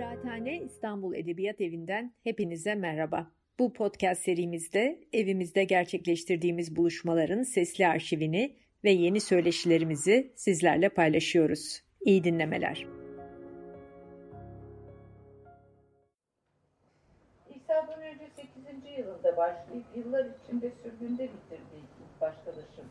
Kıraathane 0.00 0.60
İstanbul 0.60 1.14
Edebiyat 1.14 1.60
Evi'nden 1.60 2.14
hepinize 2.24 2.74
merhaba. 2.74 3.30
Bu 3.58 3.72
podcast 3.72 4.22
serimizde 4.22 5.00
evimizde 5.12 5.64
gerçekleştirdiğimiz 5.64 6.76
buluşmaların 6.76 7.42
sesli 7.42 7.86
arşivini 7.86 8.56
ve 8.84 8.90
yeni 8.90 9.20
söyleşilerimizi 9.20 10.32
sizlerle 10.36 10.88
paylaşıyoruz. 10.88 11.82
İyi 12.00 12.24
dinlemeler. 12.24 12.86
İsa'dan 17.54 18.02
önce 18.02 18.24
8. 18.36 18.98
yılında 18.98 19.36
başlayıp 19.36 19.84
yıllar 19.96 20.24
içinde 20.24 20.70
sürgünde 20.82 21.22
bitirdiği 21.22 21.84
başkalaşım 22.20 22.86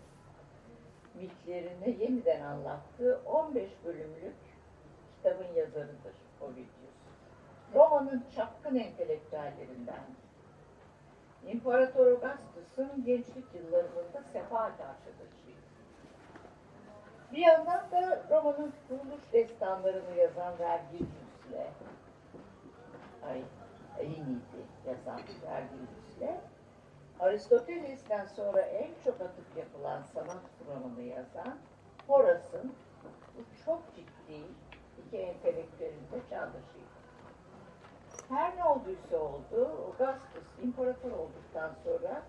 mitlerini 1.15 2.03
yeniden 2.03 2.41
anlattığı 2.41 3.21
15 3.25 3.69
bölümlük 3.85 4.35
kitabın 5.17 5.53
yazarıdır 5.55 6.13
Ovidius. 6.41 6.78
Roma'nın 7.75 8.23
çapkın 8.35 8.75
entelektüellerinden 8.75 10.03
İmparator 11.47 12.05
Augustus'un 12.05 13.05
gençlik 13.05 13.55
yıllarında 13.55 14.23
sefahat 14.33 14.81
arkadaşıydı. 14.81 15.59
Bir 17.31 17.37
yandan 17.37 17.91
da 17.91 18.23
Roma'nın 18.29 18.73
kuruluş 18.87 19.21
destanlarını 19.33 20.15
yazan 20.17 20.59
Vergilius'le 20.59 21.67
ay, 23.23 23.41
Aeneid'i 23.99 24.61
yazan 24.87 25.21
Vergilius'le 25.45 26.41
Aristoteles'ten 27.19 28.25
sonra 28.25 28.61
en 28.61 28.89
çok 29.03 29.21
atıp 29.21 29.57
yapılan 29.57 30.03
sanat 30.03 30.43
kuramını 30.59 31.01
yazan 31.01 31.57
Horace'ın 32.07 32.73
bu 33.37 33.65
çok 33.65 33.81
ciddi 33.95 34.41
iki 35.05 35.17
entelektüelin 35.17 36.11
de 36.11 36.29
çağdaşıydı. 36.29 36.78
Her 38.29 38.57
ne 38.57 38.63
olduysa 38.63 39.17
oldu, 39.17 39.71
Augustus 39.99 40.63
imparator 40.63 41.11
olduktan 41.11 41.71
sonra 41.83 42.21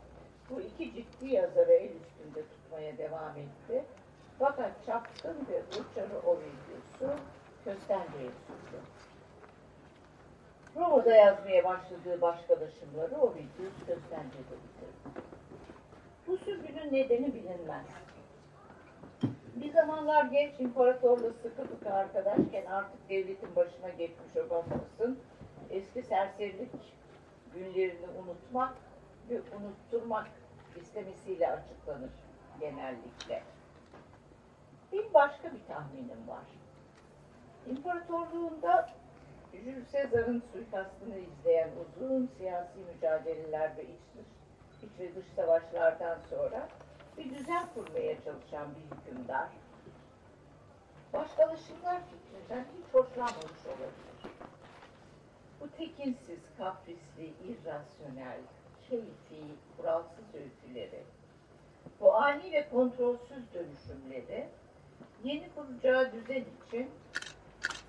bu 0.50 0.60
iki 0.60 0.94
ciddi 0.94 1.34
yazarı 1.34 1.72
el 1.72 1.90
üstünde 1.90 2.42
tutmaya 2.48 2.98
devam 2.98 3.36
etti. 3.36 3.84
Fakat 4.38 4.86
çapkın 4.86 5.36
ve 5.50 5.62
uçarı 5.68 6.18
Ovidius'u 6.26 7.20
köstence'ye 7.64 8.30
sürdü. 8.46 8.80
Roma'da 10.76 11.16
yazmaya 11.16 11.64
başladığı 11.64 12.20
başkalaşımları 12.20 13.20
Ovidius 13.20 13.78
köstence'de 13.86 14.56
bitirdi. 14.62 15.20
Bu 16.26 16.36
sürgünün 16.36 16.92
nedeni 16.92 17.34
bilinmez. 17.34 17.86
Bir 19.54 19.72
zamanlar 19.72 20.24
genç 20.24 20.60
imparatorla 20.60 21.32
sıkı 21.42 21.64
fıkı 21.64 21.94
arkadaşken 21.94 22.66
artık 22.66 23.08
devletin 23.08 23.56
başına 23.56 23.88
geçmiş 23.88 24.36
Augustus'un 24.36 25.18
eski 25.70 26.02
serserilik 26.02 26.70
günlerini 27.54 28.06
unutmak 28.08 28.74
ve 29.30 29.40
unutturmak 29.56 30.28
istemesiyle 30.76 31.50
açıklanır 31.50 32.10
genellikle. 32.60 33.42
Bir 34.92 35.14
başka 35.14 35.52
bir 35.52 35.66
tahminim 35.68 36.28
var. 36.28 36.44
İmparatorluğunda 37.66 38.90
Jules 39.52 39.92
Caesar'ın 39.92 40.42
suikastını 40.52 41.18
izleyen 41.18 41.70
uzun 41.80 42.30
siyasi 42.38 42.78
mücadeleler 42.94 43.76
ve 43.76 43.82
iç, 43.82 44.24
iç 44.82 44.90
ve 45.00 45.14
dış 45.14 45.26
savaşlardan 45.36 46.18
sonra 46.30 46.68
bir 47.18 47.34
düzen 47.34 47.66
kurmaya 47.74 48.14
çalışan 48.24 48.68
bir 48.74 48.96
hükümdar, 48.96 49.48
başkalaşımlar 51.12 52.00
fikrinden 52.10 52.64
hiç 52.64 52.94
hoşlanmamış 52.94 53.66
olabilir. 53.66 54.09
Bu 55.60 55.70
tekinsiz, 55.70 56.40
kaprisli, 56.58 57.32
irrasyonel, 57.44 58.40
keyfi, 58.88 59.44
kuralsız 59.76 60.34
öyküleri, 60.34 61.02
bu 62.00 62.14
ani 62.14 62.52
ve 62.52 62.68
kontrolsüz 62.70 63.54
dönüşümleri 63.54 64.48
yeni 65.24 65.54
kuracağı 65.54 66.12
düzen 66.12 66.44
için 66.66 66.90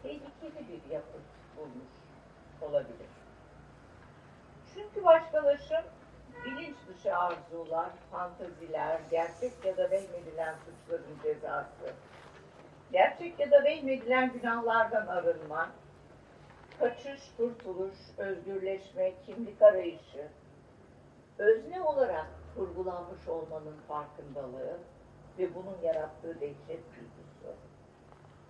tehlikeli 0.03 0.67
bir 0.67 0.93
yapı 0.93 1.17
bulmuş 1.57 1.91
olabilir. 2.61 3.09
Çünkü 4.73 5.05
başkalaşım 5.05 5.85
bilinç 6.45 6.75
dışı 6.87 7.17
arzular, 7.17 7.89
fantaziler, 8.11 8.99
gerçek 9.11 9.65
ya 9.65 9.77
da 9.77 9.91
vehmedilen 9.91 10.55
suçların 10.55 11.19
cezası, 11.23 11.93
gerçek 12.91 13.39
ya 13.39 13.51
da 13.51 13.63
vehmedilen 13.63 14.33
günahlardan 14.33 15.07
arınma, 15.07 15.69
kaçış, 16.81 17.21
kurtuluş, 17.37 17.97
özgürleşme, 18.17 19.13
kimlik 19.25 19.61
arayışı, 19.61 20.27
özne 21.37 21.81
olarak 21.81 22.27
kurgulanmış 22.55 23.27
olmanın 23.27 23.75
farkındalığı 23.87 24.77
ve 25.39 25.55
bunun 25.55 25.77
yarattığı 25.83 26.41
dehşet 26.41 26.67
duygusu, 26.67 27.55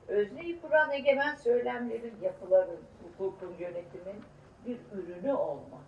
özneyi 0.08 0.62
kuran 0.62 0.92
egemen 0.92 1.36
söylemlerin, 1.36 2.18
yapıların, 2.22 2.80
hukukun, 3.04 3.56
yönetimin 3.60 4.24
bir 4.66 4.80
ürünü 4.92 5.34
olma 5.34 5.82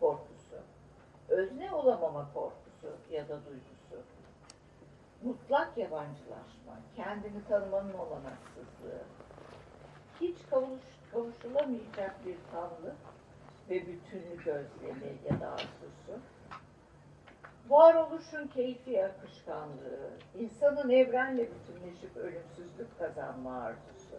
korkusu, 0.00 0.56
özne 1.28 1.72
olamama 1.72 2.30
korkusu 2.34 2.96
ya 3.10 3.28
da 3.28 3.38
duygusu, 3.46 4.04
mutlak 5.22 5.78
yabancılaşma, 5.78 6.80
kendini 6.96 7.44
tanımanın 7.48 7.94
olanaksızlığı, 7.94 9.02
hiç 10.20 10.36
kavuş, 10.50 10.97
kavuşulamayacak 11.12 12.26
bir 12.26 12.36
tanrı 12.52 12.94
ve 13.70 13.86
bütünlük 13.86 14.46
özlemi 14.46 15.12
ya 15.30 15.40
da 15.40 15.50
arzusu, 15.50 16.20
varoluşun 17.68 18.46
keyfi 18.46 19.04
akışkanlığı, 19.04 20.10
insanın 20.38 20.90
evrenle 20.90 21.48
bütünleşip 21.50 22.16
ölümsüzlük 22.16 22.98
kazanma 22.98 23.62
arzusu, 23.62 24.16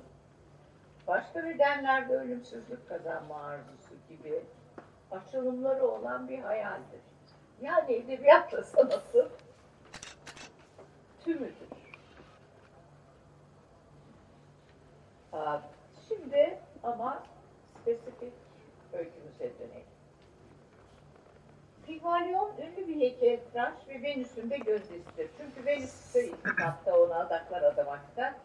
başka 1.08 1.44
bedenlerde 1.44 2.16
ölümsüzlük 2.16 2.90
kazanma 2.90 3.42
arzusu 3.42 3.96
gibi 4.10 4.44
açılımları 5.12 5.88
olan 5.88 6.30
bir 6.30 6.40
hayaldir. 6.40 7.02
Yani 7.62 7.94
edebiyatla 7.94 8.64
sanatın 8.64 9.30
tümüdür. 11.24 11.70
Şimdi 16.08 16.60
ama 16.84 17.24
spesifik 17.82 18.34
öykümüze 18.94 19.60
dönelim. 19.60 19.90
Pigmalion 21.88 22.52
ünlü 22.58 22.88
bir 22.88 22.96
heykeltıraş 23.00 23.74
ve 23.88 24.02
Venüs'ün 24.02 24.50
de 24.50 24.58
gözdesidir. 24.58 25.30
Çünkü 25.38 25.66
Venüs 25.66 25.94
ise 25.94 26.32
kitapta 26.32 27.00
ona 27.00 27.16
adaklar 27.16 27.64
adamakta 27.64 28.36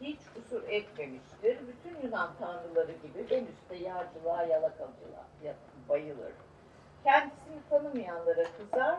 hiç 0.00 0.18
kusur 0.34 0.62
etmemiştir. 0.68 1.58
Bütün 1.68 2.06
Yunan 2.06 2.30
tanrıları 2.38 2.92
gibi 2.92 3.30
Venüs 3.30 3.70
de 3.70 3.76
yağcılığa, 3.76 4.42
yalakalıcılığa 4.42 5.24
bayılır. 5.88 6.32
Kendisini 7.04 7.60
tanımayanlara 7.70 8.44
kızar. 8.58 8.98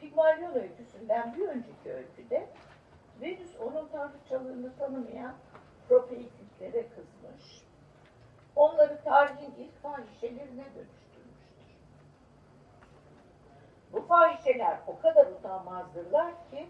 Pigmalion 0.00 0.54
öyküsünden 0.54 1.34
bir 1.36 1.48
önceki 1.48 1.92
öyküde 1.92 2.46
Venüs 3.20 3.50
onun 3.60 3.88
tanrıçalığını 3.88 4.76
tanımayan 4.76 5.34
propeiklere 5.88 6.88
kızmış. 6.88 7.62
Onları 8.56 9.02
tarihin 9.04 9.54
ilk 9.58 9.82
fahişelerine 9.82 10.64
dönüştürmüştür. 10.64 11.76
Bu 13.92 14.00
fahişeler 14.00 14.78
o 14.86 14.98
kadar 14.98 15.26
utanmazdırlar 15.26 16.32
ki 16.50 16.66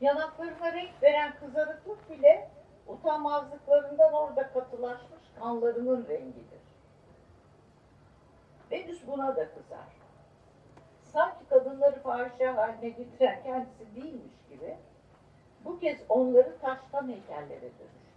yanaklarına 0.00 0.72
renk 0.72 1.02
veren 1.02 1.34
kızarıklık 1.40 2.10
bile 2.10 2.48
utanmazlıklarından 2.86 4.12
orada 4.12 4.52
katılaşmış 4.52 5.22
kanlarının 5.38 6.08
rengidir. 6.08 6.60
Venüs 8.70 9.06
buna 9.06 9.36
da 9.36 9.48
kızar. 9.54 9.98
Sanki 11.02 11.48
kadınları 11.50 12.02
fahişe 12.02 12.46
haline 12.46 12.88
getiren 12.88 13.42
kendisi 13.42 13.96
değilmiş 13.96 14.32
gibi 14.50 14.76
bu 15.64 15.78
kez 15.78 15.98
onları 16.08 16.58
taştan 16.58 17.08
heykellere 17.08 17.60
dönüştürür. 17.60 18.07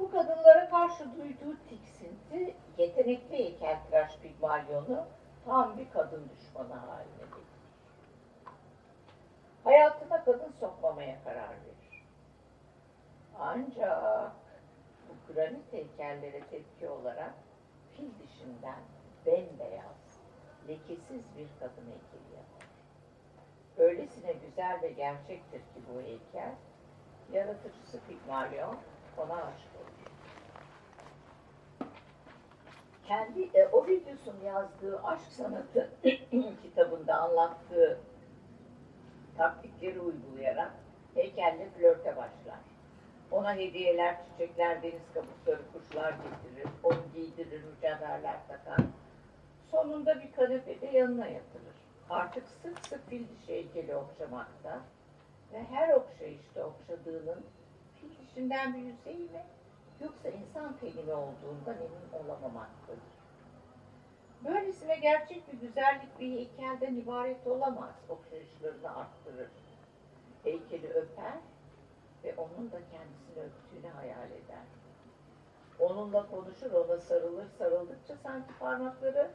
Bu 0.00 0.10
kadınlara 0.10 0.70
karşı 0.70 1.04
duyduğu 1.18 1.56
tiksinti 1.68 2.56
yetenekli 2.78 3.38
heykeltıraş 3.38 4.18
Pigmalion'u 4.18 5.04
tam 5.44 5.78
bir 5.78 5.90
kadın 5.90 6.30
düşmanı 6.36 6.74
haline 6.74 7.24
getirir. 7.24 7.50
Hayatına 9.64 10.24
kadın 10.24 10.52
sokmamaya 10.60 11.24
karar 11.24 11.48
verir. 11.48 12.06
Ancak 13.38 14.32
bu 15.08 15.34
granit 15.34 15.72
heykellere 15.72 16.40
tepki 16.40 16.88
olarak 16.88 17.34
fil 17.96 18.10
dişinden 18.22 18.80
bembeyaz, 19.26 20.20
lekesiz 20.68 21.22
bir 21.36 21.48
kadın 21.60 21.86
heykeli 21.86 22.36
yapar. 22.36 22.66
Öylesine 23.78 24.32
güzel 24.32 24.82
ve 24.82 24.88
gerçektir 24.88 25.60
ki 25.60 25.80
bu 25.94 26.00
heykel, 26.00 26.54
yaratıcısı 27.32 28.00
Pigmalion 28.08 28.76
ona 29.18 29.34
aşık 29.34 29.76
olur. 29.76 29.90
kendi 33.10 33.58
e, 33.58 33.68
Ovidius'un 33.68 34.40
yazdığı 34.46 35.02
aşk 35.02 35.32
sanatı 35.32 35.90
kitabında 36.62 37.14
anlattığı 37.14 37.98
taktikleri 39.36 40.00
uygulayarak 40.00 40.72
heykelle 41.14 41.68
flörte 41.68 42.16
başlar. 42.16 42.60
Ona 43.30 43.54
hediyeler, 43.54 44.16
çiçekler, 44.24 44.82
deniz 44.82 45.02
kabukları, 45.14 45.60
kuşlar 45.72 46.10
getirir, 46.10 46.68
onu 46.82 47.02
giydirir, 47.14 47.64
mücevherler 47.64 48.36
takar. 48.48 48.86
Sonunda 49.70 50.22
bir 50.22 50.32
kanepede 50.32 50.86
yanına 50.86 51.26
yatırır. 51.26 51.76
Artık 52.10 52.44
sık 52.62 52.86
sık 52.86 53.08
fil 53.08 53.24
dişi 53.28 53.52
heykeli 53.52 53.96
okşamakta 53.96 54.80
ve 55.52 55.64
her 55.64 55.94
okşayışta 55.94 56.64
okşadığının 56.64 57.44
bir 58.36 58.78
yüzeyi 58.78 59.30
mi 59.30 59.44
yoksa 60.00 60.28
insan 60.28 60.76
teni 60.76 61.04
mi 61.04 61.12
olduğundan 61.12 61.76
emin 61.76 62.24
olamamaktadır. 62.24 63.20
Böylesine 64.44 64.96
gerçek 64.96 65.52
bir 65.52 65.58
güzellik 65.58 66.20
bir 66.20 66.32
heykelden 66.32 66.94
ibaret 66.94 67.46
olamaz. 67.46 67.94
Okşayışlarını 68.08 68.96
arttırır. 68.96 69.50
Heykeli 70.44 70.88
öper 70.88 71.38
ve 72.24 72.34
onun 72.36 72.72
da 72.72 72.78
kendisini 72.90 73.44
öptüğünü 73.44 73.92
hayal 73.92 74.30
eder. 74.30 74.64
Onunla 75.78 76.30
konuşur, 76.30 76.72
ona 76.72 76.98
sarılır, 76.98 77.46
sarıldıkça 77.58 78.16
sanki 78.22 78.58
parmakları 78.58 79.30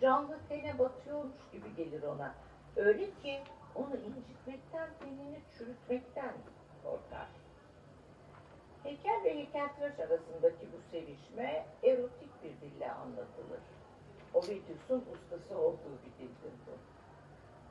canlı 0.00 0.38
tene 0.48 0.78
batıyormuş 0.78 1.50
gibi 1.52 1.74
gelir 1.76 2.02
ona. 2.02 2.34
Öyle 2.76 3.10
ki 3.10 3.40
onu 3.74 3.96
incitmekten, 3.96 4.88
tenini 5.00 5.40
çürütmekten. 5.58 6.32
Heykel 8.84 9.24
ve 9.24 9.34
heykeltıraş 9.34 10.00
arasındaki 10.00 10.68
bu 10.72 10.90
sevişme 10.90 11.66
erotik 11.82 12.44
bir 12.44 12.60
dille 12.60 12.92
anlatılır. 12.92 13.60
Ovidius'un 14.34 15.04
ustası 15.12 15.58
olduğu 15.58 15.98
bir 16.06 16.24
dildir 16.24 16.52
bu. 16.66 16.72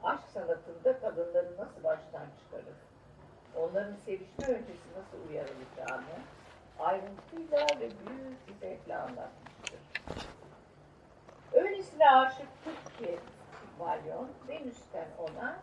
Aşk 0.07 0.29
sanatında 0.33 0.99
kadınları 0.99 1.57
nasıl 1.57 1.83
baştan 1.83 2.25
çıkarır, 2.39 2.77
onların 3.55 3.95
sevişme 3.95 4.47
öncesi 4.47 4.87
nasıl 4.97 5.29
uyarılacağını 5.29 6.19
ayrıntıyla 6.79 7.67
ve 7.79 7.89
büyük 7.89 8.47
bir 8.47 8.53
zevkle 8.53 8.97
anlatmıştır. 8.97 9.79
Öylesine 11.53 12.09
aşıktır 12.09 12.97
ki 12.97 13.19
Valyon, 13.79 14.29
Venüs'ten 14.47 15.07
ona 15.17 15.59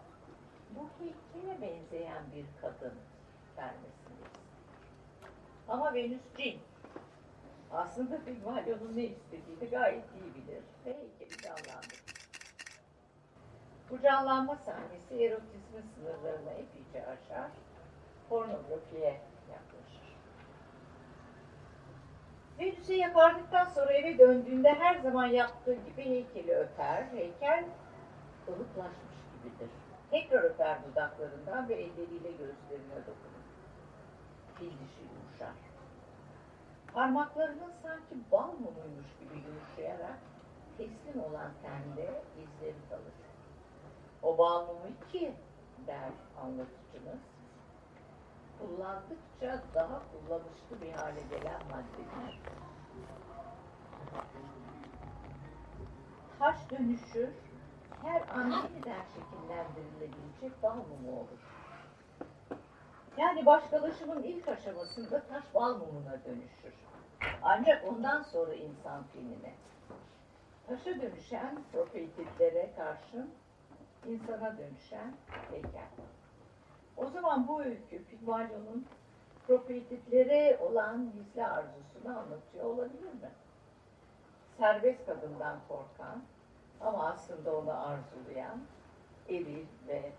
bu 0.71 0.89
heykele 0.99 1.61
benzeyen 1.61 2.23
bir 2.35 2.47
kadın 2.61 2.95
vermesini 3.57 4.00
Ama 5.71 5.95
Venüs 5.95 6.21
cin. 6.37 6.61
Aslında 7.73 8.19
Pigmalyon'un 8.25 8.97
ne 8.97 9.05
istediğini 9.05 9.71
gayet 9.71 10.05
iyi 10.15 10.35
bilir 10.35 10.63
ve 10.87 10.99
heykeli 10.99 11.43
canlandırır. 11.43 12.21
Bu 13.91 14.01
canlanma 14.03 14.57
sahnesi 14.57 15.25
erotizmin 15.25 15.85
sınırlarını 15.95 16.51
epeyce 16.51 17.07
aşar, 17.07 17.51
pornografiye 18.29 19.21
yaklaşır. 19.51 20.17
Venüs'e 22.59 22.95
yakardıktan 22.95 23.69
sonra 23.69 23.93
eve 23.93 24.19
döndüğünde 24.19 24.75
her 24.75 24.99
zaman 24.99 25.27
yaptığı 25.27 25.75
gibi 25.75 26.05
heykeli 26.05 26.55
öper. 26.55 27.05
Heykel 27.05 27.65
ılıklaşmış 28.49 29.17
gibidir. 29.33 29.71
Tekrar 30.11 30.43
öper 30.43 30.79
dudaklarından 30.85 31.69
ve 31.69 31.75
elleriyle 31.75 32.31
gözlerine 32.31 33.01
dokunur. 33.07 33.41
Fil 34.59 34.71
dişi 34.71 35.11
yumuşar. 35.41 35.55
Parmaklarının 36.95 37.73
sanki 37.83 38.31
bal 38.33 38.53
mumuymuş 38.53 39.09
gibi 39.21 39.45
yumuşayarak 39.47 40.19
teslim 40.79 41.23
olan 41.23 41.53
tende 41.63 42.23
izleri 42.37 42.89
kalır. 42.89 43.15
O 44.23 44.39
bal 44.39 44.67
mumu 44.67 45.11
ki 45.13 45.35
der 45.87 46.11
anlatıcımız, 46.43 47.21
kullandıkça 48.59 49.63
daha 49.75 50.03
kullanışlı 50.11 50.81
bir 50.83 50.93
hale 50.93 51.21
gelen 51.21 51.61
maddedir. 51.71 52.41
Taş 56.39 56.71
dönüşür, 56.71 57.29
her 58.03 58.23
an 58.29 58.51
yeniden 58.51 59.05
şekillendirilebilecek 59.15 60.63
bal 60.63 60.77
mumu 60.77 61.21
olur. 61.21 61.50
Yani 63.21 63.47
başkalaşımın 63.47 64.23
ilk 64.23 64.49
aşamasında 64.49 65.23
taş 65.27 65.45
bal 65.55 65.79
mumuna 65.79 66.25
dönüşür. 66.25 66.75
Ancak 67.43 67.89
ondan 67.89 68.23
sonra 68.23 68.55
insan 68.55 69.05
tenine. 69.13 69.55
Taşa 70.67 71.03
dönüşen 71.03 71.59
prototiplere 71.73 72.71
karşın 72.77 73.31
insana 74.07 74.59
dönüşen 74.59 75.15
heykel. 75.51 75.89
O 76.97 77.07
zaman 77.07 77.49
bu 77.49 77.63
öykü 77.63 78.05
Pygmalion'un 78.05 78.87
prototiplere 79.47 80.59
olan 80.59 81.13
gizli 81.13 81.47
arzusunu 81.47 82.19
anlatıyor 82.19 82.65
olabilir 82.65 83.13
mi? 83.13 83.31
Serbest 84.59 85.07
kadından 85.07 85.59
korkan 85.69 86.23
ama 86.81 87.09
aslında 87.09 87.57
onu 87.57 87.71
arzulayan 87.71 88.61
eril 89.29 89.67
ve 89.89 90.13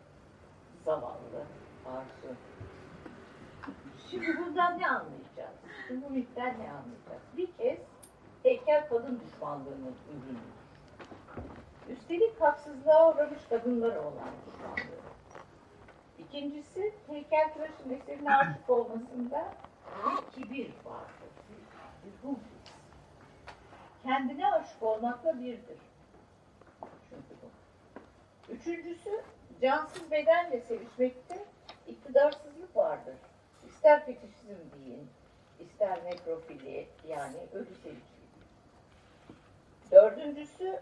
zavallı 0.85 1.45
arzu. 1.85 2.35
Şimdi 4.11 4.37
bundan 4.37 4.79
ne 4.79 4.87
anlayacağız? 4.87 5.55
Bu 5.89 6.09
mitten 6.09 6.59
ne 6.59 6.71
anlayacağız? 6.71 7.21
Bir 7.37 7.51
kez 7.51 7.79
heykel 8.43 8.89
kadın 8.89 9.21
düşmanlığının 9.25 9.95
ürünüdür. 10.09 10.61
Üstelik 11.89 12.41
haksızlığa 12.41 13.13
uğramış 13.13 13.39
kadınlara 13.49 13.99
olan 13.99 14.29
düşmanlığı. 14.47 15.01
İkincisi 16.17 16.93
heykeltıraşın 17.07 17.89
eserine 17.89 18.35
aşık 18.35 18.69
olmasında 18.69 19.53
bir 20.05 20.31
kibir 20.31 20.71
vardır. 20.85 21.31
Bir, 22.03 22.27
bir 22.27 22.35
Kendine 24.03 24.51
aşık 24.51 24.83
olmakla 24.83 25.39
birdir. 25.39 25.79
Çünkü 27.09 27.35
bu. 27.41 27.49
Üçüncüsü 28.53 29.21
cansız 29.61 30.11
bedenle 30.11 30.61
sevişmekte 30.61 31.45
iktidarsızlık 31.87 32.75
vardır. 32.75 33.15
İster 33.81 34.05
fetişizm 34.05 34.55
deyin, 34.73 35.09
ister 35.59 36.05
nekrofili 36.05 36.87
yani 37.07 37.37
ölü 37.53 37.75
sevişlik. 37.83 38.03
Dördüncüsü 39.91 40.79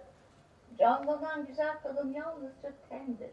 canlanan 0.79 1.45
güzel 1.45 1.79
kadın 1.83 2.13
yalnızca 2.13 2.71
tendir. 2.89 3.31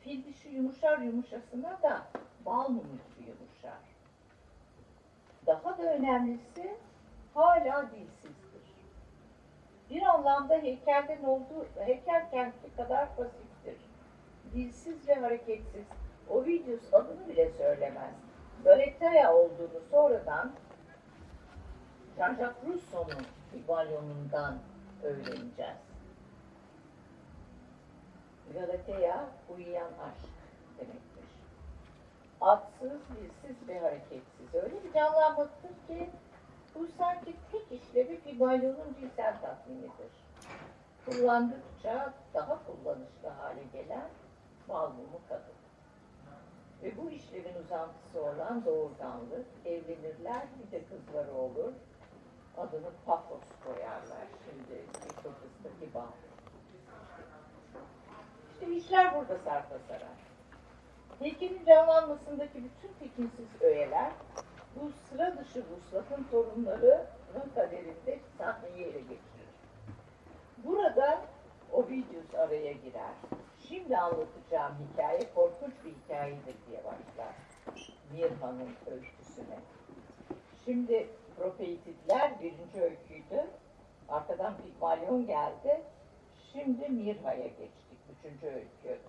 Fil 0.00 0.24
dişi 0.24 0.48
yumuşar 0.48 0.98
yumuşasına 0.98 1.82
da 1.82 2.06
bal 2.46 2.68
gibi 2.68 3.28
yumuşar. 3.28 3.82
Daha 5.46 5.78
da 5.78 5.82
önemlisi 5.82 6.76
hala 7.34 7.90
dilsizdir. 7.90 8.72
Bir 9.90 10.02
anlamda 10.02 10.54
heykelden 10.54 11.24
olduğu, 11.24 11.66
heykel 11.78 12.30
kenti 12.30 12.76
kadar 12.76 13.16
pasiftir. 13.16 13.76
Dilsiz 14.54 15.08
ve 15.08 15.14
hareketsiz. 15.14 15.86
Ovidius 16.30 16.94
adını 16.94 17.28
bile 17.28 17.50
söylemez. 17.50 18.14
Galatea 18.64 19.34
olduğunu 19.34 19.80
sonradan 19.90 20.52
Jean-Jacques 22.16 22.66
Rousseau'nun 22.66 23.26
Hivalyon'undan 23.54 24.58
öğreneceğiz. 25.02 25.78
Galatea 28.54 29.28
uyuyan 29.48 29.92
aşk 30.08 30.28
demektir. 30.78 31.24
Atsız, 32.40 32.90
dilsiz 32.90 33.68
ve 33.68 33.80
hareketsiz. 33.80 34.54
Öyle 34.54 34.84
bir 34.84 34.92
canlanmaktır 34.92 35.68
ki 35.68 36.10
bu 36.74 36.86
sanki 36.98 37.34
tek 37.52 37.82
işlevi 37.82 38.20
Figalyon'un 38.20 38.96
cinsel 39.00 39.40
tatminidir. 39.40 40.12
Kullandıkça 41.06 42.14
daha 42.34 42.58
kullanışlı 42.66 43.28
hale 43.28 43.62
gelen 43.72 44.08
balmumu 44.68 45.20
kadın. 45.28 45.57
Ve 46.82 46.96
bu 46.96 47.10
işlevin 47.10 47.54
uzantısı 47.64 48.22
olan 48.22 48.64
doğurganlık, 48.64 49.46
evlenirler, 49.64 50.42
bir 50.58 50.72
de 50.72 50.84
kızları 50.84 51.34
olur. 51.34 51.72
Adını 52.56 52.90
Pafos 53.06 53.42
koyarlar 53.64 54.26
şimdi 54.44 54.82
Kıbrıs'taki 55.16 55.94
bağ. 55.94 56.10
İşte 58.52 58.76
işler 58.76 59.14
burada 59.14 59.38
sarpa 59.38 59.78
sarar. 59.88 60.18
Heykelin 61.18 61.64
canlanmasındaki 61.64 62.64
bütün 62.64 62.92
tekinsiz 62.98 63.62
öğeler 63.62 64.12
bu 64.76 64.90
sıra 65.08 65.38
dışı 65.38 65.64
vuslatın 65.70 66.24
torunlarının 66.30 67.50
kaderinde 67.54 68.18
sahneyi 68.38 68.84
ele 68.84 69.00
geçirir. 69.00 69.48
Burada 70.64 71.20
Ovidius 71.72 72.34
araya 72.34 72.72
girer. 72.72 73.14
Şimdi 73.68 73.96
anlatacağım 73.96 74.74
hikaye 74.92 75.34
korkunç 75.34 75.72
bir 75.84 75.90
hikayedir. 75.90 76.54
Mirhan'ın 78.12 78.76
öyküsüne. 78.90 79.58
Şimdi 80.64 81.08
Propeitidler 81.36 82.40
birinci 82.40 82.82
öyküydü. 82.82 83.46
Arkadan 84.08 84.54
Pigmalyon 84.56 85.26
geldi. 85.26 85.82
Şimdi 86.52 86.88
Mirha'ya 86.88 87.46
geçtik. 87.46 87.98
Üçüncü 88.18 88.46
öykü. 88.46 89.00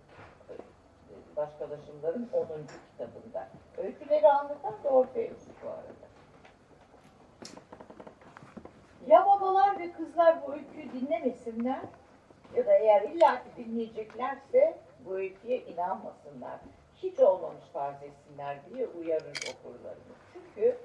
Başkalaşımların 1.36 2.30
10. 2.34 2.48
kitabında. 2.92 3.50
Öyküleri 3.78 4.28
anlatan 4.28 4.84
da 4.84 4.90
Orpheus 4.90 5.48
bu 5.64 5.70
arada. 5.70 6.10
Ya 9.08 9.26
babalar 9.26 9.80
ve 9.80 9.92
kızlar 9.92 10.48
bu 10.48 10.54
öyküyü 10.54 10.92
dinlemesinler 10.94 11.82
ya 12.56 12.66
da 12.66 12.74
eğer 12.74 13.02
illaki 13.02 13.56
dinleyeceklerse 13.58 14.78
bu 15.06 15.16
öyküye 15.16 15.58
inanmasınlar. 15.66 16.60
Hiç 17.04 17.20
olmamış 17.20 17.64
farz 17.74 18.04
etsinler 18.04 18.60
diye 18.70 18.88
uyarır 18.88 19.38
okurlarını. 19.54 20.16
Çünkü 20.34 20.78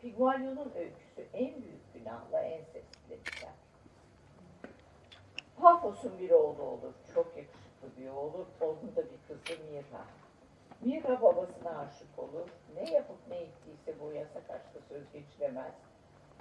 Pigmalion'un 0.00 0.72
öyküsü 0.76 1.26
en 1.32 1.62
büyük 1.62 1.94
günahla 1.94 2.40
en 2.42 2.64
sesli 2.64 3.10
biter. 3.26 3.52
Pafos'un 5.60 6.18
bir 6.18 6.30
oğlu 6.30 6.62
olur. 6.62 6.92
Çok 7.14 7.36
yakışıklı 7.36 7.88
bir 7.98 8.08
oğlu. 8.08 8.46
Onun 8.60 8.96
da 8.96 9.04
bir 9.04 9.18
kızı 9.28 9.62
Mirha. 9.62 10.04
Mirha 10.80 11.22
babasına 11.22 11.78
aşık 11.78 12.18
olur. 12.18 12.48
Ne 12.74 12.90
yapıp 12.90 13.28
ne 13.28 13.36
ettiyse 13.36 14.00
bu 14.00 14.12
yasak 14.12 14.50
aşkta 14.50 14.80
söz 14.88 15.12
geçiremez. 15.12 15.74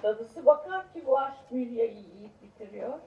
Dadısı 0.03 0.45
bakar 0.45 0.93
ki 0.93 1.05
bu 1.05 1.19
aşk 1.19 1.51
Mirya'yı 1.51 1.97
yiyip 1.97 2.41
bitiriyor. 2.41 2.99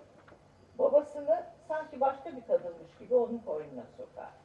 Babasını 0.78 1.46
sanki 1.68 2.00
başka 2.00 2.36
bir 2.36 2.46
kadınmış 2.46 2.98
gibi 2.98 3.14
onun 3.14 3.38
koynuna 3.38 3.86
sokar. 3.96 4.41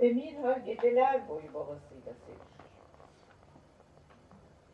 Ve 0.00 0.12
Mirha 0.12 0.52
geceler 0.52 1.28
boyu 1.28 1.54
babasıyla 1.54 2.12
sevişir. 2.26 2.60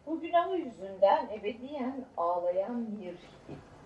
Bu 0.06 0.20
günahı 0.20 0.56
yüzünden 0.56 1.28
ebediyen 1.28 2.04
ağlayan 2.16 2.76
Mir 2.76 3.18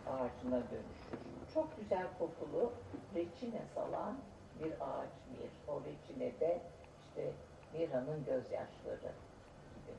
ağacına 0.07 0.57
dönüşür. 0.57 1.19
Çok 1.55 1.77
güzel 1.77 2.07
kokulu 2.19 2.73
reçine 3.15 3.63
salan 3.75 4.17
bir 4.59 4.73
ağaç 4.73 5.11
Mir. 5.31 5.51
O 5.69 5.81
reçine 5.81 6.41
de 6.41 6.61
işte 6.99 7.33
Mira'nın 7.75 8.25
gözyaşları 8.25 9.13
gibi. 9.75 9.95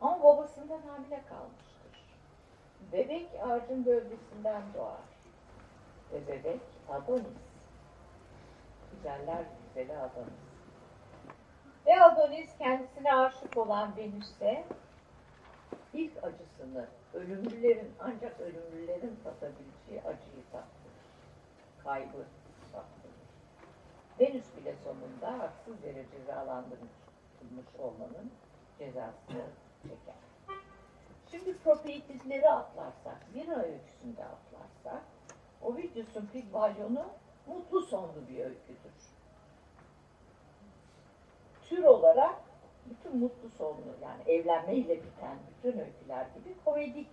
Ama 0.00 0.22
babasından 0.22 0.80
hamile 0.80 1.22
kalmıştır. 1.28 2.04
Bebek 2.92 3.28
ağacın 3.42 3.84
gövdesinden 3.84 4.62
doğar. 4.74 5.04
Ve 6.12 6.26
bebek 6.28 6.60
Adonis. 6.88 7.53
Güzeller 8.94 9.44
güzeli 9.66 9.98
Adonis. 9.98 10.44
Ve 11.86 12.02
Adonis 12.02 12.58
kendisine 12.58 13.14
aşık 13.14 13.56
olan 13.56 13.96
Venüs'e 13.96 14.64
ilk 15.92 16.24
acısını 16.24 16.86
ölümlülerin 17.14 17.92
ancak 18.00 18.40
ölümlülerin 18.40 19.18
tatabileceği 19.24 20.00
acıyı 20.00 20.44
tattırır. 20.52 21.04
Kaybı 21.84 22.24
tattırır. 22.72 23.14
Venüs 24.20 24.56
bile 24.56 24.74
sonunda 24.84 25.38
haksız 25.38 25.84
yere 25.84 26.04
cezalandırılmış 26.10 27.66
olmanın 27.78 28.30
cezasını 28.78 29.44
çeker. 29.82 30.14
Şimdi 31.30 31.58
propeitizleri 31.58 32.50
atlarsak, 32.50 33.34
bir 33.34 33.48
öyküsünde 33.48 34.24
atlarsak, 34.24 35.02
Ovidius'un 35.62 36.26
Pigmalion'u 36.26 37.04
mutlu 37.46 37.80
sonlu 37.80 38.28
bir 38.28 38.44
öyküdür. 38.44 38.94
Tür 41.62 41.84
olarak 41.84 42.34
bütün 42.86 43.16
mutlu 43.16 43.48
sonlu 43.48 43.96
yani 44.02 44.22
evlenmeyle 44.26 45.02
biten 45.02 45.38
bütün 45.48 45.78
öyküler 45.78 46.26
gibi 46.34 46.56
komedik 46.64 47.08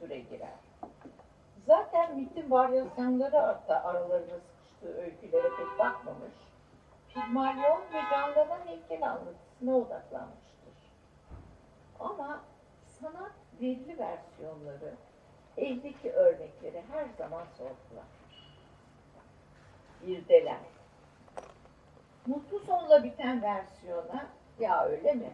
türe 0.00 0.18
girer. 0.18 0.58
Zaten 1.66 2.16
mitin 2.16 2.50
varyasyonları 2.50 3.32
da 3.68 3.84
aralarına 3.84 4.38
sıkıştığı 4.38 5.02
öykülere 5.02 5.48
pek 5.56 5.78
bakmamış. 5.78 6.34
Pigmalion 7.08 7.80
ve 7.92 8.00
canlanan 8.10 8.66
heykel 8.66 9.10
anlatısına 9.10 9.76
odaklanmıştır. 9.76 10.52
Ama 12.00 12.40
sanat 12.86 13.32
belli 13.60 13.98
versiyonları, 13.98 14.94
eldeki 15.56 16.12
örnekleri 16.12 16.82
her 16.92 17.06
zaman 17.18 17.44
sorgular. 17.58 18.21
İrdeler. 20.06 20.58
Mutlu 22.26 22.58
sonla 22.58 23.04
biten 23.04 23.42
versiyona 23.42 24.26
ya 24.58 24.84
öyle 24.84 25.12
mi? 25.12 25.30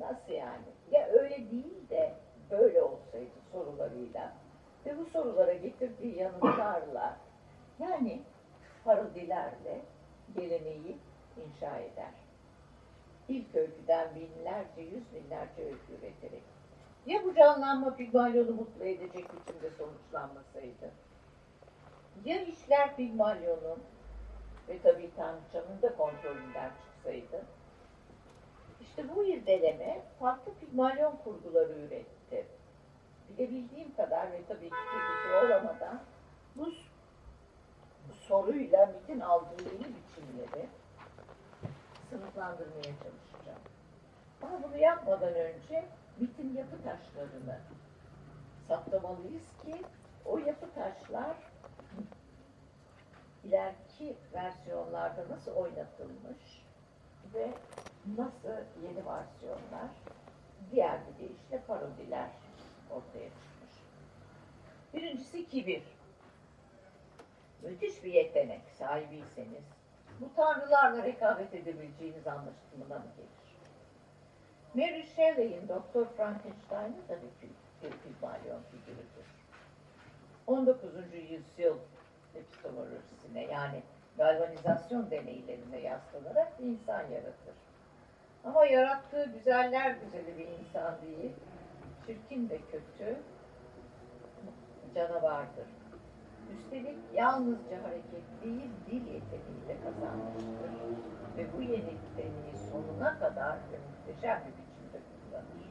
Nasıl 0.00 0.32
yani? 0.32 0.64
Ya 0.90 1.06
öyle 1.06 1.50
değil 1.50 1.88
de 1.90 2.14
böyle 2.50 2.82
olsaydı 2.82 3.30
sorularıyla 3.52 4.32
ve 4.86 4.98
bu 4.98 5.04
sorulara 5.04 5.52
getirdiği 5.52 6.18
yanıtlarla 6.18 7.16
yani 7.78 8.22
parodilerle 8.84 9.80
geleneği 10.34 10.96
inşa 11.36 11.76
eder. 11.76 12.12
İlk 13.28 13.54
öyküden 13.54 14.08
binlerce, 14.14 14.80
yüz 14.80 15.04
binlerce 15.14 15.64
öykü 15.64 15.92
üreterek. 15.92 16.42
Ya 17.06 17.24
bu 17.24 17.34
canlanma 17.34 17.96
Pigmalion'u 17.96 18.54
mutlu 18.54 18.84
edecek 18.84 19.24
biçimde 19.32 19.70
sonuçlanmasaydı? 19.78 20.90
Ya 22.24 22.40
işler 22.40 22.96
Pigmalion'un 22.96 23.82
ve 24.68 24.82
tabii 24.82 25.10
Tanrıçanın 25.16 25.82
da 25.82 25.96
kontrolünden 25.96 26.70
çıksaydı? 26.84 27.44
İşte 28.80 29.16
bu 29.16 29.24
irdeleme 29.24 30.02
farklı 30.18 30.54
Pigmalion 30.54 31.16
kurguları 31.24 31.72
üretti. 31.72 32.46
Bilebildiğim 33.28 33.94
kadar 33.94 34.32
ve 34.32 34.40
tabii 34.48 34.70
ki 34.70 34.76
bilgi 34.94 35.46
olamadan 35.46 36.00
bu 36.56 36.72
soruyla 38.20 38.86
MIT'in 38.86 39.20
aldığı 39.20 39.62
yeni 39.64 39.86
biçimleri 39.96 40.68
sınıflandırmaya 42.10 42.82
çalışacağım. 42.82 43.62
Ama 44.42 44.62
bunu 44.62 44.76
yapmadan 44.76 45.34
önce 45.34 45.84
MIT'in 46.20 46.56
yapı 46.56 46.76
taşlarını 46.82 47.58
saptamalıyız 48.68 49.48
ki 49.64 49.82
o 50.24 50.38
yapı 50.38 50.66
taşlar 50.74 51.36
ileriki 53.44 54.16
versiyonlarda 54.34 55.28
nasıl 55.30 55.52
oynatılmış 55.52 56.62
ve 57.34 57.50
nasıl 58.18 58.64
yeni 58.82 59.06
versiyonlar, 59.06 59.90
diğer 60.70 61.00
bir 61.06 61.18
deyişle 61.18 61.60
parodiler 61.66 62.30
ortaya 62.90 63.28
çıkmış. 63.28 63.74
Birincisi 64.94 65.48
kibir. 65.48 65.82
Müthiş 67.62 68.04
bir 68.04 68.12
yetenek 68.12 68.62
sahibiyseniz 68.78 69.64
bu 70.20 70.34
tanrılarla 70.36 71.02
rekabet 71.02 71.54
edebileceğiniz 71.54 72.26
anlaşılmına 72.26 72.98
mı 72.98 73.06
gelir? 73.16 73.42
Mary 74.74 75.02
Shelley'in 75.02 75.68
Doktor 75.68 76.06
Frankenstein'ı 76.16 77.08
da 77.08 77.16
bir, 77.22 77.48
bir 77.82 77.96
Pygmalion 77.96 78.62
figürüdür. 78.70 79.26
19. 80.46 80.90
yüzyıl 81.14 81.78
epistemolojisine 82.36 83.44
yani 83.44 83.82
galvanizasyon 84.16 85.10
deneylerine 85.10 85.80
yaslanarak 85.80 86.60
bir 86.60 86.64
insan 86.64 87.00
yaratır. 87.00 87.54
Ama 88.44 88.66
yarattığı 88.66 89.24
güzeller 89.24 89.90
güzeli 89.90 90.38
bir 90.38 90.48
insan 90.48 90.94
değil, 91.02 91.32
çirkin 92.06 92.50
ve 92.50 92.58
kötü 92.58 93.16
canavardır. 94.94 95.66
Üstelik 96.54 96.98
yalnızca 97.14 97.82
hareket 97.82 98.42
değil, 98.44 98.70
dil 98.86 99.06
yeteneğiyle 99.06 99.76
kazanmıştır. 99.84 100.70
Ve 101.36 101.46
bu 101.56 101.62
yeteneği 101.62 102.54
sonuna 102.70 103.18
kadar 103.18 103.56
ve 103.56 103.78
muhteşem 103.88 104.40
bir 104.40 104.52
biçimde 104.52 104.98
kullanır. 105.08 105.62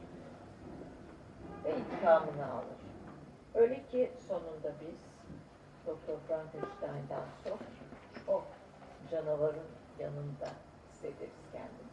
Ve 1.64 1.78
intikamını 1.78 2.52
alır. 2.52 2.82
Öyle 3.54 3.82
ki 3.86 4.12
sonunda 4.28 4.72
biz 4.80 5.11
Doktor 5.86 6.18
Frankenstein'dan 6.28 7.24
çok, 7.44 7.58
çok 8.26 8.46
canavarın 9.10 9.66
yanında 9.98 10.48
hissederiz 10.88 11.42
kendimizi. 11.52 11.92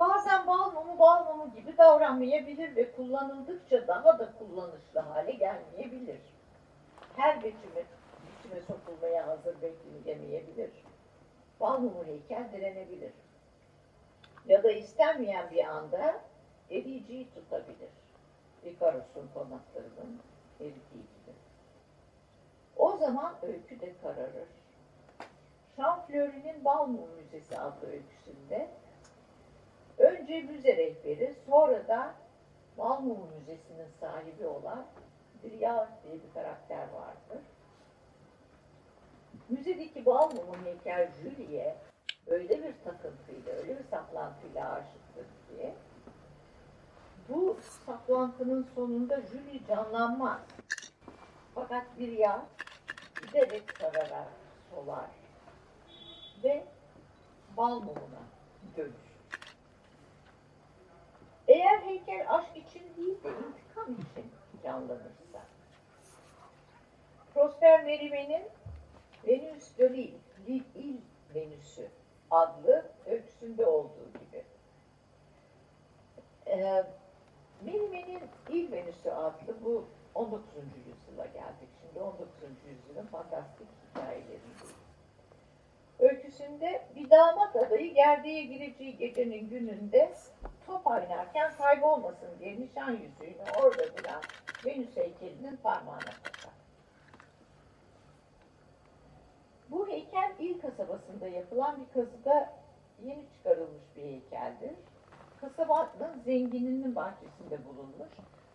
Bazen 0.00 0.46
bal 0.46 0.72
mumu 0.72 0.98
bal 0.98 1.24
mumu 1.24 1.52
gibi 1.54 1.78
davranmayabilir 1.78 2.76
ve 2.76 2.92
kullanıldıkça 2.92 3.88
daha 3.88 4.18
da 4.18 4.32
kullanışlı 4.38 5.00
hale 5.00 5.32
gelmeyebilir. 5.32 6.20
Her 7.16 7.38
biçime, 7.38 7.84
biçime 8.26 8.60
sokulmaya 8.60 9.26
hazır 9.26 9.56
bekleyemeyebilir. 9.62 10.70
Bal 11.60 11.78
mumu 11.78 12.04
heykel 12.04 12.48
direnebilir. 12.52 13.12
Ya 14.46 14.62
da 14.62 14.70
istenmeyen 14.70 15.50
bir 15.50 15.64
anda 15.64 16.20
ericiyi 16.70 17.28
tutabilir. 17.34 17.90
Ikarus'un 18.64 19.30
konaklarının 19.34 20.20
eridiği. 20.60 21.19
O 22.80 22.96
zaman 22.96 23.34
öykü 23.42 23.80
de 23.80 23.92
kararır. 24.02 24.48
Şanflöri'nin 25.76 26.64
Bal 26.64 26.86
Mumu 26.86 27.06
Müzesi 27.16 27.58
adlı 27.58 27.86
öyküsünde 27.86 28.68
önce 29.98 30.40
müze 30.40 30.76
rehberi 30.76 31.34
sonra 31.46 31.88
da 31.88 32.14
Balmumu 32.78 33.26
Müzesi'nin 33.38 33.88
sahibi 34.00 34.46
olan 34.46 34.84
Yağ 35.58 35.88
diye 36.04 36.14
bir 36.14 36.34
karakter 36.34 36.78
vardır. 36.78 37.42
Müzedeki 39.48 40.06
Balmum'un 40.06 40.64
heykel 40.64 41.08
Julie 41.22 41.76
öyle 42.26 42.62
bir 42.62 42.74
takıntıyla, 42.84 43.52
öyle 43.52 43.78
bir 43.78 43.84
saplantıyla 43.84 44.72
aşıktır 44.72 45.24
ki 45.24 45.74
bu 47.28 47.56
saplantının 47.86 48.66
sonunda 48.74 49.20
Julie 49.20 49.66
canlanmaz. 49.68 50.40
Fakat 51.54 51.84
bir 51.98 52.12
yağ 52.12 52.46
giderek 53.22 53.78
sararak 53.78 54.28
solar 54.70 55.10
ve 56.44 56.64
bal 57.56 57.74
mumuna 57.74 58.22
dönüşür. 58.76 59.10
Eğer 61.48 61.78
heykel 61.78 62.26
aşk 62.28 62.56
için 62.56 62.96
değil 62.96 63.22
de 63.24 63.28
intikam 63.28 63.92
için 63.92 64.32
canlanırsa, 64.62 65.20
Prosper 67.34 67.84
Merime'nin 67.84 68.42
Venüs 69.26 69.78
de 69.78 69.90
Lille, 69.90 70.18
Lille 70.48 71.00
Venüsü 71.34 71.88
adlı 72.30 72.90
öyküsünde 73.06 73.66
olduğu 73.66 74.12
gibi. 74.12 74.44
Ee, 76.46 76.84
Merime'nin 77.64 78.22
İl 78.48 78.72
Venüsü 78.72 79.10
adlı 79.10 79.64
bu 79.64 79.84
19. 80.14 80.46
yüzyıla 80.76 81.26
geldik. 81.26 81.69
Şimdi 81.92 82.04
19. 82.04 82.28
yüzyılın 82.68 83.06
fantastik 83.06 83.66
hikayelerindeyiz. 83.90 84.74
Öyküsünde 85.98 86.86
bir 86.96 87.10
damat 87.10 87.56
adayı 87.56 87.94
gerdeğe 87.94 88.44
gireceği 88.44 88.96
gecenin 88.96 89.48
gününde 89.48 90.12
top 90.66 90.86
oynarken 90.86 91.52
kaybolmasın 91.58 92.38
diye 92.38 92.60
nişan 92.60 92.90
yüzüğünü 92.90 93.42
orada 93.62 93.96
duran 93.96 94.22
Venüs 94.64 94.96
heykelinin 94.96 95.56
parmağına 95.56 96.00
takar. 96.00 96.52
Bu 99.70 99.88
heykel 99.88 100.32
il 100.38 100.60
kasabasında 100.60 101.28
yapılan 101.28 101.80
bir 101.80 101.92
kazıda 101.94 102.52
yeni 103.02 103.24
çıkarılmış 103.32 103.82
bir 103.96 104.02
heykeldir. 104.02 104.74
Kasabanın 105.40 106.22
zengininin 106.24 106.96
bahçesinde 106.96 107.64
bulunmuş. 107.64 108.10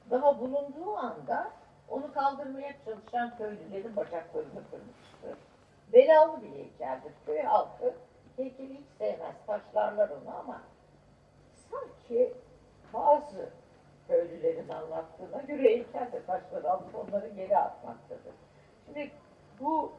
Daha 0.09 0.39
bulunduğu 0.39 0.97
anda 0.97 1.51
onu 1.89 2.13
kaldırmaya 2.13 2.73
çalışan 2.85 3.37
köylülerin 3.37 3.95
bacaklarını 3.95 4.61
kırmıştır. 4.71 5.37
Belalı 5.93 6.41
bir 6.41 6.49
heykeldir. 6.49 7.11
Köy 7.25 7.41
halkı 7.41 7.93
heykeli 8.35 8.73
hiç 8.73 8.87
sevmez. 8.97 9.35
Taşlarlar 9.47 10.09
onu 10.09 10.37
ama 10.39 10.61
sanki 11.69 12.33
bazı 12.93 13.49
köylülerin 14.07 14.69
anlattığına 14.69 15.41
göre 15.41 15.63
heykel 15.63 16.11
de 16.11 16.25
taşları 16.25 16.71
alıp 16.71 16.95
onları 16.95 17.27
geri 17.27 17.57
atmaktadır. 17.57 18.33
Şimdi 18.85 19.11
bu 19.59 19.93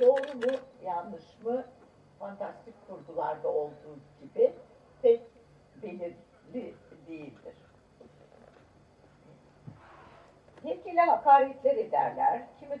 doğru 0.00 0.34
mu 0.34 0.58
yanlış 0.84 1.40
mı 1.44 1.64
fantastik 2.18 2.74
kurgularda 2.88 3.48
olduğu 3.48 3.98
gibi 4.20 4.52
pek 5.02 5.20
belirli 5.82 6.74
değildir. 7.08 7.54
Heykele 10.62 11.00
hakaretler 11.00 11.76
ederler. 11.76 12.42
Kimi 12.60 12.80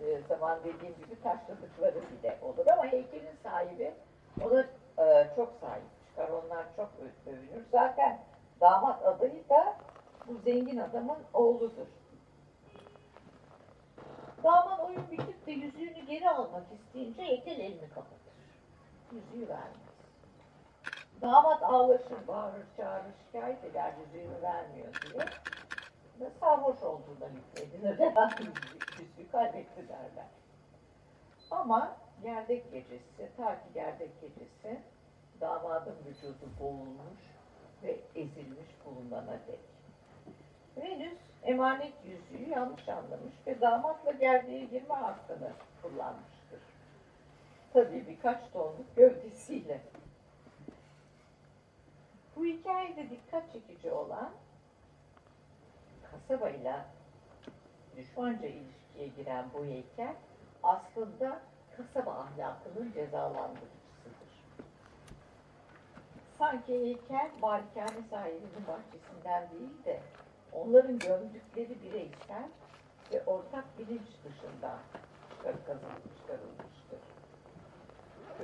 e, 0.00 0.20
zaman 0.28 0.58
dediğim 0.64 0.94
gibi 0.94 1.22
taşladıkları 1.22 1.94
bile 1.94 2.38
olur 2.42 2.66
ama 2.72 2.84
heykelin 2.84 3.36
sahibi 3.42 3.92
ona 4.44 4.60
e, 4.98 5.30
çok 5.36 5.52
sahip 5.60 5.84
çıkar. 6.08 6.28
Onlar 6.28 6.64
çok 6.76 6.90
övünür. 7.26 7.64
Zaten 7.72 8.18
damat 8.60 9.06
adayı 9.06 9.48
da 9.48 9.76
bu 10.28 10.38
zengin 10.44 10.78
adamın 10.78 11.18
oğludur. 11.34 11.86
Damat 14.44 14.80
oyun 14.80 15.10
bitip 15.10 15.46
de 15.46 15.52
yüzüğünü 15.52 16.06
geri 16.06 16.30
almak 16.30 16.62
isteyince 16.72 17.22
heykel 17.22 17.60
elini 17.60 17.88
kapatır. 17.88 18.34
Yüzüğü 19.12 19.48
vermez. 19.48 19.90
Damat 21.22 21.62
ağlaşır, 21.62 22.26
bağırır, 22.28 22.66
çağırır, 22.76 23.12
şikayet 23.26 23.64
eder 23.64 23.92
yüzüğünü 24.00 24.42
vermiyor 24.42 24.88
diye. 25.02 25.24
Ve 26.20 26.30
sarhoş 26.40 26.82
olduğuna 26.82 27.28
hükmedilir. 27.28 27.98
Yüzüğü 28.98 29.30
kaybetti 29.32 29.88
derler. 29.88 30.26
Ama 31.50 31.96
gerdek 32.22 32.72
gecesi, 32.72 33.30
ta 33.36 33.54
ki 33.54 33.72
gerdek 33.74 34.20
gecesi 34.20 34.80
damadın 35.40 35.96
vücudu 36.06 36.48
boğulmuş 36.60 37.20
ve 37.82 37.98
ezilmiş 38.14 38.68
bulunana 38.84 39.32
dek. 39.32 39.60
Venüs 40.76 41.18
emanet 41.42 41.94
yüzüğü 42.04 42.50
yanlış 42.50 42.88
anlamış 42.88 43.34
ve 43.46 43.60
damatla 43.60 44.10
gerdeğe 44.10 44.64
girme 44.64 44.94
hakkını 44.94 45.52
kullanmıştır. 45.82 46.60
Tabii 47.72 48.06
birkaç 48.08 48.50
tonluk 48.52 48.96
gövdesiyle. 48.96 49.80
Bu 52.36 52.44
hikayede 52.44 53.10
dikkat 53.10 53.52
çekici 53.52 53.90
olan 53.90 54.30
kasabayla 56.10 56.86
düşmanca 57.96 58.46
ilişkiye 58.46 59.06
giren 59.08 59.44
bu 59.54 59.64
heykel 59.64 60.14
aslında 60.62 61.40
kasaba 61.76 62.10
ahlakının 62.10 62.92
cezalandırıcısıdır. 62.92 64.30
Sanki 66.38 66.72
heykel 66.72 67.30
malikane 67.40 68.02
sahibinin 68.10 68.66
bahçesinden 68.68 69.50
değil 69.50 69.84
de 69.84 70.00
onların 70.52 70.98
gömdükleri 70.98 71.82
bireysel 71.82 72.48
ve 73.12 73.24
ortak 73.24 73.78
bilinç 73.78 74.08
dışında 74.24 74.78
çıkarılmıştır. 76.18 77.00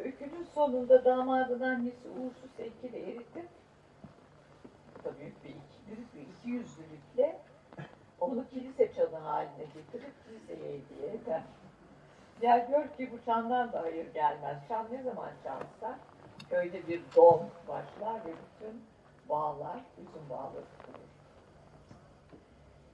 Öykünün 0.05 0.45
sonunda 0.55 1.05
damadın 1.05 1.61
annesi 1.61 2.09
uğursuz 2.09 2.51
heykeli 2.59 3.11
eritip 3.11 3.49
da 5.07 5.19
büyük 5.21 5.45
bir 5.45 5.49
iki, 5.49 5.87
büyük 5.87 6.15
bir 6.15 6.21
iki 6.21 6.51
yüzlülükle 6.51 7.41
onu 8.21 8.49
kilise 8.49 8.93
çanı 8.95 9.17
haline 9.17 9.65
getirip 9.75 10.13
kiliseye 10.25 10.69
hediye 10.69 11.15
eder. 11.15 11.43
Ya 12.43 12.59
gör 12.59 12.89
ki 12.89 13.13
bu 13.13 13.25
çandan 13.25 13.73
da 13.73 13.83
hayır 13.83 14.15
gelmez. 14.15 14.59
Çan 14.69 14.87
ne 14.93 15.03
zaman 15.03 15.31
çalsa 15.45 15.99
köyde 16.51 16.89
bir 16.89 17.03
dom 17.17 17.51
başlar 17.69 18.15
ve 18.25 18.31
bütün 18.31 18.85
bağlar, 19.29 19.81
üzüm 19.99 20.31
bağları 20.31 20.65
kurur. 20.87 21.07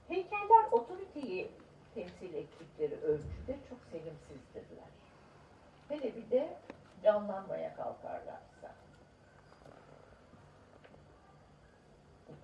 Heykeller 0.07 0.71
otoriteyi 0.71 1.51
temsil 1.95 2.33
ettikleri 2.33 2.95
ölçüde 2.95 3.57
çok 3.69 3.79
sevimsizdirler. 3.91 4.89
Hele 5.89 6.15
bir 6.15 6.31
de 6.31 6.57
canlanmaya 7.03 7.75
kalkarlarsa. 7.75 8.75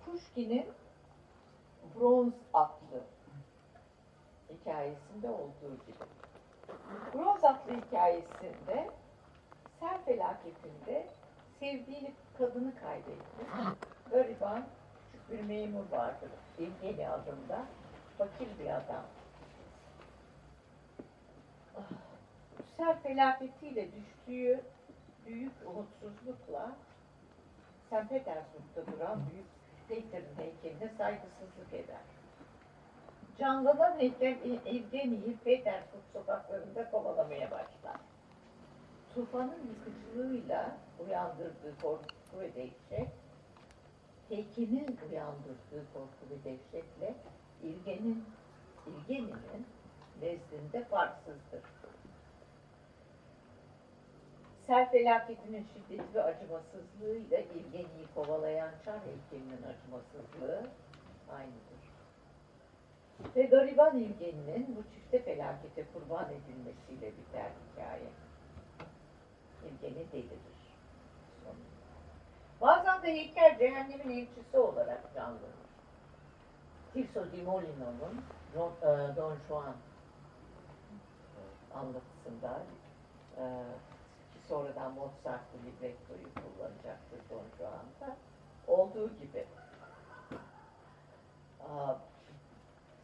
Pushkin'in 0.04 0.66
Bronz 1.94 2.34
atlı 2.54 3.02
hikayesinde 4.50 5.28
olduğu 5.30 5.74
gibi. 5.86 6.04
Bronz 7.14 7.44
atlı 7.44 7.72
hikayesinde 7.72 8.90
sel 9.80 10.04
felaketinde 10.04 11.06
sevdiğini 11.60 12.12
kadını 12.38 12.72
kaybetmiş. 12.80 13.48
Gariban 14.10 14.64
küçük 15.12 15.30
bir 15.30 15.40
memur 15.40 15.90
vardır. 15.90 16.30
Bilgeli 16.58 17.08
adında. 17.08 17.64
Fakir 18.18 18.58
bir 18.58 18.66
adam. 18.70 19.04
Ah, 21.76 21.82
Sel 22.76 22.98
felaketiyle 23.02 23.88
düştüğü 23.92 24.60
büyük 25.26 25.52
umutsuzlukla 25.66 26.72
St. 27.86 28.08
Petersburg'da 28.08 28.92
duran 28.92 29.20
büyük 29.30 29.46
Peter'in 29.90 30.36
heykeline 30.36 30.92
saygısızlık 30.98 31.72
eder. 31.72 32.00
Canlanan 33.38 33.98
heykel 33.98 34.36
Evgeni'yi 34.66 35.36
Petersburg 35.44 36.02
sokaklarında 36.12 36.90
kovalamaya 36.90 37.50
başlar. 37.50 38.00
Tufanın 39.14 39.58
yıkıcılığıyla 39.68 40.76
uyandırdığı 41.06 41.78
korku 41.82 42.40
ve 42.40 42.54
dehşet, 42.54 43.08
heykelin 44.28 44.98
uyandırdığı 45.10 45.92
korku 45.94 46.30
ve 46.30 46.44
dehşetle 46.44 47.14
İlgen'in, 47.62 48.24
İlgeni'nin 48.86 49.66
nezdinde 50.22 50.84
farksızdır. 50.84 51.79
Sel 54.70 54.90
felaketinin 54.90 55.66
şiddeti 55.72 56.14
ve 56.14 56.22
acımasızlığıyla 56.22 57.38
İlgeni'yi 57.38 58.06
kovalayan 58.14 58.70
çar 58.84 59.00
heykelinin 59.00 59.62
acımasızlığı 59.62 60.70
aynıdır. 61.32 61.80
Ve 63.36 63.42
gariban 63.42 63.98
İlgeni'nin 63.98 64.76
bu 64.76 64.82
çifte 64.94 65.22
felakete 65.22 65.84
kurban 65.92 66.26
edilmesiyle 66.30 67.12
biter 67.18 67.50
hikaye. 67.72 68.10
İlgeni. 69.64 70.06
Sonunda. 71.44 71.60
Bazen 72.60 73.02
de 73.02 73.12
heykel 73.12 73.58
cehennemin 73.58 74.10
elçisi 74.10 74.58
olarak 74.58 75.14
canlanır. 75.14 75.60
Tirso 76.92 77.32
di 77.32 77.42
Molino'nun 77.42 78.22
Don, 78.54 78.72
e, 78.82 79.16
Don 79.16 79.36
Juan 79.48 79.74
anlatısında 81.74 82.62
e, 83.36 83.42
sonradan 84.50 84.92
Mozart'lı 84.92 85.58
librettoyu 85.66 86.28
kullanacaktır 86.34 87.20
Don 87.30 87.44
Juan'da 87.58 88.16
olduğu 88.66 89.08
gibi 89.08 89.46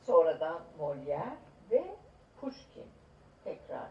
sonradan 0.03 0.61
Molière 0.79 1.37
ve 1.71 1.97
Pushkin 2.41 2.87
tekrar 3.45 3.89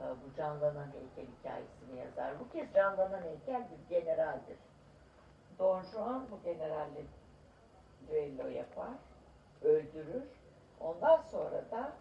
bu 0.00 0.36
canlanan 0.36 0.92
heykel 0.92 1.32
hikayesini 1.38 1.98
yazar. 1.98 2.40
Bu 2.40 2.48
kez 2.48 2.74
canlanan 2.74 3.22
heykel 3.22 3.66
bir 3.70 3.96
generaldir. 3.96 4.58
Don 5.58 5.82
Juan 5.82 6.26
bu 6.30 6.42
generalle 6.44 7.04
düello 8.08 8.48
yapar, 8.48 8.94
öldürür. 9.62 10.24
Ondan 10.80 11.22
sonra 11.22 11.70
da 11.70 11.92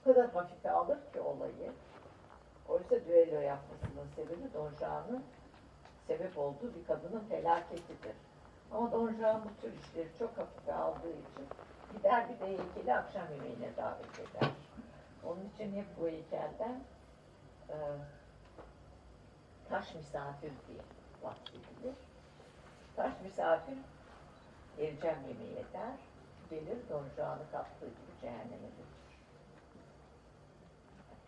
o 0.00 0.04
kadar 0.04 0.30
hafife 0.30 0.70
alır 0.70 0.98
ki 1.12 1.20
olayı. 1.20 1.72
Oysa 2.68 3.04
düello 3.06 3.40
yapmasının 3.40 4.08
sebebi 4.16 4.54
Don 4.54 4.70
Juan'ın 4.80 5.24
sebep 6.06 6.38
olduğu 6.38 6.74
bir 6.74 6.86
kadının 6.86 7.20
felaketidir. 7.20 8.16
Ama 8.72 8.92
Don 8.92 9.14
Juan 9.14 9.42
bu 9.44 9.60
tür 9.62 9.72
işleri 9.78 10.08
çok 10.18 10.38
hafife 10.38 10.74
aldığı 10.74 11.10
için 11.10 11.46
gider 11.96 12.28
bir 12.28 12.40
de 12.40 12.46
heykeli 12.46 12.94
akşam 12.94 13.32
yemeğine 13.32 13.76
davet 13.76 14.18
eder. 14.18 14.50
Onun 15.24 15.50
için 15.54 15.76
hep 15.76 15.86
bu 16.00 16.08
heykelden 16.08 16.80
e, 17.68 17.76
taş 19.68 19.94
misafir 19.94 20.52
diye 20.68 20.82
bahsedilir. 21.24 21.94
Taş 22.96 23.12
misafir 23.24 23.78
geleceğim 24.76 25.18
yemeği 25.28 25.52
eder, 25.52 25.96
gelir 26.50 26.78
Don 26.90 27.04
Juan'ı 27.16 27.50
kaptığı 27.52 27.86
gibi 27.86 28.20
cehenneme 28.20 28.68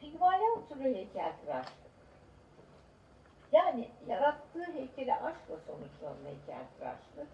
Pigmalion 0.05 0.67
türü 0.69 0.95
heykeltıraşlık. 0.95 1.75
Yani 3.53 3.91
yarattığı 4.09 4.73
heykeli 4.73 5.15
aşkla 5.15 5.57
sonuçlanan 5.67 6.25
heykeltıraşlık 6.25 7.29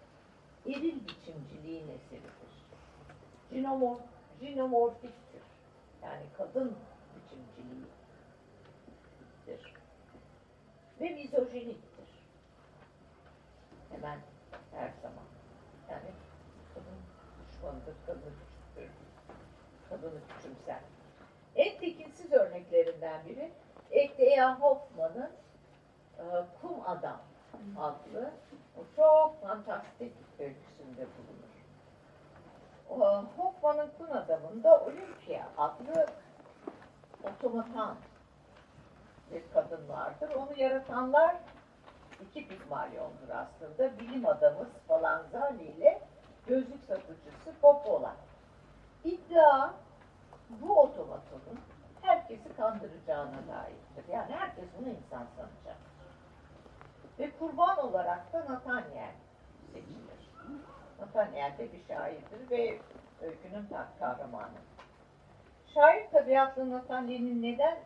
eril 0.67 1.09
biçimciliğin 1.09 1.89
eseridir. 1.89 2.67
Jinomorf, 3.53 4.01
jinomorfiktir. 4.41 5.43
Yani 6.03 6.23
kadın 6.39 6.77
biçimciliğidir. 7.15 7.91
Ve 11.01 11.11
mizojiniktir. 11.11 12.09
Hemen 13.91 14.19
her 14.73 14.91
zaman. 15.03 15.25
Yani 15.91 16.11
kadın 16.75 16.99
düşmanıdır, 17.53 17.95
kadını 18.07 18.23
küçüktür, 18.23 18.91
kadını 19.89 20.21
küçümser. 20.29 20.81
En 21.61 21.79
tekinsiz 21.79 22.33
örneklerinden 22.33 23.25
biri 23.27 23.53
Ekteya 23.91 24.61
Hoffman'ın 24.61 25.31
e, 26.19 26.25
Kum 26.61 26.81
Adam 26.87 27.21
adlı 27.79 28.31
o 28.77 28.81
çok 28.97 29.43
fantastik 29.43 30.13
öyküsünde 30.39 31.07
bulunur. 31.17 31.51
O, 32.91 33.25
Hoffman'ın 33.37 33.91
Kum 33.99 34.17
Adamı'nda 34.17 34.81
Olympia 34.81 35.43
adlı 35.59 36.07
otomatan 37.25 37.97
bir 39.33 39.43
kadın 39.55 39.89
vardır. 39.89 40.31
Onu 40.35 40.61
yaratanlar 40.61 41.37
iki 42.23 42.49
Pigmalyon'dur 42.49 43.29
aslında. 43.35 43.99
Bilim 43.99 44.27
adamı 44.27 44.67
Spallanzani 44.85 45.63
ile 45.63 46.03
gözlük 46.47 46.85
satıcısı 46.85 47.53
Popola. 47.63 48.17
İddia 49.05 49.71
bu 50.63 50.81
otomatonun 50.81 51.61
herkesi 52.03 52.57
kandıracağına 52.57 53.49
dairdir. 53.49 54.13
Yani 54.13 54.33
herkes 54.33 54.65
bunu 54.79 54.89
insan 54.89 55.27
sanacak. 55.37 55.77
Ve 57.19 57.31
kurban 57.39 57.79
olarak 57.79 58.33
da 58.33 58.39
Nathaniel 58.39 59.15
seçilir. 59.73 60.31
Nathaniel 61.01 61.59
de 61.59 61.73
bir 61.73 61.85
şairdir 61.89 62.51
ve 62.51 62.81
öykünün 63.23 63.67
kahramanı. 63.99 64.59
Şair 65.75 66.11
tabiatlı 66.11 66.71
Nathaniel'in 66.71 67.43
neden 67.43 67.79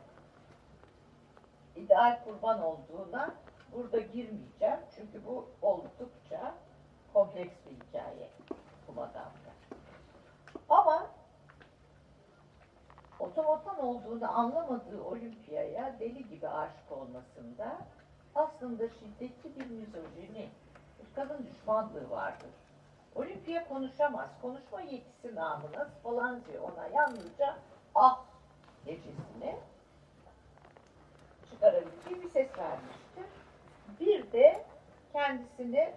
ideal 1.77 2.25
kurban 2.25 2.63
olduğuna 2.63 3.35
burada 3.73 4.01
girmeyeceğim. 4.01 4.79
Çünkü 4.97 5.27
bu 5.27 5.49
oldukça 5.63 6.55
kompleks 7.13 7.55
bir 7.67 7.87
hikaye 7.87 8.31
Kumadam'da. 8.87 9.55
Ama 10.69 11.07
otomotan 13.25 13.79
olduğunu 13.85 14.39
anlamadığı 14.39 15.05
Olimpiya'ya 15.05 15.99
deli 16.01 16.29
gibi 16.29 16.49
aşık 16.49 16.93
olmasında 16.93 17.79
aslında 18.35 18.89
şiddetli 18.89 19.57
bir 19.57 19.67
mizojini, 19.67 20.49
kadın 21.15 21.47
düşmanlığı 21.47 22.11
vardır. 22.11 22.51
Olimpiya 23.15 23.69
konuşamaz. 23.69 24.31
Konuşma 24.43 24.81
yetisi 24.81 25.35
namına 25.35 25.85
Spallanzani 25.85 26.59
ona 26.59 26.87
yalnızca 26.87 27.57
ah 27.95 28.25
gecesine 28.87 29.59
çıkarabileceği 31.51 32.23
bir 32.23 32.31
ses 32.31 32.59
vermiştir. 32.59 33.25
Bir 34.01 34.33
de 34.33 34.65
kendisini 35.13 35.95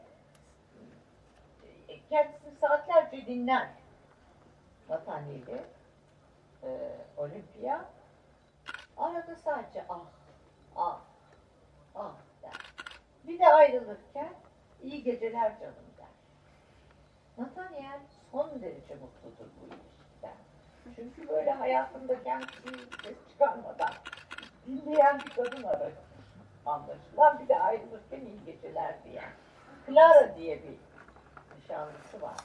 kendisini 2.09 2.55
saatlerce 2.61 3.25
dinler 3.25 3.69
Nathaniel'i 4.89 5.76
e, 6.63 6.69
Olimpiya 7.17 7.85
arada 8.97 9.35
sadece 9.35 9.85
ah 9.89 10.05
ah 10.75 10.99
ah 11.95 12.15
der. 12.41 12.53
Bir 13.27 13.39
de 13.39 13.47
ayrılırken 13.47 14.33
iyi 14.83 15.03
geceler 15.03 15.59
canım 15.59 15.75
der. 15.97 16.07
Nathaniel 17.37 17.99
son 18.31 18.61
derece 18.61 18.95
mutludur 18.95 19.51
bu 19.61 19.65
ilişkiden. 19.65 20.37
Çünkü 20.95 21.29
böyle 21.29 21.51
hayatında 21.51 22.23
kendisini 22.23 22.77
ses 23.03 23.17
çıkarmadan 23.29 23.93
dinleyen 24.67 25.19
bir 25.19 25.29
kadın 25.29 25.63
arar 25.63 25.91
anlaşılan. 26.65 27.39
Bir 27.39 27.47
de 27.47 27.59
ayrılırken 27.59 28.21
iyi 28.21 28.45
geceler 28.45 29.03
diyen. 29.03 29.31
Clara 29.87 30.35
diye 30.37 30.63
bir 30.63 30.77
nişanlısı 31.57 32.21
var. 32.21 32.37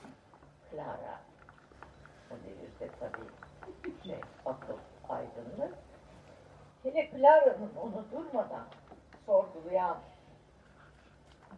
Clara. 0.71 1.21
O 2.31 2.35
devirde 2.45 2.95
tabii 3.01 3.42
şey, 4.05 4.21
akıl 4.47 4.77
aydınlık. 5.09 5.75
Hele 6.83 7.11
Clara'nın 7.11 7.73
onu 7.83 8.05
durmadan 8.13 8.67
sorgulayan 9.27 9.99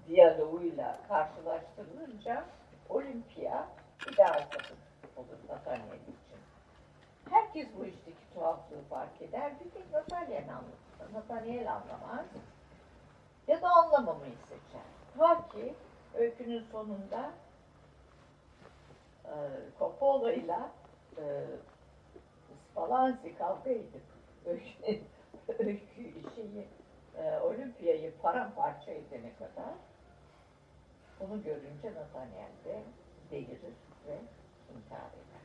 diyaloğuyla 0.08 0.98
karşılaştırılınca 1.08 2.44
Olimpia 2.88 3.66
ideal 4.12 4.46
kadın 4.50 4.78
olur 5.16 5.38
Nathaniel 5.48 6.00
için. 6.02 6.38
Herkes 7.30 7.68
bu 7.78 7.84
işteki 7.84 8.34
tuhaflığı 8.34 8.82
fark 8.90 9.22
eder. 9.22 9.52
Bir 9.64 9.70
tek 9.70 9.92
Nathaniel 9.92 10.48
anlatır. 10.48 11.14
Nathaniel 11.14 11.72
anlamaz. 11.72 12.26
Ya 13.48 13.62
da 13.62 13.68
anlamamayı 13.68 14.34
seçer. 14.48 14.82
Ta 15.18 15.48
ki 15.48 15.74
öykünün 16.14 16.64
sonunda 16.72 17.30
e, 19.24 19.32
Coppola 19.78 20.32
ile 20.32 20.58
Spallanzani 22.74 23.34
kavga 23.38 23.70
öykü, 23.70 24.00
öykü 25.58 26.30
şeyi 26.34 26.68
e, 27.18 27.38
Olimpiyayı 27.38 28.12
paramparça 28.22 28.90
edene 28.90 29.34
kadar 29.38 29.74
bunu 31.20 31.42
görünce 31.42 31.92
Nathaniel 31.94 32.52
de 32.64 32.82
delirir 33.30 33.74
ve 34.08 34.18
intihar 34.76 35.08
eder. 35.08 35.44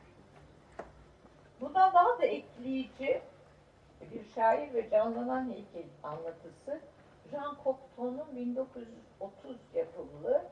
Bundan 1.60 1.94
daha 1.94 2.18
da 2.18 2.26
etkileyici 2.26 3.22
bir 4.00 4.24
şair 4.34 4.74
ve 4.74 4.90
canlanan 4.90 5.50
heykel 5.50 5.88
anlatısı 6.02 6.80
Jean 7.30 7.56
Cocteau'nun 7.64 8.36
1930 8.36 9.56
yapımlı 9.74 10.44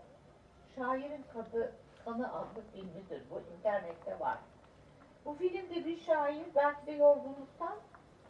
Şairin 0.77 1.25
Kadı, 1.33 1.73
Kanı 2.05 2.35
adlı 2.35 2.62
filmidir. 2.73 3.23
Bu 3.31 3.41
internette 3.57 4.21
var. 4.21 4.38
Bu 5.24 5.35
filmde 5.35 5.85
bir 5.85 6.00
şair 6.00 6.46
belki 6.54 6.87
de 6.87 6.92
yorgunluktan 6.92 7.76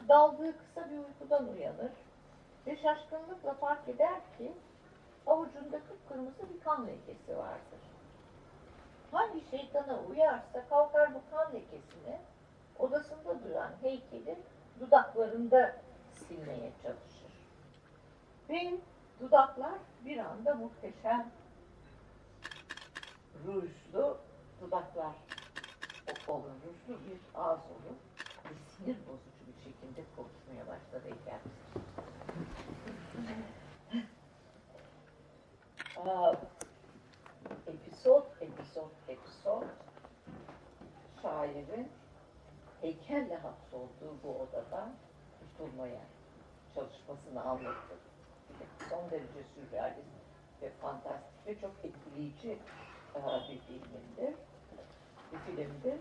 daldığı 0.09 0.59
kısa 0.59 0.91
bir 0.91 0.99
uykudan 0.99 1.49
uyanır 1.49 1.93
ve 2.67 2.77
şaşkınlıkla 2.77 3.55
fark 3.55 3.89
eder 3.89 4.21
ki 4.39 4.53
avucunda 5.27 5.79
kıpkırmızı 5.79 6.55
bir 6.55 6.61
kan 6.61 6.87
lekesi 6.87 7.37
vardır. 7.37 7.81
Hangi 9.13 9.51
şeytana 9.51 10.01
uyarsa 10.01 10.69
kalkar 10.69 11.15
bu 11.15 11.21
kan 11.31 11.53
lekesini 11.53 12.19
odasında 12.79 13.45
duran 13.45 13.73
heykelin 13.83 14.39
dudaklarında 14.81 15.77
silmeye 16.13 16.73
çalışır. 16.83 17.33
Ve 18.49 18.81
dudaklar 19.21 19.79
bir 20.05 20.19
anda 20.19 20.55
muhteşem 20.55 21.31
rujlu 23.47 24.19
dudaklar 24.61 25.15
ruhlu 26.45 27.05
bir 27.07 27.21
ağız 27.35 27.61
olur 27.61 27.97
ve 28.45 28.55
sinir 28.69 28.97
bozucu 29.07 29.47
bir 29.47 29.63
şekilde 29.65 30.05
konuşmaya 30.17 30.67
başladı. 30.67 31.09
Aa, 35.97 36.35
episod, 37.67 38.25
episod, 38.41 38.91
episod 39.09 39.63
şairin 41.23 41.89
heykelle 42.81 43.37
hapsolduğu 43.37 44.17
bu 44.25 44.39
odada 44.39 44.89
kurtulmaya 45.39 46.01
çalışmasını 46.75 47.43
anlatır. 47.43 47.99
Son 48.91 49.11
derece 49.11 49.45
sürrealist 49.55 50.09
ve 50.63 50.71
fantastik 50.71 51.47
ve 51.47 51.61
çok 51.61 51.73
etkileyici 51.85 52.59
bir 53.15 53.59
filmdir. 53.59 54.35
Bir 55.33 55.39
filmdir. 55.39 55.99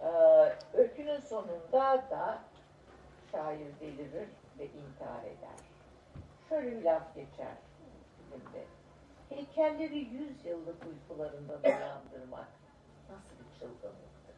E, 0.00 0.08
öykünün 0.74 1.20
sonunda 1.20 2.10
da 2.10 2.42
şair 3.32 3.80
delirir 3.80 4.28
ve 4.58 4.64
intihar 4.66 5.24
eder. 5.24 5.60
Şöyle 6.48 6.76
bir 6.76 6.82
laf 6.82 7.14
geçer 7.14 7.56
filmde. 8.16 8.64
Heykelleri 9.28 9.98
yüz 9.98 10.44
yıllık 10.44 10.86
uykularından 10.86 11.60
uyandırmak 11.64 12.48
nasıl 13.10 13.30
bir 13.38 13.58
çılgınlıktır. 13.58 14.36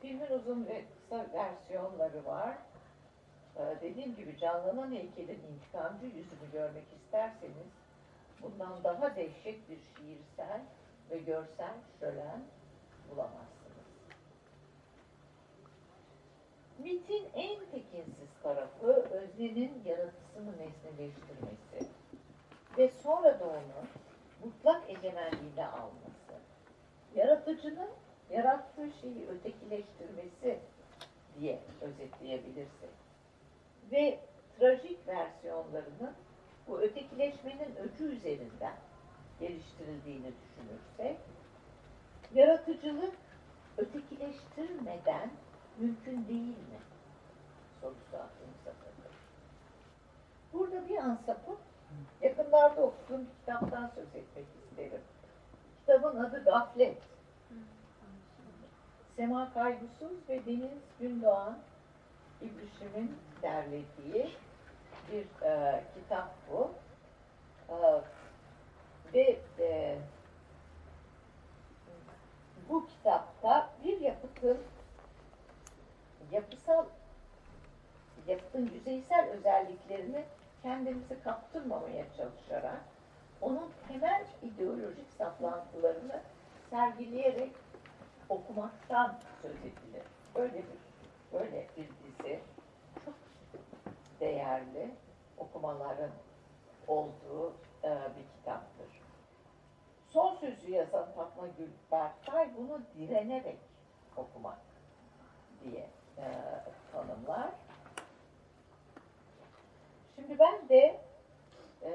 Filmin 0.00 0.30
uzun 0.38 0.66
ve 0.66 0.84
kısa 0.84 1.26
versiyonları 1.32 2.24
var. 2.24 2.58
Ee, 3.56 3.76
dediğim 3.80 4.16
gibi 4.16 4.38
canlanan 4.38 4.92
heykelin 4.92 5.40
intikamcı 5.52 6.06
yüzünü 6.06 6.52
görmek 6.52 6.84
isterseniz 6.92 7.72
bundan 8.42 8.84
daha 8.84 9.16
dehşet 9.16 9.70
bir 9.70 9.78
şiirsel 9.96 10.60
ve 11.10 11.18
görsel 11.18 11.74
şölen 12.00 12.40
bulamazsınız. 13.10 13.54
Mitin 16.78 17.28
en 17.34 17.58
tekinsiz 17.58 18.28
tarafı 18.42 18.86
öznenin 18.86 19.82
yaratısını 19.84 20.52
nesneleştirmesi 20.52 21.90
ve 22.78 22.88
sonra 23.02 23.40
da 23.40 23.44
onu 23.44 23.86
mutlak 24.44 24.90
egemenliğine 24.90 25.66
alması. 25.66 26.34
Yaratıcının 27.14 27.90
yarattığı 28.30 28.90
şeyi 29.00 29.28
ötekileştirmesi 29.28 30.58
diye 31.40 31.58
özetleyebilirsek. 31.80 32.90
Ve 33.90 34.18
trajik 34.58 35.08
versiyonlarının 35.08 36.14
bu 36.68 36.80
ötekileşmenin 36.80 37.76
öcü 37.76 38.04
üzerinden 38.04 38.74
geliştirildiğini 39.40 40.32
düşünürsek, 40.42 41.18
yaratıcılık 42.34 43.14
ötekileştirmeden 43.76 45.30
mümkün 45.78 46.28
değil 46.28 46.58
mi? 46.58 46.80
Sorusu 47.80 48.16
aklımıza 48.16 48.64
takılır. 48.64 49.14
Burada 50.52 50.88
bir 50.88 50.96
an 50.96 51.18
sapıp 51.26 51.58
yakınlarda 52.20 52.82
okuduğum 52.82 53.26
kitaptan 53.40 53.90
söz 53.94 54.08
etmek 54.14 54.46
isterim. 54.64 55.00
Kitabın 55.80 56.24
adı 56.24 56.44
Gaflet. 56.44 56.98
Sema 59.16 59.52
Kaygısız 59.54 60.28
ve 60.28 60.46
Deniz 60.46 60.82
Gündoğan 61.00 61.58
İbrişim'in 62.40 63.16
derlediği 63.42 64.30
bir 65.12 65.46
e, 65.46 65.84
kitap 65.94 66.34
bu. 66.50 66.70
E, 67.68 67.74
ve 69.14 69.38
e, 69.58 69.98
bu 72.68 72.86
kitapta 72.86 73.70
bir 73.84 74.00
yapıtın 74.00 74.58
yapısal 76.32 76.86
yapıtın 78.26 78.70
yüzeysel 78.74 79.28
özelliklerini 79.28 80.24
kendimizi 80.62 81.22
kaptırmamaya 81.24 82.04
çalışarak 82.16 82.80
onun 83.40 83.70
temel 83.88 84.24
ideolojik 84.42 85.12
saplantılarını 85.18 86.20
sergileyerek 86.70 87.52
okumaktan 88.28 89.18
söz 89.42 89.56
edilir. 89.56 90.02
Böyle 90.34 90.54
bir 90.54 90.84
böyle 91.32 91.66
bir 91.76 91.88
dizi 91.88 92.40
çok 93.04 93.14
değerli 94.20 94.90
okumaların 95.38 96.10
olduğu 96.88 97.52
e, 97.84 97.88
bir 97.90 98.38
kitaptır. 98.38 98.73
Son 100.14 100.34
sözü 100.34 100.70
yazan 100.70 101.12
Fatma 101.12 101.46
Gül 101.58 101.70
Berkay 101.92 102.50
bunu 102.56 102.80
direnerek 102.98 103.58
okumak 104.16 104.58
diye 105.64 105.88
e, 106.18 106.24
tanımlar. 106.92 107.50
Şimdi 110.14 110.38
ben 110.38 110.68
de 110.68 111.00
e, 111.82 111.92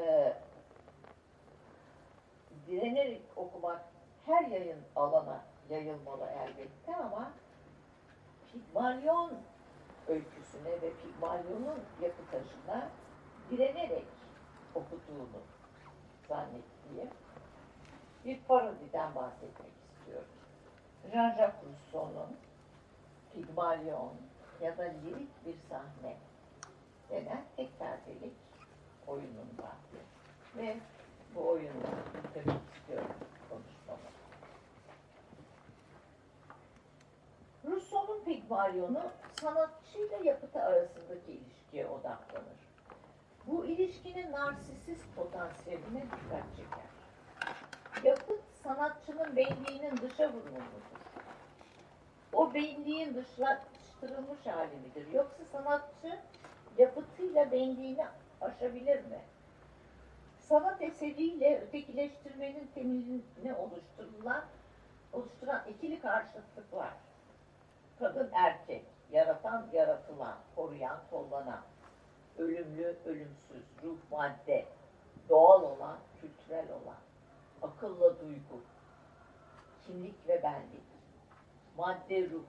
direnerek 2.67 3.21
okumak 3.35 3.81
her 4.25 4.45
yayın 4.45 4.83
alana 4.95 5.41
yayılmalı 5.69 6.25
elbette 6.25 6.95
ama 6.95 7.31
Pigmalyon 8.51 9.33
öyküsüne 10.07 10.81
ve 10.81 10.93
Pigmalyon'un 10.93 11.79
yapı 12.01 12.25
taşına 12.31 12.89
direnerek 13.51 14.05
okuduğunu 14.75 15.41
zannettiğim 16.27 17.09
bir 18.29 18.39
parodiden 18.47 19.15
bahsetmek 19.15 19.71
istiyorum. 19.89 20.27
Jean-Jacques 21.11 21.63
Rousseau'nun 21.65 22.37
Pigmalyon 23.33 24.13
ya 24.61 24.77
da 24.77 24.83
lirik 24.83 25.45
bir 25.45 25.55
sahne 25.69 26.17
denen 27.09 27.43
tek 27.55 27.79
perdelik 27.79 28.33
oyununda 29.07 29.71
ve 30.57 30.77
bu 31.35 31.49
oyunu 31.49 31.89
bitirmek 32.13 32.61
istiyorum 32.75 33.15
konuşmamı. 33.49 34.09
Rousseau'nun 37.65 38.23
Pigmalyon'u 38.25 39.11
sanatçıyla 39.41 40.17
yapıtı 40.23 40.59
arasındaki 40.59 41.31
ilişkiye 41.31 41.87
odaklanır. 41.87 42.59
Bu 43.47 43.65
ilişkinin 43.65 44.31
narsisist 44.31 45.15
potansiyeline 45.15 46.01
dikkat 46.01 46.55
çeker. 46.57 46.98
Yapıt 48.03 48.41
sanatçının 48.63 49.35
benliğinin 49.35 49.97
dışa 49.97 50.27
vurumludur. 50.27 50.89
O 52.33 52.53
benliğin 52.53 53.15
dışlaştırılmış 53.15 54.45
hali 54.45 54.75
midir? 54.75 55.13
Yoksa 55.13 55.45
sanatçı 55.51 56.19
yapıtıyla 56.77 57.51
benliğini 57.51 58.05
aşabilir 58.41 59.05
mi? 59.05 59.19
Sanat 60.39 60.81
eseriyle 60.81 61.61
ötekileştirmenin 61.61 62.69
temelini 62.75 63.53
oluşturulan, 63.53 64.43
oluşturan 65.13 65.61
ikili 65.69 66.01
karşıtlık 66.01 66.73
var. 66.73 66.93
Kadın 67.99 68.29
erkek, 68.33 68.85
yaratan 69.11 69.67
yaratılan, 69.73 70.37
koruyan 70.55 70.99
kollanan, 71.09 71.61
ölümlü 72.37 72.97
ölümsüz, 73.05 73.63
ruh 73.83 73.97
madde, 74.11 74.65
doğal 75.29 75.61
olan, 75.61 75.97
kültürel 76.21 76.65
olan, 76.71 76.97
akılla 77.61 78.19
duygu, 78.19 78.61
kimlik 79.85 80.27
ve 80.27 80.43
benlik, 80.43 80.83
madde 81.77 82.29
ruh. 82.29 82.43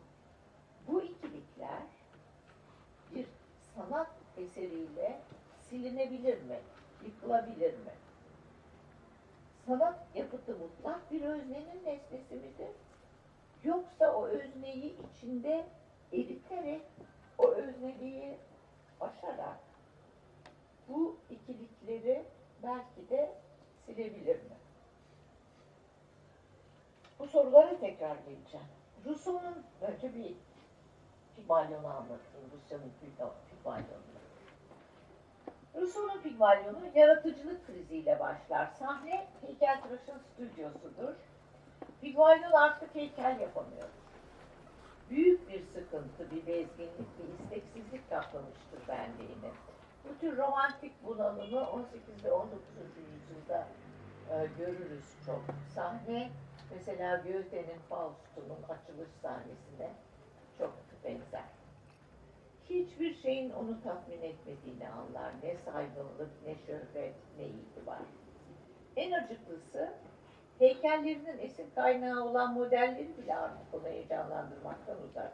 Bu 0.89 1.03
ikilikler 1.03 1.83
bir 3.15 3.27
sanat 3.75 4.11
eseriyle 4.37 5.21
silinebilir 5.61 6.43
mi? 6.43 6.61
Yıkılabilir 7.05 7.73
mi? 7.73 7.93
Sanat 9.67 9.99
yapıtı 10.15 10.57
mutlak 10.57 11.13
bir 11.13 11.23
öznenin 11.23 11.85
nesnesi 11.85 12.35
midir? 12.35 12.71
Yoksa 13.65 14.13
o 14.13 14.27
özneyi 14.27 14.97
içinde 15.11 15.67
eriterek, 16.13 16.83
o 17.39 17.49
özneliği 17.49 18.39
aşarak 19.01 19.61
bu 20.89 21.17
ikilikleri 21.31 22.25
belki 22.63 23.09
de 23.11 23.37
silebilir 23.87 24.37
mi? 24.37 24.60
Bu 27.21 27.27
sorulara 27.27 27.79
tekrar 27.81 28.17
geleceğim. 28.17 28.67
Rousseau'nun 29.07 29.65
önce 29.81 30.15
bir 30.15 30.35
Pigmalion'u 31.37 31.87
anlatayım. 31.87 32.51
Rusya'nın 32.53 32.93
Pigmalion'u. 33.51 34.11
Rousseau'nun 35.75 36.23
Pigmalion'u 36.23 36.81
yaratıcılık 36.95 37.67
kriziyle 37.67 38.21
başlar. 38.21 38.67
Sahne 38.79 39.27
heykeltıraşın 39.41 40.19
stüdyosudur. 40.19 41.15
Pigmalion 42.01 42.53
artık 42.53 42.95
heykel 42.95 43.41
yapamıyor. 43.41 43.89
Büyük 45.11 45.49
bir 45.49 45.63
sıkıntı, 45.63 46.31
bir 46.31 46.47
bezginlik, 46.47 47.09
bir 47.19 47.45
isteksizlik 47.45 48.11
kaplamıştır 48.11 48.89
benliğini. 48.89 49.51
Bu 50.05 50.19
tür 50.21 50.37
romantik 50.37 50.93
bunalımı 51.05 51.71
18 51.71 52.25
ve 52.25 52.33
19. 52.33 52.61
yüzyılda 52.97 53.69
e, 54.31 54.47
görürüz 54.59 55.05
çok. 55.27 55.43
Sahne 55.75 56.31
Mesela 56.75 57.17
Goethe'nin 57.17 57.79
Faust'unun 57.89 58.63
açılış 58.69 59.09
sahnesine 59.23 59.91
çok 60.59 60.73
benzer. 61.05 61.45
Hiçbir 62.65 63.15
şeyin 63.15 63.51
onu 63.51 63.83
tatmin 63.83 64.23
etmediğini 64.23 64.89
anlar. 64.89 65.33
Ne 65.43 65.57
saygınlık, 65.57 66.31
ne 66.47 66.55
şöhret, 66.67 67.15
ne 67.39 67.45
itibar. 67.45 67.99
En 68.97 69.13
acıklısı 69.13 69.93
heykellerinin 70.59 71.39
esin 71.39 71.71
kaynağı 71.75 72.25
olan 72.25 72.55
modelleri 72.55 73.19
bile 73.19 73.37
artık 73.37 73.75
onu 73.75 73.87
heyecanlandırmaktan 73.87 74.97
uzak. 75.11 75.33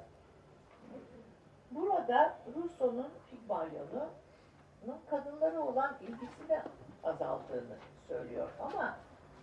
Burada 1.71 2.39
Rousseau'nun 2.57 3.11
Pygmalion'un 3.31 4.99
kadınlara 5.11 5.61
olan 5.61 5.97
ilgisini 6.01 6.61
azaldığını 7.05 7.77
söylüyor. 8.09 8.49
Ama 8.61 8.97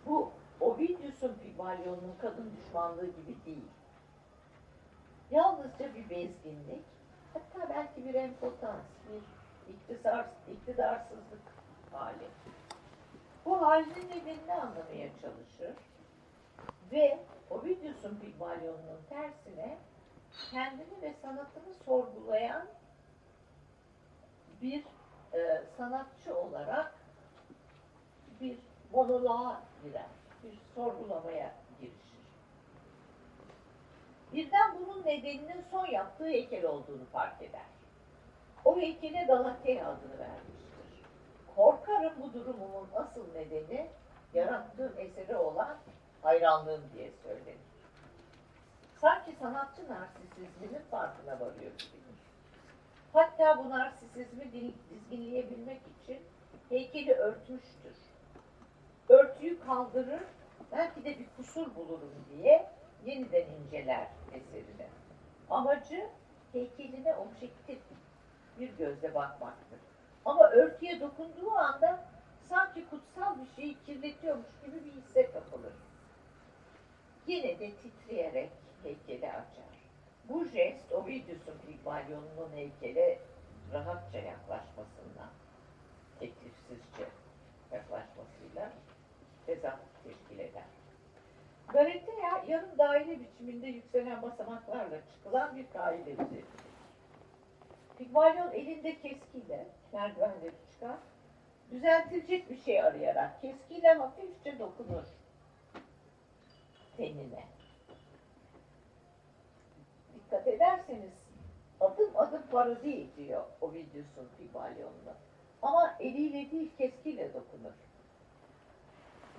bu 0.06 0.32
Ovidius'un 0.64 1.34
Pygmalion'un 1.34 2.16
kadın 2.22 2.52
düşmanlığı 2.58 3.06
gibi 3.06 3.46
değil. 3.46 3.72
Yalnızca 5.32 5.96
bir 5.96 6.10
bezginlik, 6.10 6.86
hatta 7.34 7.70
belki 7.70 8.06
bir 8.06 8.14
empotans, 8.14 8.84
bir 9.10 9.24
iktidar, 9.74 10.26
iktidarsızlık 10.52 11.42
hali. 11.92 12.28
Bu 13.46 13.62
halinin 13.62 14.10
nedenini 14.10 14.54
anlamaya 14.54 15.10
çalışır 15.22 15.76
ve 16.92 17.20
Ovidius'un 17.50 18.16
Pygmalion'un 18.16 19.02
tersine 19.10 19.78
kendini 20.52 21.02
ve 21.02 21.14
sanatını 21.22 21.74
sorgulayan 21.86 22.68
bir 24.62 24.84
e, 25.34 25.64
sanatçı 25.78 26.38
olarak 26.38 26.96
bir 28.42 28.58
monoloğa 28.92 29.62
girer, 29.84 30.10
bir 30.44 30.60
sorgulamaya 30.76 31.52
girişir. 31.80 32.24
Birden 34.34 34.76
bunun 34.80 35.06
nedeninin 35.06 35.64
son 35.72 35.86
yaptığı 35.86 36.26
heykel 36.26 36.66
olduğunu 36.66 37.06
fark 37.14 37.42
eder. 37.42 37.66
O 38.66 38.78
heykele 38.82 39.24
Galatea 39.24 39.88
adını 39.88 40.20
vermiştir. 40.20 40.64
Korkarım 41.56 42.14
bu 42.22 42.34
durumumun 42.34 42.88
asıl 42.96 43.34
nedeni 43.34 43.88
yarattığım 44.34 44.94
eseri 44.98 45.36
olan 45.36 45.78
hayranlığım 46.22 46.82
diye 46.94 47.12
söylenir. 47.24 47.58
Sanki 49.02 49.36
sanatçı 49.40 49.82
narsisizminin 49.90 50.82
farkına 50.92 51.34
varıyor 51.34 51.72
gibidir. 51.72 52.04
Hatta 53.14 53.58
bu 53.58 53.70
narsisizmi 53.70 54.52
dizginleyebilmek 54.52 55.82
için 56.04 56.22
heykeli 56.70 57.14
örtmüştür. 57.14 57.96
Örtüyü 59.14 59.60
kaldırır, 59.60 60.24
belki 60.72 61.06
de 61.06 61.20
bir 61.20 61.28
kusur 61.38 61.76
bulurum 61.76 62.26
diye 62.32 62.70
yeniden 63.06 63.46
inceler 63.50 64.08
eserini. 64.32 64.88
Amacı 65.50 66.10
heykeline 66.54 67.16
objektif 67.16 67.80
bir 68.60 68.78
gözle 68.78 69.16
bakmaktır. 69.16 69.80
Ama 70.26 70.50
örtüye 70.50 71.02
dokunduğu 71.02 71.52
anda 71.52 72.06
sanki 72.50 72.90
kutsal 72.90 73.38
bir 73.42 73.56
şeyi 73.56 73.78
kirletiyormuş 73.86 74.48
gibi 74.66 74.86
bir 74.86 74.92
hisse 74.92 75.32
kapılır. 75.32 75.74
Yine 77.28 77.60
de 77.60 77.72
titreyerek 77.72 78.52
heykeli 78.84 79.30
açar. 79.30 79.74
Bu 80.30 80.46
jest 80.46 80.92
Ovidius'un 80.92 81.58
Pygmalion'un 81.66 82.52
heykele 82.56 83.20
rahatça 83.74 84.18
yaklaşmasından, 84.18 85.30
teklifsizce 86.20 87.08
yaklaşmasıyla 87.72 88.72
tezat 89.46 89.80
teşkil 90.04 90.40
eder. 90.40 90.64
Galatea 91.68 92.44
yarım 92.48 92.78
daire 92.78 93.20
biçiminde 93.20 93.68
yükselen 93.68 94.22
basamaklarla 94.22 94.98
çıkılan 95.12 95.56
bir 95.56 95.66
kaide 95.74 96.12
üzeridir. 96.12 96.46
Pygmalion 97.98 98.52
elinde 98.52 99.02
keskiyle 99.02 99.68
merdivenleri 99.94 100.54
çıkar, 100.72 100.98
düzeltilecek 101.72 102.50
bir 102.50 102.58
şey 102.58 102.82
arayarak 102.82 103.42
keskiyle 103.42 103.94
hafifçe 103.94 104.60
dokunur 104.60 105.04
tenine. 106.98 107.44
Dikkat 110.16 110.48
ederseniz 110.48 111.12
adım 111.80 112.18
adım 112.18 112.44
parodi 112.52 112.90
ediyor 112.90 113.44
Ovidius'un 113.62 114.30
Pygmalion'unu. 114.38 115.14
Ama 115.62 115.96
eliyle 116.00 116.52
değil 116.52 116.72
keskiyle 116.78 117.34
dokunur. 117.34 117.74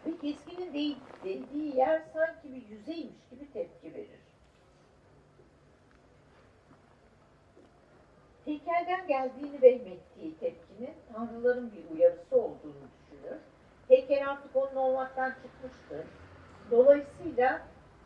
Ve 0.07 0.17
keskinin 0.19 0.75
değdiği 1.25 1.77
yer 1.77 2.03
sanki 2.13 2.55
bir 2.55 2.69
yüzeymiş 2.69 3.17
gibi 3.31 3.53
tepki 3.53 3.95
verir. 3.95 4.25
Heykelden 8.45 9.07
geldiğini 9.07 9.63
vehmettiği 9.63 10.39
tepkinin 10.41 10.95
tanrıların 11.13 11.73
bir 11.73 11.97
uyarısı 11.97 12.37
olduğunu 12.37 12.75
düşünür. 12.75 13.41
Heykel 13.89 14.31
artık 14.31 14.57
onun 14.57 14.77
olmaktan 14.77 15.31
çıkmıştır. 15.31 16.07
Dolayısıyla 16.71 17.63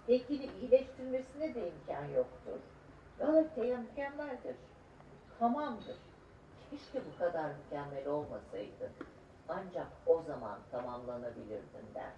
heykeli 0.06 0.50
iyileştirmesine 0.60 1.54
de 1.54 1.68
imkan 1.68 2.04
yoktur. 2.04 2.58
Galatea 3.18 3.78
mükemmeldir. 3.78 4.56
Tamamdır. 5.38 5.96
Keşke 6.70 7.00
bu 7.12 7.18
kadar 7.18 7.50
mükemmel 7.54 8.06
olmasaydı. 8.06 8.90
Ancak 9.48 9.86
o 10.06 10.22
zaman 10.22 10.58
tamamlanabilirdin 10.70 11.94
der 11.94 12.12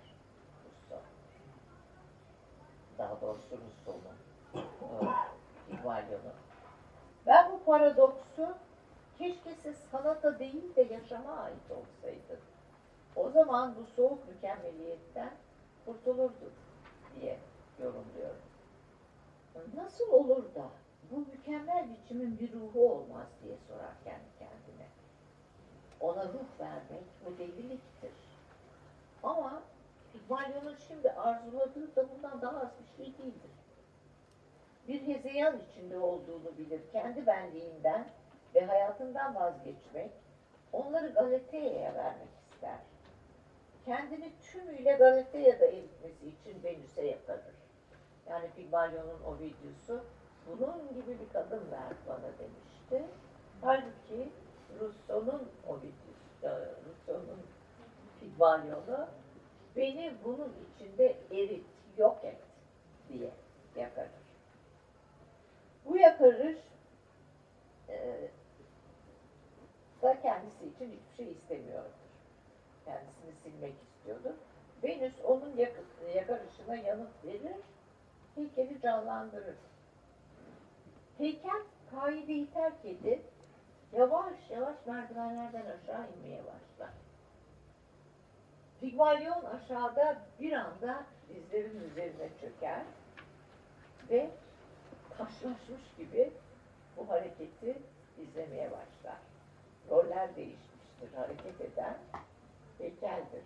Rousseau. 0.65 1.03
Daha 2.99 3.21
doğrusu 3.21 3.59
Rousseau'nun, 3.59 4.17
Pygmalion'un. 5.69 6.35
Ben 7.27 7.53
bu 7.53 7.65
paradoksu 7.65 8.55
keşke 9.19 9.55
siz 9.55 9.77
sanata 9.77 10.39
değil 10.39 10.77
de 10.77 10.83
yaşama 10.83 11.33
ait 11.33 11.71
olsaydı. 11.71 12.41
O 13.17 13.31
zaman 13.31 13.75
bu 13.77 13.85
soğuk 13.97 14.29
mükemmeliyetten 14.29 15.33
kurtulurduk 15.85 16.53
diye 17.15 17.39
yorumluyorum. 17.79 18.43
Nasıl 19.75 20.13
olur 20.13 20.55
da 20.55 20.69
bu 21.11 21.19
mükemmel 21.19 21.89
biçimin 21.91 22.39
bir 22.39 22.53
ruhu 22.53 22.93
olmaz 22.93 23.27
diye 23.43 23.57
sorar 23.69 23.95
kendi 24.05 24.05
kendine. 24.05 24.30
Ona 26.01 26.25
ruh 26.25 26.61
vermek 26.61 27.05
bu 27.27 27.39
deliliktir. 27.39 28.13
Ama 29.23 29.63
Pygmalion'un 30.13 30.77
şimdi 30.89 31.11
arzuladığı 31.11 31.97
da 31.97 32.05
bundan 32.11 32.43
daha 32.43 32.61
az 32.61 32.71
bir 32.81 33.05
şey 33.05 33.19
değildir. 33.19 33.51
Bir 34.89 35.15
hezeyan 35.15 35.61
içinde 35.61 35.99
olduğunu 35.99 36.59
bilir. 36.59 36.81
Kendi 36.93 37.27
benliğinden 37.27 38.07
ve 38.55 38.67
hayatından 38.67 39.35
vazgeçmek, 39.35 40.11
onları 40.73 41.13
Galatea'ya 41.13 41.95
vermek 41.95 42.29
ister. 42.53 42.79
Kendini 43.85 44.33
tümüyle 44.41 44.93
Galatea'da 44.93 45.65
eritmesi 45.65 46.27
için 46.29 46.63
Venüs'e 46.65 47.03
yakarır. 47.03 47.55
Yani 48.29 48.51
Pygmalion'un 48.57 49.23
o 49.27 49.39
videosu 49.39 50.05
bunun 50.47 50.89
gibi 50.95 51.19
bir 51.21 51.33
kadın 51.33 51.71
ver 51.71 51.93
bana 52.09 52.31
demişti. 52.39 53.11
Halbuki 53.63 54.33
Rousseau'nun 54.81 55.49
o 55.69 55.77
videosu, 55.77 56.67
Rousseau'nun 56.87 57.41
Pygmalion'u 58.41 59.09
beni 59.77 60.15
bunun 60.25 60.53
içinde 60.75 61.17
erit, 61.31 61.65
yok 61.99 62.25
et 62.25 62.37
diye 63.09 63.31
yakarır. 63.77 64.11
Bu 65.87 65.97
yakarış 65.97 66.59
e, 67.89 68.29
da 70.03 70.21
kendisi 70.23 70.67
için 70.67 70.91
hiçbir 70.91 71.25
şey 71.25 71.33
istemiyordur. 71.33 71.91
Kendisini 72.85 73.33
silmek 73.43 73.75
istiyordu. 73.83 74.37
Venüs 74.83 75.15
onun 75.25 75.57
yakarışına 76.15 76.77
yanıt 76.77 77.25
verir, 77.25 77.57
heykeli 78.35 78.81
canlandırır. 78.81 79.57
Heykel 81.19 81.63
kaideyi 81.91 82.51
terk 82.51 82.85
edip 82.85 83.25
yavaş 83.93 84.51
yavaş 84.51 84.87
merdivenlerden 84.87 85.67
aşağı 85.67 86.07
inmeye 86.17 86.43
başlar. 86.45 87.00
Pygmalion 88.81 89.45
aşağıda 89.45 90.23
bir 90.41 90.53
anda 90.53 91.05
dizlerin 91.29 91.91
üzerine 91.91 92.29
çöker 92.41 92.83
ve 94.11 94.31
taşlaşmış 95.19 95.83
gibi 95.99 96.33
bu 96.97 97.09
hareketi 97.09 97.79
izlemeye 98.19 98.71
başlar. 98.71 99.19
Roller 99.91 100.37
değişmiştir. 100.37 101.13
Hareket 101.17 101.61
eden 101.61 101.99
heykeldir. 102.79 103.45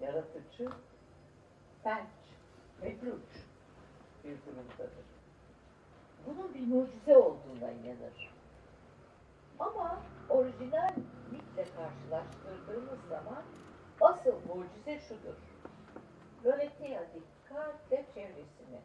Yaratıcı, 0.00 0.70
felç, 1.82 2.08
mebruç 2.82 3.28
bir 4.24 4.36
durumdadır. 4.46 5.06
Bunun 6.26 6.54
bir 6.54 6.66
mucize 6.66 7.16
olduğuna 7.16 7.70
inanır. 7.70 8.34
Ama 9.58 10.00
orijinal 10.28 10.94
mitle 11.30 11.64
karşılaştırdığımız 11.76 12.98
zaman 13.08 13.42
asıl 14.00 14.34
mucize 14.48 14.98
şudur. 14.98 15.34
Galatea 16.42 17.02
dikkatle 17.14 18.04
çevresini 18.14 18.80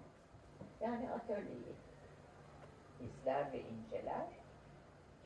yani 0.82 1.12
atölyeyi 1.12 1.76
izler 3.00 3.54
ve 3.54 3.62
inceler. 3.62 4.28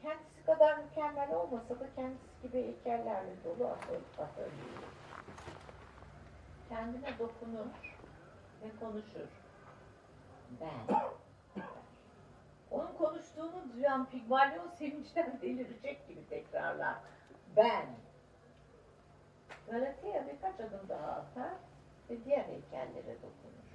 Kendisi 0.01 0.45
kadar 0.45 0.77
mükemmel 0.77 1.33
olmasa 1.33 1.79
da 1.79 1.93
kendisi 1.95 2.41
gibi 2.43 2.63
heykellerle 2.63 3.35
dolu 3.43 3.67
atölyeyi. 4.17 4.77
Kendine 6.69 7.19
dokunur 7.19 7.65
ve 8.63 8.69
konuşur. 8.79 9.27
Ben. 10.61 10.95
Onun 12.71 12.93
konuştuğunu 12.97 13.73
duyan 13.73 14.09
Pigmalion 14.09 14.67
sevinçten 14.67 15.39
delirecek 15.41 16.07
gibi 16.07 16.27
tekrarlar. 16.29 16.95
Ben. 17.55 17.85
Galatea 19.71 20.27
birkaç 20.27 20.59
adım 20.59 20.89
daha 20.89 21.11
atar 21.11 21.53
ve 22.09 22.25
diğer 22.25 22.43
heykellere 22.43 23.15
dokunur. 23.15 23.67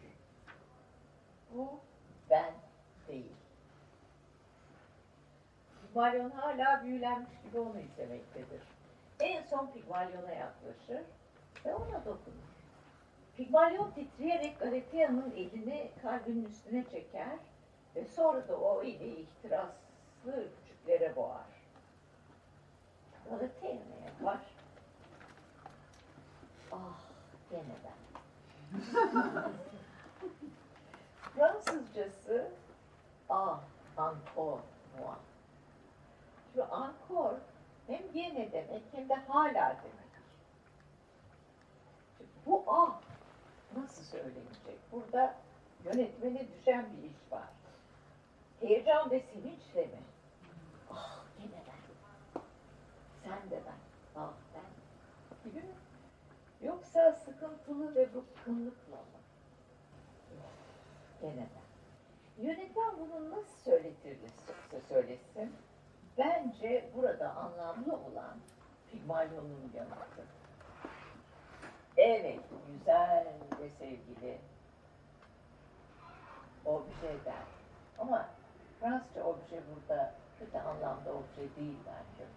Bu 1.54 1.80
ben 2.30 2.54
değil. 3.08 3.32
Pigmalion 5.80 6.30
hala 6.30 6.84
büyülenmiş 6.84 7.32
gibi 7.44 7.58
onu 7.58 7.78
izlemektedir. 7.80 8.62
En 9.20 9.42
son 9.42 9.66
Pigmalion'a 9.66 10.32
yaklaşır 10.32 11.02
ve 11.64 11.74
ona 11.74 12.04
dokunur. 12.04 12.52
Pigmalion 13.36 13.90
titreyerek 13.90 14.60
Galatea'nın 14.60 15.30
elini 15.30 15.90
kalbinin 16.02 16.44
üstüne 16.44 16.84
çeker 16.84 17.38
ve 17.96 18.04
sonra 18.04 18.48
da 18.48 18.56
o 18.56 18.82
eli 18.82 19.20
ihtiraslı 19.20 20.48
küçüklere 20.56 21.16
boğar. 21.16 21.46
Galatea 23.30 23.70
ne 23.70 24.06
yapar? 24.06 24.40
Ah 26.72 26.98
gene 27.50 27.62
ben. 27.84 28.02
Fransızcası 31.34 32.50
ah 33.28 33.60
encore 33.96 34.62
moi. 34.98 35.16
Şu 36.54 36.62
encore 36.62 37.36
hem 37.86 38.12
gene 38.12 38.52
demek 38.52 38.82
hem 38.92 39.08
de 39.08 39.14
hala 39.14 39.52
demek. 39.52 40.12
Şimdi 42.18 42.30
bu 42.46 42.64
ah 42.66 43.00
nasıl 43.76 44.04
söylenecek? 44.04 44.92
Burada 44.92 45.34
yönetmene 45.84 46.46
düşen 46.48 46.86
bir 46.92 47.02
iş 47.02 47.32
var. 47.32 47.48
Heyecan 48.60 49.10
ve 49.10 49.20
sevinçle 49.20 49.86
mi? 49.86 50.02
Ah 50.90 51.24
gene 51.38 51.62
ben. 51.66 52.42
Sen 53.24 53.50
de 53.50 53.62
ben. 53.66 54.20
Ah 54.20 54.32
ben. 54.54 54.64
Gibi 55.50 55.62
mi? 55.66 55.74
Yoksa 56.62 57.12
sıkıntılı 57.12 57.94
ve 57.94 58.14
bıkkınlıkla 58.14 58.96
mı? 58.96 59.20
Gene 61.20 61.36
ben. 61.36 61.62
Yönetmen 62.44 62.92
bunu 62.98 63.30
nasıl 63.30 63.58
söyletirse 63.64 64.80
söylesin, 64.88 65.56
bence 66.18 66.90
burada 66.96 67.34
anlamlı 67.34 67.96
olan 67.96 68.36
Pigmalion'un 68.90 69.72
yanıtı. 69.74 70.26
Evet, 71.96 72.40
güzel 72.72 73.26
ve 73.60 73.68
sevgili 73.68 74.38
objeden. 76.64 77.44
Ama 77.98 78.28
Fransızca 78.80 79.24
obje 79.24 79.62
burada 79.74 80.14
kötü 80.38 80.58
anlamda 80.58 81.12
obje 81.12 81.56
değil 81.56 81.78
bence. 81.86 82.28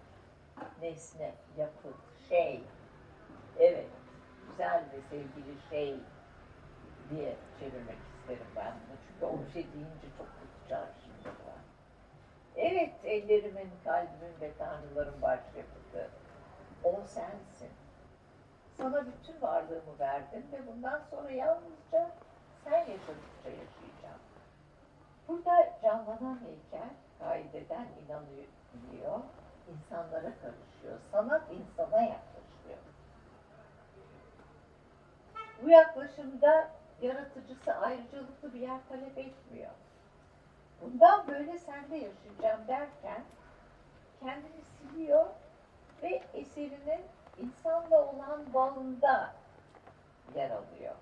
Nesne, 0.82 1.34
yapıt, 1.58 1.96
şey. 2.30 2.64
Evet, 3.60 3.88
güzel 4.50 4.84
ve 4.94 4.98
sevgili 5.10 5.56
şey 5.70 6.00
diye 7.10 7.36
çevirmek 7.60 7.98
isterim 8.20 8.48
ben 8.56 8.72
bunu. 8.72 8.98
Çünkü 9.08 9.26
obje 9.26 9.54
deyince 9.74 10.08
çok 10.18 10.28
kötü 10.28 10.70
çağrışımda 10.70 11.30
var. 11.30 11.62
Evet, 12.56 12.94
ellerimin, 13.04 13.72
kalbimin 13.84 14.42
ve 14.42 14.52
tanrıların 14.58 15.22
başyapıtı. 15.22 16.10
O 16.84 17.02
sensin. 17.08 17.70
Sana 18.78 19.06
bütün 19.06 19.42
varlığımı 19.42 20.00
verdim 20.00 20.44
ve 20.54 20.68
bundan 20.68 21.02
sonra 21.12 21.32
yalnızca 21.32 22.12
sen 22.64 22.80
yaşadıkça 22.80 23.50
yaşayacağım. 23.50 24.22
Burada 25.28 25.74
canlanan 25.82 26.40
heykel 26.46 26.90
kaideden 27.20 27.88
inanıyor, 28.06 29.22
insanlara 29.74 30.32
karışıyor. 30.42 31.00
Sanat 31.12 31.42
insana 31.52 32.02
yaklaşıyor. 32.02 32.35
Bu 35.64 35.70
yaklaşımda 35.70 36.70
yaratıcısı 37.02 37.76
ayrıcalıklı 37.76 38.54
bir 38.54 38.60
yer 38.60 38.80
talep 38.90 39.18
etmiyor. 39.18 39.72
Bundan 40.82 41.28
böyle 41.28 41.60
sende 41.60 41.96
yaşayacağım 41.96 42.68
derken 42.68 43.24
kendini 44.20 44.62
siliyor 44.62 45.26
ve 46.04 46.22
eserinin 46.34 47.02
insanla 47.38 48.10
olan 48.10 48.54
bağında 48.54 49.34
yer 50.36 50.50
alıyor. 50.50 50.96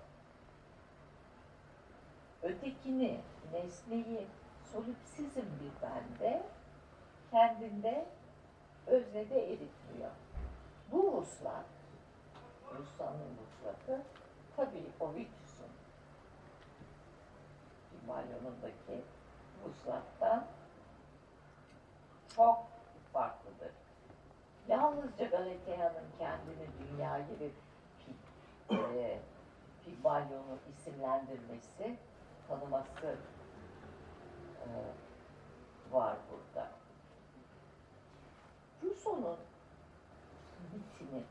Ötekini, 2.42 3.20
nesneyi, 3.52 4.26
solipsizm 4.72 5.46
bir 5.60 5.82
bende, 5.82 6.42
kendinde 7.30 8.06
öznede 8.86 9.52
eritmiyor. 9.52 10.10
Bu 10.92 11.12
vuslat, 11.12 11.64
Rusya'nın 12.78 13.38
vuslatı, 13.38 14.02
tabii 14.56 14.86
Ovidius'un 15.00 15.70
Himalyon'undaki 17.92 19.04
vuslattan 19.64 20.46
çok 22.36 22.66
farklıdır. 23.12 23.72
Yalnızca 24.68 25.24
Galatea'nın 25.24 26.06
kendini 26.18 26.66
dünyayı 26.80 27.26
ve 27.40 27.50
e, 28.70 29.20
isimlendirmesi, 30.68 31.96
tanıması 32.48 33.16
e, 34.60 34.68
var 35.92 36.16
burada. 36.30 36.68
Rousseau'nun 38.82 39.38
mitini, 40.72 41.22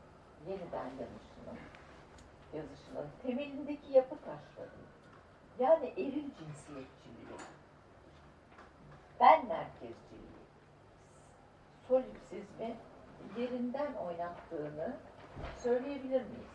yeniden 0.48 0.84
yazışının, 0.84 1.58
yazışının 2.56 3.06
temelindeki 3.22 3.92
yapı 3.92 4.16
taşları, 4.16 4.70
yani 5.58 5.86
eril 5.86 6.30
cinsiyetçiliği, 6.38 7.38
ben 9.20 9.46
merkezciliği, 9.46 10.44
solipsizmi 11.88 12.76
yerinden 13.36 13.94
oynattığını 13.94 14.96
söyleyebilir 15.58 16.22
miyiz? 16.22 16.54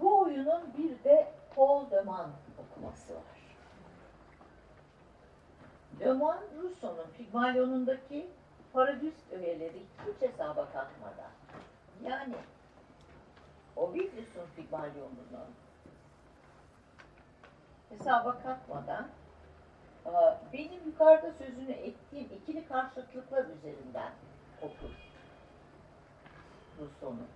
Bu 0.00 0.20
oyunun 0.20 0.74
bir 0.78 1.04
de 1.04 1.32
Paul 1.54 1.90
de 1.90 2.00
Man 2.00 2.30
okuması 2.58 3.14
var. 3.14 3.22
De 5.98 6.12
Man, 6.12 6.38
Rousseau'nun 6.62 7.10
Pigmalion'undaki 7.16 8.30
paradüs 8.72 9.14
öğeleri 9.32 9.82
hiç 10.06 10.22
hesaba 10.22 10.72
katmadan, 10.72 11.30
yani 12.04 12.34
Ovidius'un 13.76 14.46
Pigmalion'unu 14.56 15.44
hesaba 17.88 18.42
katmadan 18.42 19.08
benim 20.52 20.86
yukarıda 20.86 21.32
sözünü 21.32 21.72
ettiğim 21.72 22.28
ikili 22.32 22.68
karşıtlıklar 22.68 23.44
üzerinden 23.44 24.12
okur 24.62 24.90
Rousseau'nun 26.80 27.28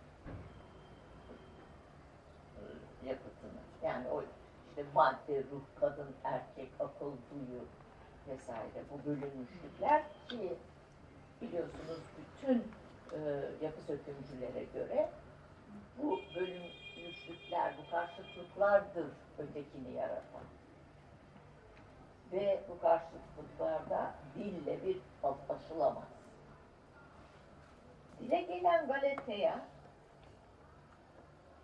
yapıtını. 3.06 3.60
Yani 3.82 4.08
o 4.08 4.22
işte 4.68 4.84
madde, 4.94 5.44
ruh, 5.52 5.62
kadın, 5.80 6.08
erkek, 6.24 6.68
akıl, 6.80 7.12
duyu 7.30 7.64
vesaire 8.28 8.84
bu 8.90 9.06
bölünmüşlükler 9.06 10.02
ki 10.28 10.56
biliyorsunuz 11.40 12.00
bütün 12.18 12.64
e, 13.12 13.18
yapı 13.64 13.82
sökümcülere 13.82 14.64
göre 14.74 15.10
bu 16.02 16.20
bölünmüşlükler, 16.34 17.74
bu 17.78 17.90
karşıtlıklardır 17.90 19.06
ötekini 19.38 19.92
yaratan. 19.92 20.44
Ve 22.32 22.60
bu 22.68 22.80
karşıtlıklarda 22.80 24.14
dille 24.34 24.86
bir 24.86 24.98
aşılamaz. 25.48 26.08
Dile 28.20 28.42
gelen 28.42 28.86
Galatea 28.86 29.60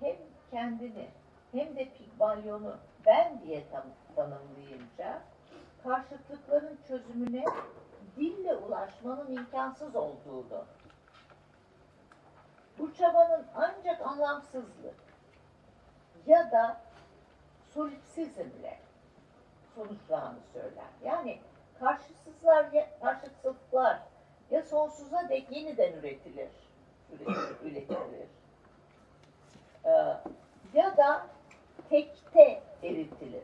hem 0.01 0.16
kendini 0.51 1.09
hem 1.53 1.76
de 1.76 1.88
Pigmalion'u 1.88 2.76
ben 3.07 3.40
diye 3.42 3.64
tanımlayınca 4.16 5.22
karşıtlıkların 5.82 6.78
çözümüne 6.88 7.44
dille 8.16 8.55
ulaşmanın 8.55 9.36
imkansız 9.36 9.97
olduğunu, 9.97 10.64
bu 12.79 12.95
çabanın 12.95 13.47
ancak 13.55 14.07
anlamsızlık 14.07 14.95
ya 16.27 16.51
da 16.53 16.81
solipsizmle 17.74 18.79
sonuçlarını 19.74 20.39
söyler. 20.53 20.87
Yani 21.05 21.41
karşısızlar, 21.81 22.66
karşıtlıklar 23.01 24.01
ya 24.51 24.62
sonsuza 24.62 25.29
dek 25.29 25.53
yeniden 25.53 25.93
üretilir, 25.93 26.49
üretilir. 27.62 28.29
Ee, 29.85 29.91
ya 30.74 30.97
da 30.97 31.27
tekte 31.91 32.62
eritilir. 32.83 33.43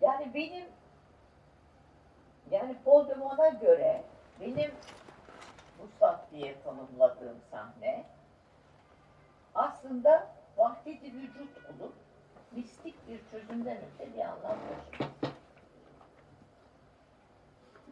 Yani 0.00 0.34
benim 0.34 0.64
yani 2.50 2.76
Paul 2.84 3.08
göre 3.60 4.02
benim 4.40 4.70
Mustafa 5.78 6.26
diye 6.32 6.62
tanımladığım 6.62 7.40
sahne 7.50 8.04
aslında 9.54 10.28
vahdedi 10.56 11.12
vücut 11.12 11.56
olup 11.56 11.92
mistik 12.52 13.08
bir 13.08 13.20
çözümden 13.30 13.78
öte 13.94 14.14
bir 14.14 14.20
anlam 14.20 14.58
taşımaz. 14.68 15.32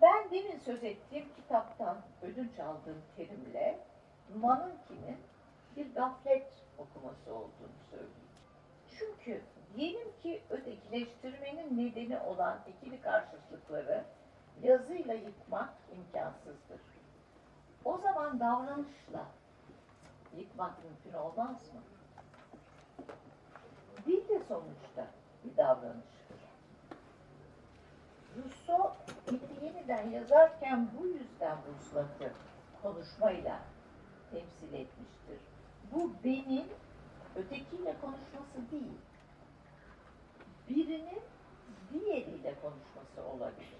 Ben 0.03 0.30
demin 0.30 0.59
söz 0.59 0.84
ettiğim 0.84 1.34
kitaptan 1.37 1.97
ödünç 2.22 2.61
aldığım 2.61 3.03
terimle 3.16 3.78
Man'ınkinin 4.34 5.18
bir 5.76 5.95
gaflet 5.95 6.53
okuması 6.78 7.34
olduğunu 7.34 7.78
söyleyeyim. 7.91 8.26
Çünkü 8.99 9.43
diyelim 9.76 10.12
ki 10.22 10.43
ötekileştirmenin 10.51 11.78
nedeni 11.78 12.18
olan 12.18 12.59
ikili 12.68 13.01
karşıtlıkları 13.01 14.05
yazıyla 14.62 15.14
yıkmak 15.14 15.74
imkansızdır. 15.93 16.95
O 17.87 17.99
zaman 17.99 18.41
davranışla 18.41 19.26
yıkmak 20.37 20.84
mümkün 20.84 21.18
olmaz 21.18 21.57
mı? 21.74 21.80
Dil 24.07 24.28
de 24.28 24.43
sonuçta 24.49 25.07
bir 25.45 25.57
davranıştır. 25.57 26.41
Rousseau 28.37 28.93
miti 29.30 29.64
yeniden 29.64 30.11
yazarken 30.11 30.89
bu 30.99 31.07
yüzden 31.07 31.59
vuslatı 31.68 32.32
konuşmayla 32.82 33.61
temsil 34.30 34.72
etmiştir. 34.72 35.41
Bu 35.93 36.12
benim 36.24 36.66
ötekiyle 37.37 37.95
konuşması 38.01 38.70
değil, 38.70 38.99
birinin 40.68 41.22
diğeriyle 41.93 42.55
konuşması 42.62 43.28
olabilir, 43.34 43.78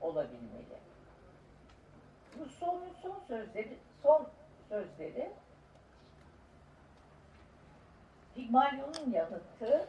olabilmeli. 0.00 0.91
Rousseau'nun 2.38 2.92
son 3.02 3.20
sözleri, 3.28 3.78
son 4.02 4.26
sözleri 4.68 5.32
Pigmalion'un 8.34 9.10
yanıtı 9.12 9.88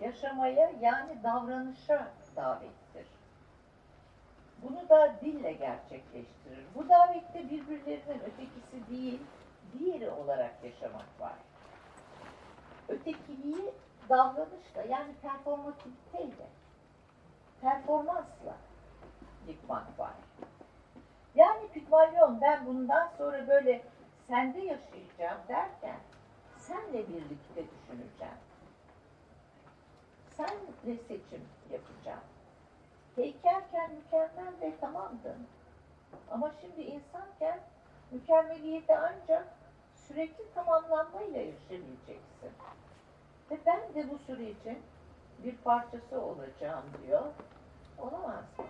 yaşamaya 0.00 0.72
yani 0.80 1.22
davranışa 1.22 2.08
davettir. 2.36 3.06
Bunu 4.62 4.88
da 4.88 5.16
dille 5.20 5.52
gerçekleştirir. 5.52 6.64
Bu 6.74 6.88
davette 6.88 7.50
birbirlerinin 7.50 8.20
ötekisi 8.20 8.90
değil, 8.90 9.20
diğeri 9.78 10.10
olarak 10.10 10.64
yaşamak 10.64 11.20
var. 11.20 11.34
Ötekiliği 12.88 13.70
davranışla 14.08 14.82
yani 14.88 15.14
performatifteyle, 15.22 16.46
performansla 17.60 18.56
yıkmak 19.48 19.98
var. 19.98 20.14
Yani 21.36 21.68
Pygmalion 21.68 22.40
ben 22.40 22.66
bundan 22.66 23.08
sonra 23.18 23.48
böyle 23.48 23.82
sende 24.28 24.58
yaşayacağım 24.58 25.40
derken 25.48 25.96
senle 26.58 27.08
birlikte 27.08 27.64
düşüneceğim. 27.70 28.38
Senle 30.36 30.96
seçim 31.08 31.44
yapacağım. 31.70 32.24
Heykelken 33.16 33.90
mükemmel 33.94 34.52
ve 34.60 34.76
tamamdın. 34.80 35.46
Ama 36.30 36.52
şimdi 36.60 36.82
insanken 36.82 37.60
mükemmeliyeti 38.10 38.96
ancak 38.96 39.46
sürekli 39.94 40.54
tamamlanmayla 40.54 41.40
yaşayabileceksin. 41.40 42.50
Ve 43.50 43.58
ben 43.66 43.94
de 43.94 44.10
bu 44.10 44.18
sürecin 44.18 44.78
bir 45.44 45.56
parçası 45.56 46.20
olacağım 46.20 46.84
diyor. 47.06 47.24
Olamaz 47.98 48.44
mı? 48.58 48.64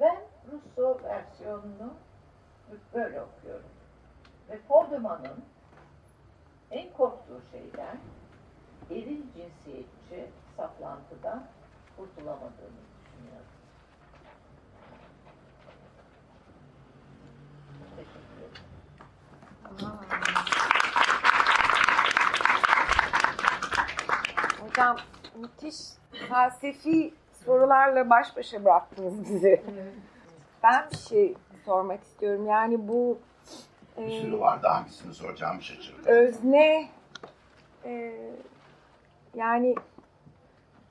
Ben 0.00 0.18
Rousseau 0.52 1.04
versiyonunu 1.04 1.94
böyle 2.94 3.22
okuyorum. 3.22 3.70
Ve 4.50 4.58
Faudeman'ın 4.58 5.44
en 6.70 6.92
korktuğu 6.92 7.40
şeyden 7.52 7.98
eril 8.90 9.22
cinsiyetçi 9.34 10.30
saplantıdan 10.56 11.44
kurtulamadığını 11.96 12.82
düşünüyorum. 13.04 13.46
Teşekkür. 17.96 18.22
Hocam 24.60 24.96
müthiş 25.34 25.76
felsefi 26.28 27.14
sorularla 27.44 28.10
baş 28.10 28.36
başa 28.36 28.64
bıraktınız 28.64 29.24
bizi. 29.30 29.62
Ben 30.62 30.84
bir 30.92 30.96
şey 30.96 31.34
sormak 31.64 32.02
istiyorum. 32.02 32.46
Yani 32.46 32.88
bu 32.88 33.18
Bir 33.98 34.02
e, 34.02 34.20
sürü 34.20 34.40
vardı 34.40 34.66
hangisini 34.66 35.14
soracağımı 35.14 35.62
şaşırdım. 35.62 36.04
özne 36.06 36.88
e, 37.84 38.12
yani 39.34 39.74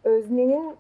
öznenin 0.03 0.75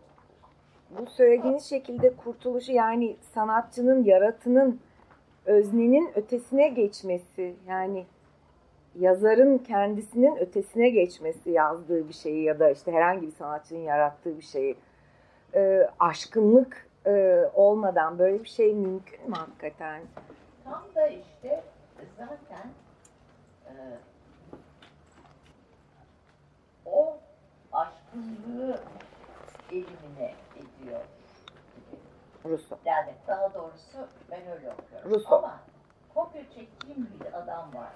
bu 0.99 1.05
söylediğiniz 1.05 1.65
şekilde 1.65 2.15
kurtuluşu 2.15 2.71
yani 2.71 3.15
sanatçının, 3.33 4.03
yaratının 4.03 4.79
öznenin 5.45 6.11
ötesine 6.15 6.67
geçmesi 6.67 7.55
yani 7.67 8.05
yazarın 8.99 9.57
kendisinin 9.57 10.35
ötesine 10.37 10.89
geçmesi 10.89 11.51
yazdığı 11.51 12.07
bir 12.07 12.13
şeyi 12.13 12.43
ya 12.43 12.59
da 12.59 12.71
işte 12.71 12.91
herhangi 12.91 13.27
bir 13.27 13.31
sanatçının 13.31 13.79
yarattığı 13.79 14.37
bir 14.37 14.43
şeyi 14.43 14.75
e, 15.55 15.89
aşkınlık 15.99 16.87
e, 17.05 17.45
olmadan 17.53 18.19
böyle 18.19 18.43
bir 18.43 18.49
şey 18.49 18.73
mümkün 18.73 19.29
mü 19.29 19.35
hakikaten? 19.35 20.01
Tam 20.63 20.83
da 20.95 21.07
işte 21.07 21.63
zaten 22.17 22.69
e, 23.65 23.73
o 26.85 27.17
aşkınlığı 27.71 28.79
elimine 29.71 30.33
ediyor. 30.55 31.01
Rousseau. 32.45 32.79
Yani 32.85 33.13
daha 33.27 33.53
doğrusu 33.53 34.07
ben 34.31 34.41
öyle 34.51 34.73
okuyorum. 34.73 35.11
Rousseau. 35.11 35.37
Ama 35.37 35.59
kopya 36.13 36.43
çektiğim 36.55 37.09
bir 37.19 37.33
adam 37.33 37.73
var. 37.73 37.93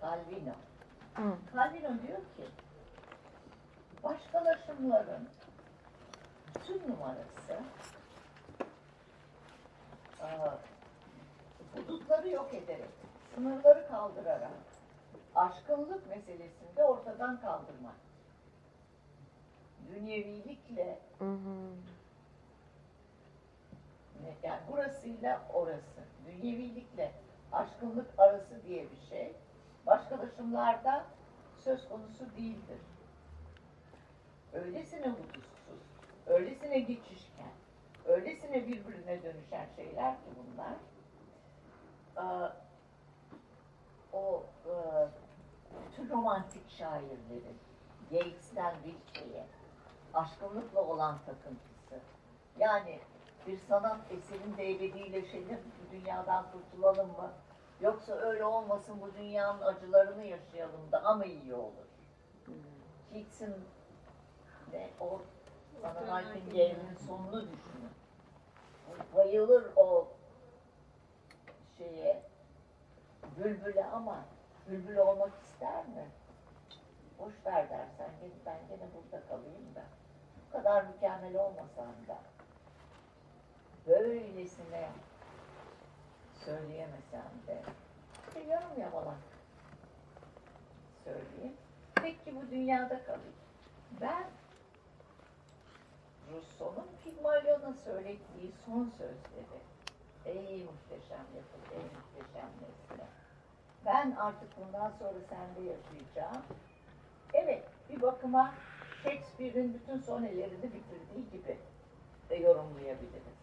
Calvino. 0.00 0.52
Hı. 1.14 1.36
Calvino 1.54 1.88
diyor 2.06 2.18
ki 2.18 2.44
başkalaşımların 4.04 5.28
tüm 6.66 6.90
numarası. 6.90 7.60
Hudutları 11.74 12.28
yok 12.28 12.54
ederek, 12.54 12.90
sınırları 13.34 13.88
kaldırarak. 13.88 14.50
Aşkınlık 15.34 16.08
meselesinde 16.08 16.84
ortadan 16.84 17.40
kaldırmak. 17.40 17.94
Dünyevilikle. 19.88 20.98
Hı 21.18 21.32
hı. 21.32 21.72
yani 24.42 24.60
burasıyla 24.72 25.42
orası, 25.54 26.00
dünyevilikle 26.26 27.12
aşkınlık 27.52 28.06
arası 28.18 28.62
diye 28.68 28.86
bir 28.90 29.08
şey. 29.08 29.36
Başkalaşımlarda 29.86 31.04
söz 31.58 31.88
konusu 31.88 32.36
değildir. 32.36 32.80
Öylesine 34.52 35.08
hudutsuz, 35.08 35.51
öylesine 36.26 36.78
geçişken, 36.78 37.52
öylesine 38.06 38.66
birbirine 38.66 39.22
dönüşen 39.22 39.66
şeyler 39.76 40.14
ki 40.14 40.30
bunlar. 40.36 40.74
Aa, 42.16 42.52
O 44.12 44.42
e, 44.66 44.72
bütün 45.86 46.10
romantik 46.10 46.70
şairlerin 46.70 47.58
Yeats'ten 48.10 48.74
Rilke'ye 48.84 49.46
aşkınlıkla 50.14 50.80
olan 50.80 51.18
takıntısı. 51.26 52.00
Yani 52.58 53.00
bir 53.46 53.58
sanat 53.58 54.00
eserinde 54.12 54.70
ebedileşelim, 54.70 55.60
bu 55.78 55.92
dünyadan 55.92 56.46
kurtulalım 56.52 57.06
mı? 57.08 57.32
Yoksa 57.80 58.12
öyle 58.12 58.44
olmasın, 58.44 59.00
bu 59.00 59.14
dünyanın 59.14 59.60
acılarını 59.62 60.24
yaşayalım 60.24 60.80
daha 60.92 61.14
mı 61.14 61.24
iyi 61.26 61.54
olur? 61.54 61.86
Keats'in 63.12 63.54
ne 64.72 64.90
o 65.00 65.20
Sana 65.82 66.20
Nightingale'in 66.20 66.96
sonunu 67.06 67.42
düşünün. 67.42 67.90
Bayılır 69.14 69.72
o 69.76 70.08
şey 71.78 72.16
Bülbül'e 73.36 73.84
ama 73.84 74.24
bülbül 74.68 74.96
olmak 74.96 75.32
ister 75.42 75.84
mi? 75.86 76.06
Boş 77.18 77.34
ver 77.46 77.70
dersen 77.70 78.10
gel 78.20 78.30
ben 78.46 78.58
gene 78.68 78.88
burada 78.94 79.26
kalayım 79.26 79.74
da. 79.74 79.82
Bu 80.46 80.52
kadar 80.52 80.84
mükemmel 80.84 81.36
olmasam 81.36 81.94
da. 82.08 82.18
Böylesine 83.86 84.88
söyleyemesem 86.44 87.30
de. 87.46 87.62
İşte 88.28 88.40
yarım 88.40 88.80
yamalak 88.80 89.18
söyleyeyim. 91.04 91.56
Peki 91.94 92.36
bu 92.36 92.50
dünyada 92.50 93.04
kalayım. 93.04 93.34
Ben 94.00 94.24
Rousseau'nun 96.32 96.86
Pigmalion'a 97.04 97.72
söylediği 97.72 98.52
son 98.66 98.92
sözleri. 98.98 99.62
Ey 100.24 100.64
muhteşem 100.64 101.26
yapı, 101.36 101.74
ey 101.74 101.82
muhteşem 101.82 102.50
nesne. 102.60 103.06
Ben 103.86 104.16
artık 104.16 104.48
bundan 104.56 104.90
sonra 104.90 105.18
sende 105.30 105.70
yaşayacağım. 105.70 106.42
Evet, 107.34 107.64
bir 107.90 108.02
bakıma 108.02 108.54
Shakespeare'in 109.02 109.74
bütün 109.74 109.98
sonelerini 109.98 110.62
bitirdiği 110.62 111.30
gibi 111.32 111.58
de 112.30 112.36
yorumlayabiliriz. 112.36 113.42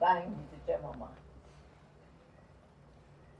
Ben 0.00 0.22
gideceğim 0.22 0.84
ama. 0.94 1.12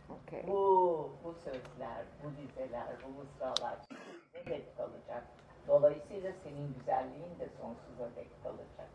Okay. 0.08 0.46
Bu, 0.46 1.10
bu 1.24 1.34
sözler, 1.34 2.04
bu 2.24 2.30
dizeler, 2.36 2.86
bu 3.04 3.22
mısralar 3.22 3.78
ne 4.34 4.46
dek 4.46 4.76
kalacak. 4.76 5.24
Dolayısıyla 5.68 6.32
senin 6.44 6.74
güzelliğin 6.78 7.38
de 7.40 7.48
sonsuza 7.60 8.16
dek 8.16 8.28
kalacak 8.42 8.88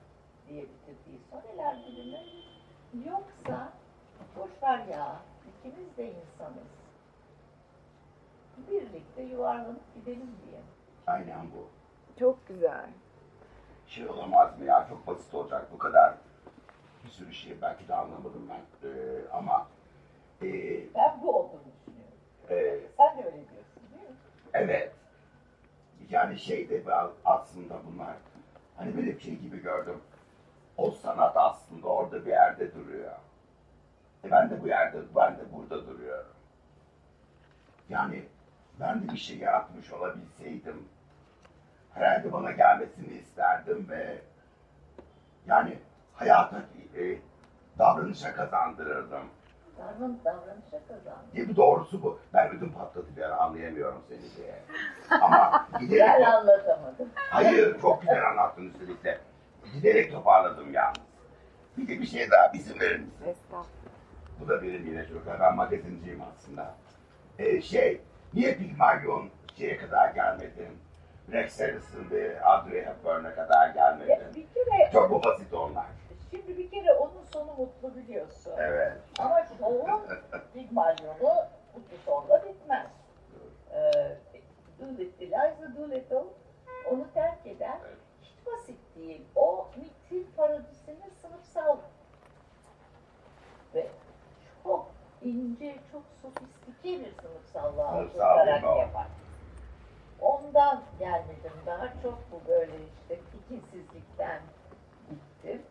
diye 0.50 0.62
bitirdiği 0.64 1.20
soneler 1.32 1.78
dilimi. 1.78 2.20
Yoksa 3.06 3.70
boş 4.36 4.52
ver 4.64 4.86
ya, 4.86 5.16
ikimiz 5.60 5.98
de 5.98 6.04
insanız. 6.06 6.68
Birlikte 8.72 9.22
yuvarlanıp 9.22 9.82
gidelim 9.96 10.32
diye. 10.48 10.62
Aynen 11.08 11.46
bu. 11.56 11.68
Çok 12.20 12.48
güzel. 12.48 12.90
Şey 13.88 14.08
olamaz 14.10 14.60
mı 14.60 14.66
ya? 14.66 14.88
Çok 14.90 15.08
basit 15.08 15.34
olacak 15.34 15.68
bu 15.74 15.78
kadar. 15.78 16.14
Bir 17.04 17.10
sürü 17.10 17.34
şey 17.34 17.62
belki 17.62 17.88
de 17.88 17.96
anlamadım 17.96 18.50
ben. 18.50 18.90
Ee, 18.90 18.92
ama 19.34 19.68
ee, 20.42 20.94
Ben 20.96 21.22
bu 21.24 21.36
olduğunu 21.36 21.62
düşünüyorum. 21.80 22.18
ee, 22.50 22.80
Sen 22.98 23.18
de 23.18 23.26
öyle 23.26 23.36
diyorsun 23.36 23.82
değil 23.94 24.10
mi? 24.10 24.16
evet. 24.54 24.94
Yani 26.10 26.40
şeyde 26.40 26.84
aslında 27.26 27.76
bunlar 27.92 28.16
hani 28.78 28.98
bir 28.98 29.20
şey 29.20 29.36
gibi 29.36 29.62
gördüm. 29.62 30.02
O 30.78 30.92
sanat 30.92 31.38
aslında 31.38 31.88
orada 31.88 32.26
bir 32.26 32.32
yerde 32.32 32.74
duruyor. 32.74 33.12
E 34.24 34.32
ben 34.32 34.50
de 34.50 34.62
bu 34.62 34.68
yerde, 34.68 34.98
ben 35.16 35.38
de 35.38 35.54
burada 35.54 35.88
duruyorum. 35.88 36.32
Yani 37.90 38.24
ben 38.80 39.04
de 39.04 39.14
bir 39.14 39.18
şey 39.18 39.38
yaratmış 39.38 39.94
olabilseydim 39.94 40.88
herhalde 41.94 42.34
bana 42.34 42.52
gelmesini 42.52 43.14
isterdim 43.14 43.88
ve 43.90 44.22
yani 45.48 45.78
hayata 46.14 46.66
e, 46.98 47.18
davranışa 47.78 48.34
kazandırırdım. 48.34 49.30
Davran, 49.80 50.20
davranışa 50.26 50.88
kazandı. 50.88 51.36
Değil 51.36 51.48
mi? 51.48 51.56
Doğrusu 51.56 52.04
bu. 52.04 52.20
Ben 52.34 52.50
ödüm 52.58 52.72
patladı 52.74 53.08
bir 53.18 53.22
ara 53.22 53.36
anlayamıyorum 53.38 54.02
seni 54.10 54.20
diye. 54.38 54.56
Ama 55.22 55.68
giderek... 55.80 56.02
Ben 56.20 56.24
anlatamadım. 56.32 57.10
Hayır, 57.16 57.82
çok 57.82 58.02
güzel 58.02 58.30
anlattın 58.30 58.66
üstelik 58.70 59.04
de. 59.04 59.18
Giderek 59.74 60.12
toparladım 60.12 60.74
yalnız. 60.74 60.98
Bir 61.78 61.88
de 61.88 62.02
bir 62.02 62.06
şey 62.06 62.32
daha 62.32 62.54
bizim 62.54 62.80
verir 62.80 63.00
misin? 63.00 63.14
Estağfurullah. 63.28 63.68
Bu 64.40 64.48
da 64.48 64.62
benim 64.62 64.86
yine 64.88 65.06
çocuklar. 65.08 65.40
Ben 65.40 65.56
magazinciyim 65.56 66.22
aslında. 66.22 66.74
Ee, 67.40 67.62
şey, 67.62 68.02
niye 68.34 68.56
Pygmalion 68.58 69.30
şeye 69.58 69.78
kadar 69.78 70.10
gelmedin? 70.12 70.78
Rex 71.32 71.60
Harrison 71.62 72.10
ve 72.12 72.42
Audrey 72.42 72.86
Hepburn'a 72.86 73.36
kadar 73.36 73.68
Ya 73.68 73.74
gelmedin. 73.74 74.28
bir 74.36 74.48
kere, 74.54 74.92
Çok 74.92 75.24
basit 75.26 75.54
onlar? 75.54 75.86
Şimdi 76.32 76.58
bir 76.58 76.72
kere 76.72 76.94
onun 76.94 77.24
sonu 77.34 77.54
mutlu 77.58 77.96
biliyorsun. 77.96 78.54
Evet. 78.58 78.98
Ama 79.20 79.46
şovun 79.60 80.02
Pigmalion'u 80.54 81.24
mutlu 81.76 81.98
sonla 82.06 82.44
bitmez. 82.46 82.88
Ee, 83.74 84.18
Doolittle, 84.80 85.26
Eliza 85.26 85.78
Doolittle 85.78 86.24
onu 86.92 87.06
terk 87.14 87.46
eden 87.48 87.80
Evet. 87.88 87.98
hiç 88.22 88.46
basit 88.46 88.80
değil. 88.96 89.22
O 89.36 89.68
mitil 89.78 90.26
parodisini 90.38 91.10
sınıfsal 91.22 91.78
ve 93.76 93.88
çok 94.64 94.88
ince, 95.22 95.76
çok 95.92 96.04
sofistike 96.22 97.06
bir 97.06 97.12
sınıfsallığa 97.22 97.92
Sınıfsal 97.92 98.32
oturarak 98.38 98.64
yapar. 98.64 99.08
Ondan 100.22 100.84
gelmedim 101.00 101.52
daha 101.66 101.88
çok 102.04 102.20
bu 102.32 102.48
böyle 102.48 102.72
işte 103.02 103.20
tekinsizlikten 103.32 104.42
gittim. 105.10 105.62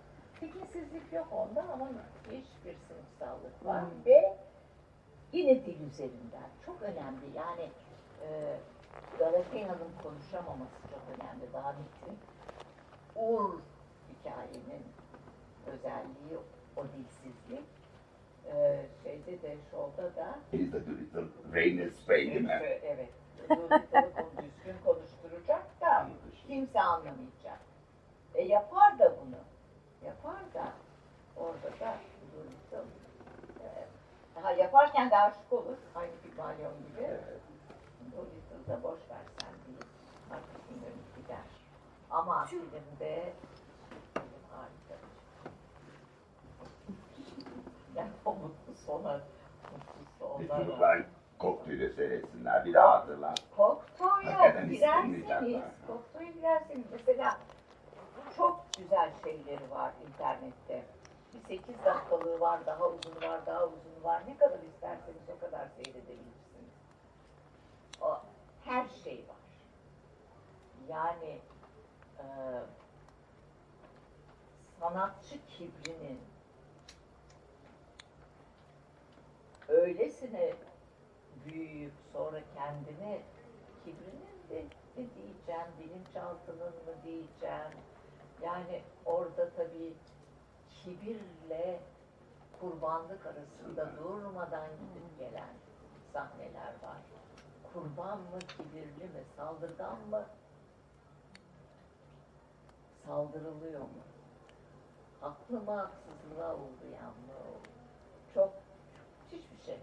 Tekinsizlik 0.40 1.12
yok 1.12 1.26
onda 1.32 1.62
ama 1.72 1.84
müthiş 1.84 2.48
bir 2.64 2.76
sınıfsallık 2.88 3.64
var 3.66 3.82
Hmm. 3.82 4.04
ve 4.06 4.36
yine 5.32 5.66
dil 5.66 5.80
üzerinden 5.90 6.48
çok 6.66 6.82
önemli 6.82 7.26
yani 7.36 7.70
e, 8.22 8.56
Galatea'nın 9.18 9.92
konuşamaması 10.02 10.72
çok 10.90 11.02
önemli 11.20 11.52
daha 11.52 11.72
metin. 11.72 12.18
Ur 13.16 13.54
hikayenin 14.10 14.82
özelliği 15.66 16.38
o 16.76 16.82
dilsizlik. 16.84 17.64
E, 18.54 18.86
şeyde 19.04 19.42
de 19.42 19.56
şovda 19.70 20.16
da 20.16 20.38
Doolittle, 20.52 21.22
Rainer 21.54 21.90
Spey 21.90 22.26
değil 22.26 22.40
mi? 22.40 22.60
Evet, 22.82 23.10
düzgün 23.50 24.76
konuşturacak 24.84 25.80
da 25.80 26.08
kimse 26.48 26.80
anlamayacak. 26.80 27.58
E 28.34 28.42
yapar 28.42 28.98
da 28.98 29.12
bunu. 29.20 29.36
Yapar 30.06 30.54
da 30.54 30.72
orada 31.36 31.80
da 31.80 31.94
e, 33.60 33.68
daha 34.36 34.52
yaparken 34.52 35.10
de 35.10 35.16
aşık 35.16 35.52
olur. 35.52 35.76
Aynı 35.94 36.12
Pygmalion 36.22 36.72
gibi. 36.78 37.00
Evet. 37.04 37.40
Doolittle 38.16 38.72
da 38.72 38.82
boş 38.82 39.00
versen 39.00 39.54
değil. 39.66 39.84
Arkasını 40.30 40.82
dönüp 40.82 41.16
gider. 41.16 41.38
Ama 42.10 42.44
filmde 42.44 43.32
film 44.14 44.24
harika. 44.50 44.94
Yani 47.96 48.10
o 48.24 48.34
mutlu 48.34 48.74
sona 48.86 49.12
mutlu 49.12 50.40
Bir 50.40 50.48
sonlara. 50.48 50.64
çocuklar 50.64 51.02
koktuyla 51.38 51.90
seyretsinler. 51.90 52.64
Bir 52.64 52.74
daha 52.74 52.92
hatırla. 52.92 53.34
Kokto'ya 53.56 54.64
girerseniz. 54.64 55.60
Kokto'ya 55.86 56.30
girerseniz 56.30 56.84
mesela 56.92 57.38
çok 58.36 58.64
güzel 58.78 59.12
şeyleri 59.24 59.70
var 59.70 59.92
internette. 60.08 60.84
Bir 61.34 61.40
8 61.58 61.84
dakikalığı 61.84 62.40
var, 62.40 62.66
daha 62.66 62.88
uzun 62.88 63.22
var, 63.22 63.46
daha 63.46 63.64
uzun 63.64 64.04
var. 64.04 64.22
Ne 64.26 64.36
kadar 64.38 64.58
isterseniz 64.58 65.22
o 65.36 65.40
kadar 65.40 65.68
seyredebilirsiniz. 65.68 66.72
O, 68.00 68.20
her 68.64 68.86
şey 69.04 69.24
var. 69.28 69.36
Yani 70.88 71.40
e, 72.18 72.24
sanatçı 74.80 75.38
kibrinin 75.48 76.20
öylesine 79.68 80.52
büyüyüp 81.44 81.94
sonra 82.12 82.40
kendine 82.54 83.20
kibrinin 83.84 84.26
de 84.50 84.64
ne 84.96 85.04
diyeceğim, 85.14 85.70
bilinçaltının 85.80 86.74
mı 86.86 86.94
diyeceğim. 87.04 87.72
Yani 88.42 88.82
orada 89.04 89.50
tabii 89.50 89.94
kibirle 90.70 91.80
kurbanlık 92.60 93.26
arasında 93.26 93.96
durmadan 93.96 94.68
gidip 94.68 95.18
gelen 95.18 95.54
sahneler 96.12 96.72
var. 96.82 96.96
Kurban 97.72 98.18
mı, 98.18 98.38
kibirli 98.38 99.04
mi, 99.04 99.24
saldırgan 99.36 99.98
mı? 100.10 100.24
Saldırılıyor 103.06 103.80
mu? 103.80 104.02
Haklı 105.20 105.60
mı, 105.60 105.70
haksızlığa 105.72 106.54
uğrayan 106.54 107.10
mı? 107.10 107.34
Çok, 108.34 108.52
müthiş 109.22 109.52
bir 109.52 109.64
şey. 109.64 109.78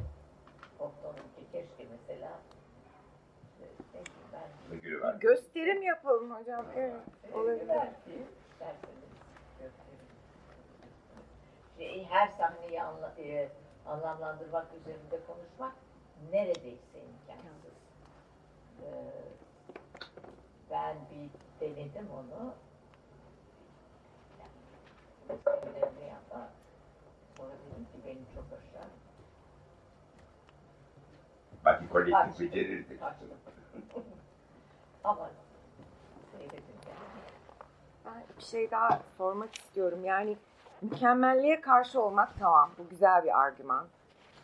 Doktorunki 0.80 1.51
keşke 1.51 1.88
mesela 1.91 2.39
bileyim 4.82 5.01
ben. 5.04 5.20
Gösterim 5.20 5.82
yapalım 5.82 6.32
hocam. 6.32 6.66
Evet. 6.76 6.95
Olabilir. 7.34 7.78
İsterseniz 8.64 9.03
her 12.09 12.28
sahneyi 12.28 12.82
anla, 12.82 13.14
e, 13.18 13.49
anlamlandırmak 13.86 14.68
üzerinde 14.82 15.20
konuşmak 15.28 15.76
neredeyse 16.32 16.99
imkansız. 16.99 17.74
Ee, 18.84 19.11
ben 20.72 20.97
bir 21.11 21.30
denedim 21.61 22.07
onu. 22.11 22.53
Yani, 24.39 26.14
ama 26.34 26.49
sonra 27.38 27.51
dedim 27.51 27.86
ki 27.86 28.07
beni 28.07 28.36
çok 28.36 28.45
aşağı. 28.59 28.89
Belki 31.66 31.89
kolektif 31.89 32.39
becerirdik. 32.39 32.99
Ama. 35.03 35.30
Ben 38.16 38.24
bir 38.38 38.43
şey 38.43 38.72
daha 38.72 38.99
sormak 39.18 39.55
istiyorum. 39.55 40.05
Yani 40.05 40.38
mükemmelliğe 40.82 41.61
karşı 41.61 42.01
olmak 42.01 42.39
tamam. 42.39 42.72
Bu 42.78 42.89
güzel 42.89 43.24
bir 43.24 43.39
argüman. 43.39 43.86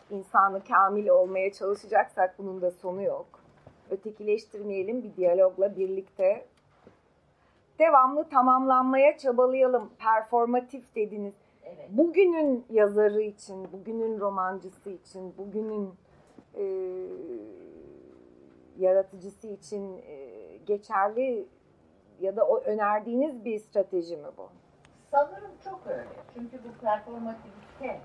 İnsanı 0.09 0.63
kamil 0.63 1.07
olmaya 1.07 1.53
çalışacaksak 1.53 2.39
bunun 2.39 2.61
da 2.61 2.72
sonu 2.72 3.03
yok. 3.03 3.28
Ötekileştirmeyelim 3.89 5.03
bir 5.03 5.15
diyalogla 5.15 5.78
birlikte. 5.78 6.45
Devamlı 7.80 8.30
tamamlanmaya 8.30 9.17
çabalayalım. 9.17 9.89
Performatif 9.99 10.95
dediniz. 10.95 11.34
Evet. 11.63 11.89
Bugünün 11.89 12.65
yazarı 12.70 13.22
için, 13.22 13.72
bugünün 13.74 14.20
romancısı 14.20 14.89
için, 14.89 15.34
bugünün 15.38 15.93
e, 16.55 16.63
yaratıcısı 18.80 19.47
için 19.47 19.97
e, 19.97 20.28
geçerli 20.65 21.45
ya 22.20 22.36
da 22.36 22.47
o 22.47 22.61
önerdiğiniz 22.61 23.45
bir 23.45 23.59
strateji 23.59 24.17
mi 24.17 24.28
bu? 24.38 24.49
Sanırım 25.11 25.51
çok 25.63 25.88
öyle. 25.88 26.09
Çünkü 26.34 26.59
bu 26.63 26.82
performativite 26.82 27.99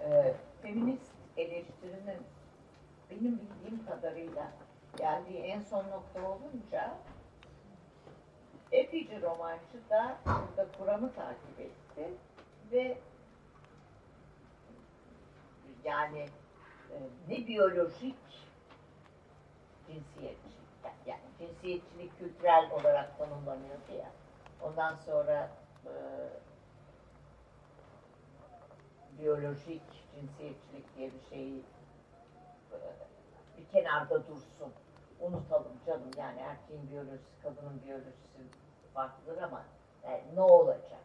e, 0.00 0.34
feminist 0.62 1.12
eleştirinin 1.36 2.20
benim 3.10 3.40
bildiğim 3.40 3.86
kadarıyla 3.86 4.52
geldiği 4.96 5.38
en 5.38 5.60
son 5.60 5.78
nokta 5.78 6.30
olunca 6.30 6.94
epeyce 8.72 9.20
romancı 9.20 9.90
da 9.90 10.16
burada 10.26 10.72
kuramı 10.78 11.12
takip 11.12 11.60
etti 11.60 12.10
ve 12.72 12.98
yani 15.84 16.26
e, 16.90 16.96
ne 17.28 17.46
biyolojik 17.46 18.16
yani 19.88 20.55
cinsiyetçilik 21.38 22.18
kültürel 22.18 22.70
olarak 22.70 23.18
tanımlanıyordu 23.18 23.92
ya 23.98 24.10
ondan 24.62 24.94
sonra 24.94 25.50
e, 25.86 25.92
biyolojik 29.18 29.82
cinsiyetçilik 30.14 30.96
diye 30.96 31.10
bir 31.12 31.28
şeyi 31.30 31.62
e, 32.72 32.78
bir 33.58 33.68
kenarda 33.68 34.26
dursun. 34.26 34.72
Unutalım 35.20 35.80
canım 35.86 36.10
yani 36.16 36.40
erkeğin 36.40 36.90
biyolojisi, 36.90 37.42
kadının 37.42 37.82
biyolojisi 37.86 38.26
farklıdır 38.94 39.42
ama 39.42 39.64
yani 40.04 40.22
ne 40.34 40.40
olacak? 40.40 41.00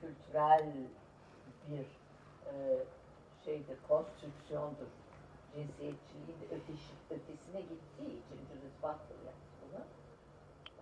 Kültürel 0.00 0.72
bir 1.68 1.86
e, 2.46 2.84
şeydir, 3.44 3.78
konstrüksiyondur. 3.88 4.86
Cinsiyetçiliğin 5.54 6.42
öteşi, 6.50 6.92
ötesine 7.10 7.60
gittiği 7.60 8.06
için 8.10 8.36
Judith 8.48 8.76
Butler 8.82 9.22
yaptı 9.26 9.52
bunu. 9.62 9.80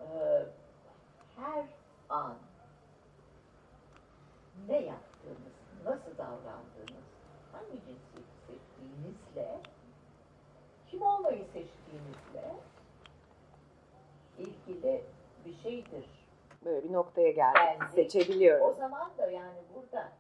E, 0.07 0.47
her 1.37 1.65
an 2.09 2.35
ne 4.69 4.81
yaptığınız, 4.81 5.55
nasıl 5.85 6.19
davrandığınız, 6.19 7.05
hangi 7.53 7.71
cinsiyeti 7.73 8.37
seçtiğinizle, 8.47 9.61
kim 10.91 11.03
olmayı 11.03 11.45
seçtiğinizle 11.45 12.55
ilgili 14.39 15.05
bir 15.45 15.55
şeydir. 15.63 16.05
Böyle 16.65 16.89
bir 16.89 16.93
noktaya 16.93 17.31
geldik. 17.31 17.83
O 17.83 17.95
Seçebiliyoruz. 17.95 18.77
zaman 18.77 19.11
da 19.19 19.31
yani 19.31 19.59
burada 19.75 20.13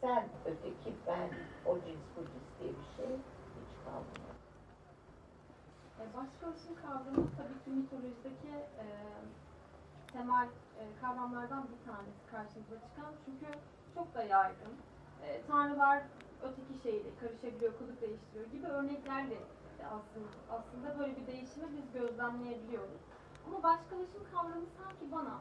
sen 0.00 0.28
öteki 0.46 0.94
ben 1.06 1.28
o 1.66 1.74
cins 1.74 1.98
bu 2.16 2.20
cins 2.20 2.60
diye 2.60 2.70
bir 2.70 2.96
şey 2.96 3.16
E, 6.00 6.02
Başkalaşım 6.16 6.74
kavramı 6.82 7.28
tabii 7.36 7.58
ki 7.64 7.70
mitolojideki 7.70 8.54
e, 8.84 8.86
temel 10.12 10.48
e, 10.80 10.82
kavramlardan 11.00 11.64
bir 11.72 11.92
tanesi 11.92 12.20
karşımıza 12.30 12.74
çıkan. 12.86 13.12
Çünkü 13.24 13.58
çok 13.94 14.14
da 14.14 14.22
yaygın. 14.22 14.74
E, 15.24 15.42
tanrılar 15.42 16.02
öteki 16.42 16.82
şeyle 16.82 17.10
karışabiliyor, 17.20 17.78
kılık 17.78 18.00
değiştiriyor 18.00 18.46
gibi 18.46 18.66
örneklerle 18.66 19.38
aslında, 19.86 20.28
aslında 20.50 20.98
böyle 20.98 21.16
bir 21.16 21.26
değişimi 21.26 21.66
biz 21.76 21.92
gözlemleyebiliyoruz. 22.00 23.00
Ama 23.46 23.62
başkalaşım 23.62 24.24
kavramı 24.32 24.66
sanki 24.78 25.12
bana 25.12 25.38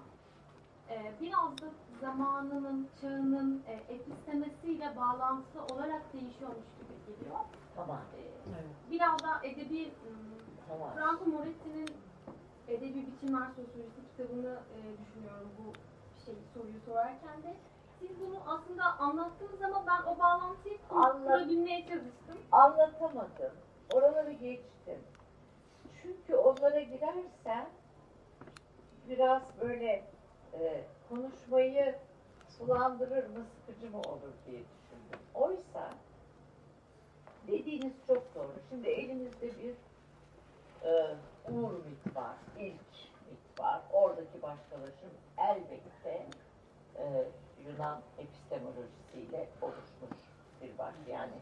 e, 0.90 1.14
biraz 1.22 1.52
da 1.62 1.66
zamanının, 2.02 2.88
çağının 3.02 3.64
e, 3.68 3.74
epistemesiyle 3.74 4.96
bağlantılı 4.98 5.64
olarak 5.66 6.14
değişiyormuş 6.14 6.68
gibi 6.80 7.16
geliyor. 7.18 7.40
Tamam. 7.78 8.02
E, 8.18 8.92
Biraz 8.92 9.20
da 9.24 9.46
edebi 9.48 9.92
Tamam. 10.70 10.94
Franco 10.96 11.26
Moretti'nin 11.26 11.88
Edebi 12.68 13.08
Biçimler 13.08 13.48
Sosyolojisi 13.48 14.02
kitabını 14.12 14.54
e, 14.76 14.78
düşünüyorum 15.06 15.50
bu 15.60 15.74
şey 16.26 16.36
soruyu 16.54 16.80
sorarken 16.86 17.44
de. 17.44 17.56
Siz 18.00 18.10
bunu 18.22 18.36
aslında 18.48 18.84
anlattınız 19.00 19.62
ama 19.62 19.84
ben 19.88 20.12
o 20.14 20.20
bağlantıyı 20.20 20.78
Anlat- 20.90 21.24
kurabilmeye 21.24 21.82
çalıştım. 21.88 22.38
Anlatamadım. 22.52 23.52
Oraları 23.94 24.32
geçtim. 24.32 25.00
Çünkü 26.02 26.36
onlara 26.36 26.80
girersen 26.82 27.68
biraz 29.10 29.42
böyle 29.62 30.04
e, 30.54 30.84
konuşmayı 31.10 31.96
sulandırır 32.58 33.28
mı, 33.30 33.46
sıkıcı 33.66 33.92
mı 33.92 33.98
olur 33.98 34.34
diye 34.48 34.60
düşündüm. 34.60 35.20
Oysa 35.34 35.90
dediğiniz 37.48 37.94
çok 38.08 38.36
doğru. 38.36 38.52
Şimdi 38.70 38.90
elimizde 38.90 39.48
bir 39.48 39.76
e, 40.90 41.16
Uğur 41.52 41.74
mit 41.74 42.16
var, 42.16 42.36
ilk 42.60 42.74
mit 43.30 43.60
var. 43.60 43.82
Oradaki 43.94 44.42
başkalaşım 44.42 45.10
elbette 45.38 46.28
e, 46.96 47.24
Yunan 47.68 48.02
epistemolojisiyle 48.18 49.50
oluşmuş 49.62 50.24
bir 50.62 50.78
baş. 50.78 50.96
Yani 51.10 51.34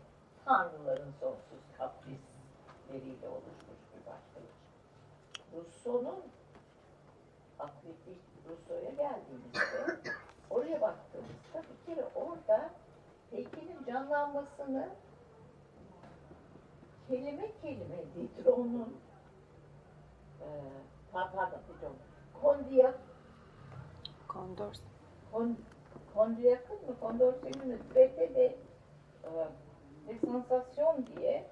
tanrıların 0.46 1.14
sonsuz 1.20 1.64
kaprisleriyle 1.78 3.30
oluşmuş 3.30 3.80
bir 3.94 4.06
başkalaşım. 4.06 4.66
Rousseau'nun 5.54 6.24
aklitik 7.60 8.22
Rousseau'ya 8.50 8.90
geldiğimizde 8.90 10.12
oraya 10.50 10.82
baktığımızda 10.82 11.64
bir 11.70 11.86
kere 11.86 12.08
orada 12.16 12.70
heykelin 13.32 13.86
canlanmasını 13.88 14.90
kelime 17.08 17.52
kelime 17.62 17.98
Diderot'un 18.16 18.98
e, 20.42 20.48
pardon 21.12 21.50
Diderot 21.68 21.96
Kondiyak. 22.42 23.00
Kondor. 24.28 24.74
Kon, 25.32 25.58
Kondiyak'ın 26.14 26.76
mı? 26.76 27.00
Kondorsen'in 27.00 27.68
mi 27.68 27.80
Traité 27.94 28.36
de 28.36 28.56
e, 29.24 29.30
de 30.08 30.20
Sansasyon 30.26 31.06
diye. 31.08 31.48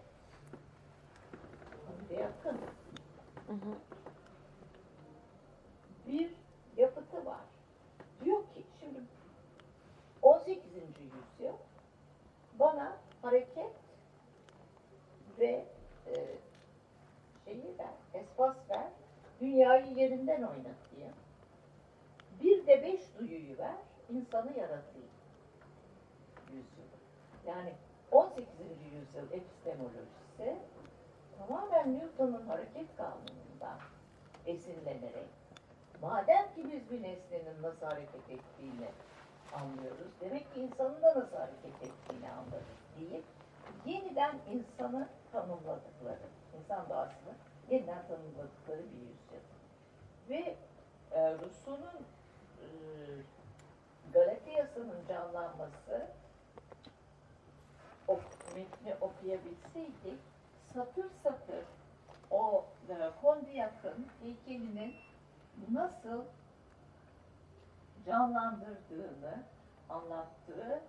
Kondiyak'ın. 1.87 2.57
Hı 3.47 3.53
hı. 3.53 3.75
bir 6.07 6.31
yapıtı 6.77 7.25
var. 7.25 7.41
Diyor 8.23 8.43
ki 8.53 8.63
şimdi 8.79 8.99
18. 10.21 10.63
yüzyıl 10.99 11.57
bana 12.59 12.97
hareket 13.21 13.71
ve 15.39 15.65
e, 16.07 16.13
şeyi 17.45 17.77
ver, 17.79 18.21
espas 18.21 18.55
ver, 18.69 18.87
dünyayı 19.41 19.93
yerinden 19.93 20.41
oynat 20.41 20.95
diye. 20.95 21.11
Bir 22.41 22.67
de 22.67 22.83
beş 22.83 23.01
duyuyu 23.19 23.57
ver, 23.57 23.75
insanı 24.09 24.57
yaratayım. 24.57 25.09
Yüzyılı. 26.47 26.93
Yani 27.47 27.73
18. 28.11 28.47
yüzyıl 28.93 29.31
epistemolojisi 29.31 30.57
tamamen 31.37 31.99
Newton'un 31.99 32.47
hareket 32.47 32.97
kanunundan 32.97 33.79
esinlenerek 34.45 35.29
madem 36.01 36.53
ki 36.55 36.71
biz 36.71 36.91
bir 36.91 37.03
nesnenin 37.03 37.61
nasıl 37.61 37.85
hareket 37.85 38.29
ettiğini 38.29 38.87
anlıyoruz, 39.53 40.11
demek 40.21 40.53
ki 40.53 40.59
insanın 40.59 41.01
da 41.01 41.07
nasıl 41.07 41.37
hareket 41.37 41.83
ettiğini 41.83 42.29
anlarız 42.29 42.79
deyip 42.99 43.23
yeniden 43.85 44.35
insanı 44.51 45.07
tanımladıkları, 45.31 46.27
insan 46.59 46.89
doğasını 46.89 47.33
yeniden 47.69 48.07
tanımladıkları 48.07 48.79
bir 48.79 49.01
yüzyıl. 49.01 49.43
Ve 50.29 50.55
e, 51.11 51.33
Rousseau'nun 51.33 52.05
e, 52.61 52.67
Galatiyası'nın 54.13 55.07
canlanması 55.07 56.07
o 58.07 58.19
metni 58.55 58.95
okuyabilseydik 59.01 60.19
satır 60.73 61.05
satır 61.23 61.65
o 62.31 62.65
e, 62.89 63.11
Kondiyak'ın 63.21 64.07
heykelinin 64.21 64.95
nasıl 65.71 66.23
canlandırdığını 68.05 69.43
anlattığı 69.89 70.79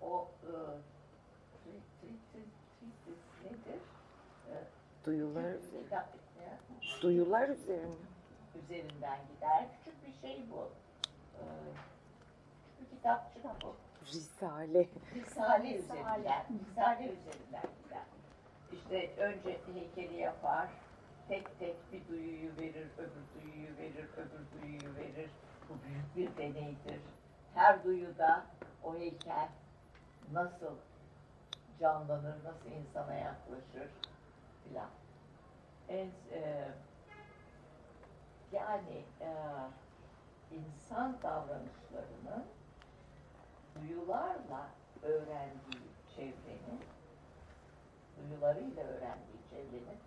o 0.00 0.28
e, 0.42 0.50
tri- 0.50 1.82
tri- 2.00 2.18
tri- 2.32 2.48
tritis 2.80 3.22
nedir? 3.44 3.80
E, 4.50 4.54
Duyular, 5.04 5.42
ya, 5.90 6.08
duyular 7.02 7.48
üzerine. 7.48 7.94
üzerinden 8.64 9.18
gider. 9.34 9.66
Küçük 9.84 10.06
bir 10.06 10.28
şey 10.28 10.42
bu. 10.50 10.68
Ee, 11.38 11.42
küçük 12.78 12.92
bir 12.92 12.96
kitapçı 12.96 13.44
da 13.44 13.54
bu. 13.62 13.74
Risale. 14.06 14.88
Risale 15.14 15.74
üzerinden, 15.74 16.44
Risale 16.50 17.04
üzerinden. 17.04 17.68
İşte 18.72 19.10
önce 19.16 19.58
heykeli 19.74 20.16
yapar, 20.16 20.68
tek 21.28 21.58
tek 21.58 21.92
bir 21.92 22.08
duyuyu 22.08 22.56
verir, 22.56 22.86
öbür 22.98 23.24
duyuyu 23.34 23.76
verir, 23.76 24.08
öbür 24.16 24.62
duyuyu 24.62 24.96
verir. 24.96 25.30
Bu 25.68 25.74
büyük 25.84 26.16
bir 26.16 26.36
deneydir. 26.36 27.00
Her 27.54 27.84
duyuda 27.84 28.46
o 28.82 28.94
heykel 28.96 29.48
nasıl 30.32 30.76
canlanır, 31.80 32.44
nasıl 32.44 32.70
insana 32.70 33.14
yaklaşır 33.14 33.90
filan. 34.64 34.88
En, 35.88 36.10
e, 36.32 36.68
yani 38.52 39.04
e, 39.20 39.30
insan 40.50 41.16
davranışlarını 41.22 42.44
duyularla 43.74 44.68
öğrendiği 45.02 45.88
çevrenin, 46.16 46.80
duyularıyla 48.16 48.82
öğrendiği 48.82 49.38
çevrenin, 49.50 49.98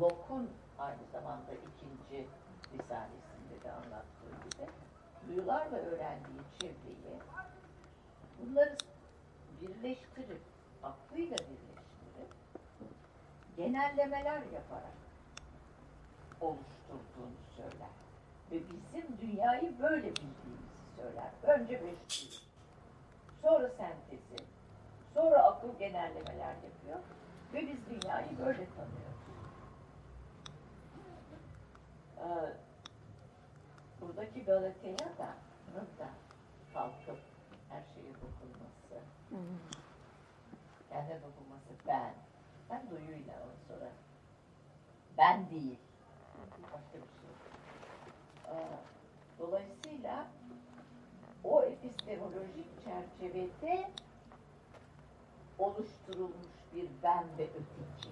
Locke'un 0.00 0.50
aynı 0.78 1.02
zamanda 1.12 1.52
ikinci 1.52 2.28
risalesinde 2.72 3.64
de 3.64 3.72
anlattığı 3.72 4.30
gibi, 4.44 4.70
duyularla 5.28 5.76
öğrendiği 5.76 6.40
çevreyi, 6.60 7.20
bunları 8.40 8.76
birleştirip, 9.60 10.42
aklıyla 10.82 11.36
birleştirip, 11.36 12.34
genellemeler 13.56 14.42
yaparak 14.52 14.94
oluşturduğunu 16.40 17.38
söyler. 17.56 17.94
Ve 18.50 18.58
bizim 18.60 19.18
dünyayı 19.20 19.78
böyle 19.78 20.10
bildiğimizi 20.10 20.74
söyler. 20.96 21.30
Önce 21.42 21.72
beş 21.72 22.30
duyu, 22.30 22.43
sonra 23.44 23.68
sentezi, 23.68 24.36
sonra 25.14 25.42
akıl 25.42 25.78
genellemeler 25.78 26.54
yapıyor. 26.54 26.98
Ve 27.52 27.60
biz 27.60 27.86
dünyayı 27.86 28.38
böyle 28.38 28.66
tanıyoruz. 28.66 29.14
Ee, 32.18 32.52
buradaki 34.00 34.44
Galateya 34.44 34.98
da, 35.18 35.34
da 35.98 36.08
kalkıp 36.74 37.18
her 37.68 37.82
şeye 37.94 38.14
dokunması, 38.14 39.06
kendine 40.88 41.16
dokunması 41.22 41.86
ben, 41.86 42.14
ben 42.70 42.90
duyuyla 42.90 43.34
o 43.34 43.72
sonra. 43.72 43.90
Ben 45.18 45.50
değil, 45.50 45.78
başka 46.62 46.94
bir 46.94 47.00
şey. 47.00 47.30
Ee, 48.48 48.56
dolayısıyla 49.38 50.26
o 51.44 51.62
epistemolojik 51.62 52.73
çerçevede 52.84 53.90
oluşturulmuş 55.58 56.54
bir 56.74 56.88
ben 57.02 57.24
ve 57.38 57.42
öteki 57.42 58.08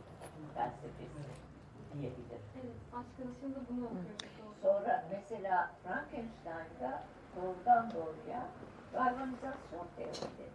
felsefesi 0.55 1.43
diyebiliriz. 1.93 2.43
Evet, 2.55 2.77
başkanım 2.93 3.35
şimdi 3.41 3.59
bunu 3.71 3.87
okuyoruz. 3.87 4.33
Sonra 4.63 5.05
mesela 5.11 5.71
Frankenstein'da 5.83 7.03
doğrudan 7.37 7.91
doğruya 7.91 8.49
galvanizasyon 8.93 9.87
teorileri. 9.97 10.53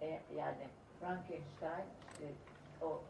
E, 0.00 0.20
yani 0.36 0.68
Frankenstein 1.00 1.86
işte 2.12 2.32
o 2.82 3.02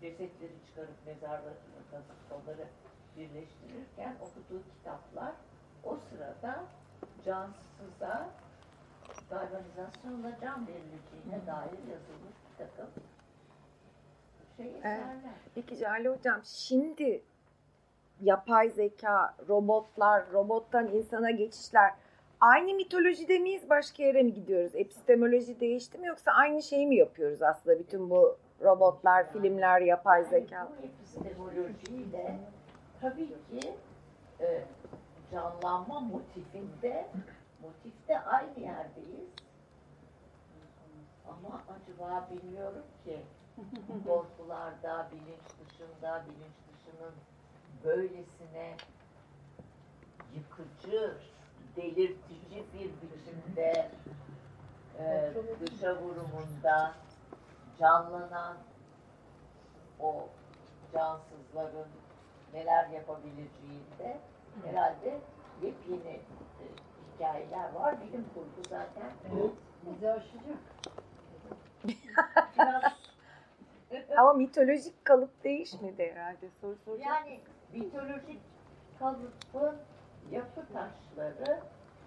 cesetleri 0.00 0.52
çıkarıp 0.66 1.06
mezarları 1.06 1.54
kazıp 1.90 2.16
onları 2.30 2.68
birleştirirken 3.16 4.16
okuduğu 4.20 4.62
kitaplar 4.62 5.32
o 5.84 5.96
sırada 5.96 6.64
cansıza 7.24 8.30
galvanizasyonla 9.30 10.40
can 10.40 10.66
verileceğine 10.66 11.46
dair 11.46 11.78
yazılmış 11.92 12.36
bir 12.50 12.58
takım 12.58 12.90
şey 14.56 14.68
eserler. 14.78 15.34
Peki 15.54 15.78
Cale 15.78 16.08
Hocam 16.08 16.40
şimdi 16.44 17.22
yapay 18.20 18.70
zeka, 18.70 19.34
robotlar, 19.48 20.32
robottan 20.32 20.88
insana 20.88 21.30
geçişler 21.30 21.94
aynı 22.40 22.74
mitolojide 22.74 23.38
miyiz 23.38 23.70
başka 23.70 24.02
yere 24.02 24.22
mi 24.22 24.32
gidiyoruz? 24.34 24.74
Epistemoloji 24.74 25.60
değişti 25.60 25.98
mi 25.98 26.06
yoksa 26.06 26.32
aynı 26.32 26.62
şeyi 26.62 26.86
mi 26.86 26.96
yapıyoruz 26.96 27.42
aslında 27.42 27.78
bütün 27.78 28.10
bu 28.10 28.36
robotlar, 28.60 29.32
filmler, 29.32 29.80
yapay 29.80 30.24
zeka? 30.24 30.54
Yani 30.56 30.68
bu 30.82 30.86
epistemolojiyle 30.86 32.38
tabii 33.00 33.28
ki 33.28 33.74
e, 34.40 34.64
canlanma 35.32 36.00
motifinde 36.00 37.06
motifte 37.64 38.20
aynı 38.20 38.60
yerdeyiz. 38.60 39.28
Ama 41.28 41.62
acaba 41.76 42.28
bilmiyorum 42.30 42.84
ki. 43.04 43.22
Korkularda, 44.06 45.08
bilinç 45.12 45.46
dışında, 45.60 46.24
bilinç 46.26 46.56
dışının 46.68 47.14
böylesine 47.84 48.76
yıkıcı, 50.34 51.16
delirtici 51.76 52.64
bir 52.74 52.90
biçimde 53.02 53.90
e, 54.98 55.32
dışa 55.60 55.96
vurumunda 56.02 56.94
canlanan 57.78 58.56
o 60.00 60.28
cansızların 60.92 61.88
neler 62.54 62.88
yapabileceğinde 62.88 64.18
herhalde 64.64 65.20
yepyeni 65.62 66.20
hikayeler 67.14 67.72
var. 67.72 68.00
Bilim 68.00 68.24
kurgu 68.34 68.68
zaten. 68.70 69.10
Bizi 69.86 70.10
aşacak. 70.10 70.56
Biraz 72.58 72.82
Ama 74.16 74.32
mitolojik 74.32 75.04
kalıp 75.04 75.44
değişmedi 75.44 76.12
herhalde 76.14 76.48
soru 76.60 76.76
soracak. 76.76 77.06
yani 77.06 77.40
mitolojik 77.72 78.40
kalıbın 78.98 79.76
yapı 80.30 80.60
taşları 80.72 81.60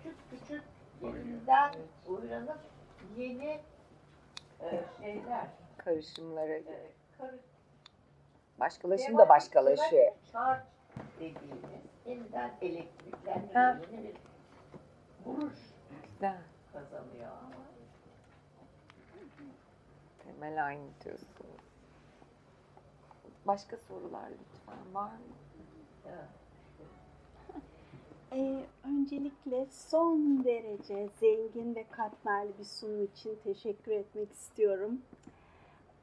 küçük 0.03 0.17
küçük 0.29 0.63
yerinden 1.01 1.73
uyanıp 2.07 2.59
yeni 3.17 3.59
e, 4.61 4.83
şeyler 5.01 5.47
Karışımları, 5.77 6.51
e, 6.53 6.91
karı- 7.17 7.39
başkalaşım 8.59 9.17
da 9.17 9.29
başkalaşıyor. 9.29 10.11
Charge 10.31 10.63
dediğimiz 11.15 11.63
yeniden 12.05 12.51
elektriklenme 12.61 13.81
yeni 13.91 14.03
bir 14.03 14.15
vuruş 15.25 15.59
Güzel. 16.13 16.41
kazanıyor 16.73 17.27
ama 17.31 17.55
Temel 20.23 20.65
aynı 20.65 20.87
diyorsunuz. 21.05 21.31
Başka 23.47 23.77
sorular 23.77 24.29
lütfen 24.31 24.93
var 24.93 25.11
mı? 25.11 25.19
evet. 26.07 26.27
Ee, 28.31 28.65
öncelikle 28.83 29.65
son 29.71 30.43
derece 30.43 31.09
zengin 31.19 31.75
ve 31.75 31.85
katmerli 31.91 32.57
bir 32.59 32.63
sunum 32.63 33.03
için 33.03 33.39
teşekkür 33.43 33.91
etmek 33.91 34.31
istiyorum. 34.31 35.01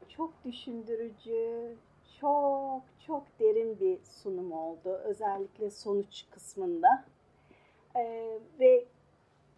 Çok 0.09 0.45
düşündürücü, 0.45 1.77
çok 2.21 2.83
çok 3.07 3.23
derin 3.41 3.81
bir 3.81 3.99
sunum 4.05 4.53
oldu. 4.53 4.89
Özellikle 5.05 5.71
sonuç 5.71 6.25
kısmında. 6.31 7.05
Ee, 7.97 8.39
ve 8.61 8.85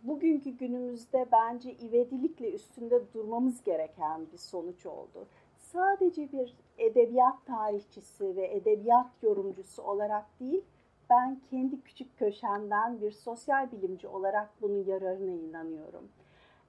bugünkü 0.07 0.51
günümüzde 0.51 1.27
bence 1.33 1.73
ivedilikle 1.73 2.53
üstünde 2.53 3.01
durmamız 3.15 3.63
gereken 3.65 4.27
bir 4.33 4.39
sonuç 4.39 4.87
oldu. 4.87 5.27
Sadece 5.59 6.33
bir 6.33 6.57
edebiyat 6.79 7.47
tarihçisi 7.47 8.37
ve 8.37 8.55
edebiyat 8.55 9.07
yorumcusu 9.23 9.83
olarak 9.83 10.41
değil, 10.41 10.65
ben 11.11 11.41
kendi 11.51 11.81
küçük 11.81 12.19
köşemden 12.19 13.01
bir 13.01 13.11
sosyal 13.11 13.73
bilimci 13.73 14.09
olarak 14.09 14.51
bunun 14.63 14.85
yararına 14.85 15.33
inanıyorum. 15.33 16.09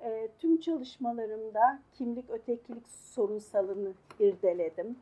E, 0.04 0.30
tüm 0.40 0.60
çalışmalarımda 0.60 1.80
kimlik 1.94 2.30
ötekilik 2.30 2.88
sorunsalını 2.88 3.94
irdeledim 4.20 4.98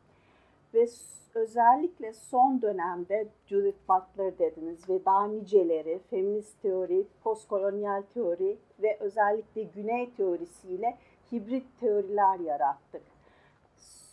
ve 0.75 0.87
özellikle 1.35 2.13
son 2.13 2.61
dönemde 2.61 3.27
Judith 3.47 3.77
Butler 3.89 4.39
dediniz 4.39 4.89
ve 4.89 5.05
daha 5.05 5.27
niceleri 5.27 5.99
feminist 6.09 6.61
teori, 6.61 7.07
postkolonyal 7.23 8.01
teori 8.13 8.57
ve 8.81 8.97
özellikle 8.99 9.63
güney 9.63 10.13
teorisiyle 10.13 10.97
hibrit 11.31 11.79
teoriler 11.79 12.39
yarattık. 12.39 13.01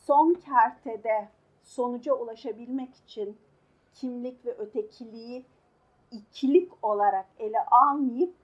Son 0.04 0.34
kertede 0.34 1.28
sonuca 1.62 2.14
ulaşabilmek 2.14 2.94
için 2.94 3.36
kimlik 3.94 4.46
ve 4.46 4.54
ötekiliği 4.58 5.44
ikilik 6.10 6.72
olarak 6.82 7.26
ele 7.38 7.58
almayıp 7.70 8.34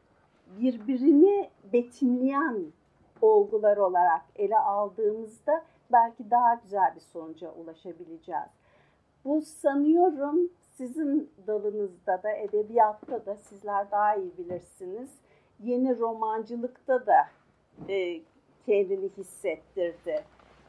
birbirini 0.47 1.51
betimleyen 1.73 2.65
olgular 3.23 3.77
olarak 3.77 4.23
ele 4.37 4.59
aldığımızda 4.59 5.65
belki 5.93 6.31
daha 6.31 6.55
güzel 6.55 6.95
bir 6.95 7.01
sonuca 7.01 7.51
ulaşabileceğiz. 7.51 8.51
Bu 9.25 9.41
sanıyorum 9.41 10.51
sizin 10.77 11.33
dalınızda 11.47 12.23
da 12.23 12.31
edebiyatta 12.31 13.27
da 13.27 13.37
sizler 13.37 13.91
daha 13.91 14.15
iyi 14.15 14.39
bilirsiniz. 14.39 15.11
Yeni 15.61 15.99
romancılıkta 15.99 17.07
da 17.07 17.29
e, 17.89 18.21
kendini 18.67 19.09
hissettirdi. 19.09 20.25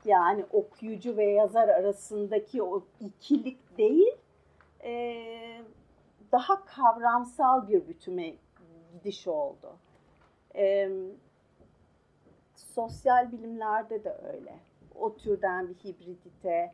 Yani 0.06 0.46
okuyucu 0.52 1.18
ve 1.18 1.26
yazar 1.26 1.70
arasındaki 1.70 2.64
o 2.64 2.84
ikilik 3.00 3.78
değil, 3.78 4.18
e, 4.84 5.24
daha 6.32 6.66
kavramsal 6.66 7.68
bir 7.68 7.88
bütüme 7.88 8.34
gidiş 8.94 9.28
oldu. 9.28 9.78
E, 10.56 10.90
sosyal 12.56 13.32
bilimlerde 13.32 14.04
de 14.04 14.18
öyle. 14.34 14.69
O 15.00 15.16
türden 15.16 15.70
bir 15.70 15.76
hibridite, 15.76 16.74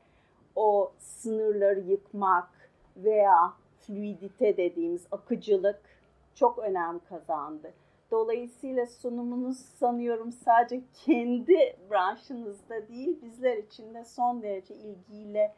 o 0.56 0.94
sınırları 0.98 1.80
yıkmak 1.80 2.50
veya 2.98 3.54
fluidite 3.80 4.58
dediğimiz 4.58 5.08
akıcılık 5.12 5.82
çok 6.36 6.60
önem 6.60 7.00
kazandı. 7.10 7.74
Dolayısıyla 8.12 8.86
sunumunuz 8.86 9.58
sanıyorum 9.58 10.32
sadece 10.32 10.82
kendi 11.06 11.78
branşınızda 11.92 12.88
değil, 12.88 13.22
bizler 13.22 13.58
için 13.58 13.94
de 13.94 14.04
son 14.04 14.42
derece 14.42 14.76
ilgiyle 14.76 15.54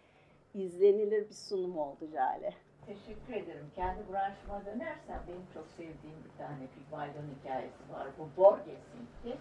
izlenilir 0.53 1.29
bir 1.29 1.33
sunum 1.33 1.77
oldu 1.77 2.07
Jale. 2.11 2.53
Teşekkür 2.85 3.33
ederim. 3.33 3.65
Kendi 3.75 3.99
branşıma 4.11 4.65
dönersem 4.65 5.23
benim 5.27 5.45
çok 5.53 5.67
sevdiğim 5.77 6.17
bir 6.25 6.37
tane 6.37 6.67
Pygmalion 6.75 7.25
hikayesi 7.39 7.93
var. 7.93 8.07
Bu 8.19 8.41
Borges'inki. 8.41 9.37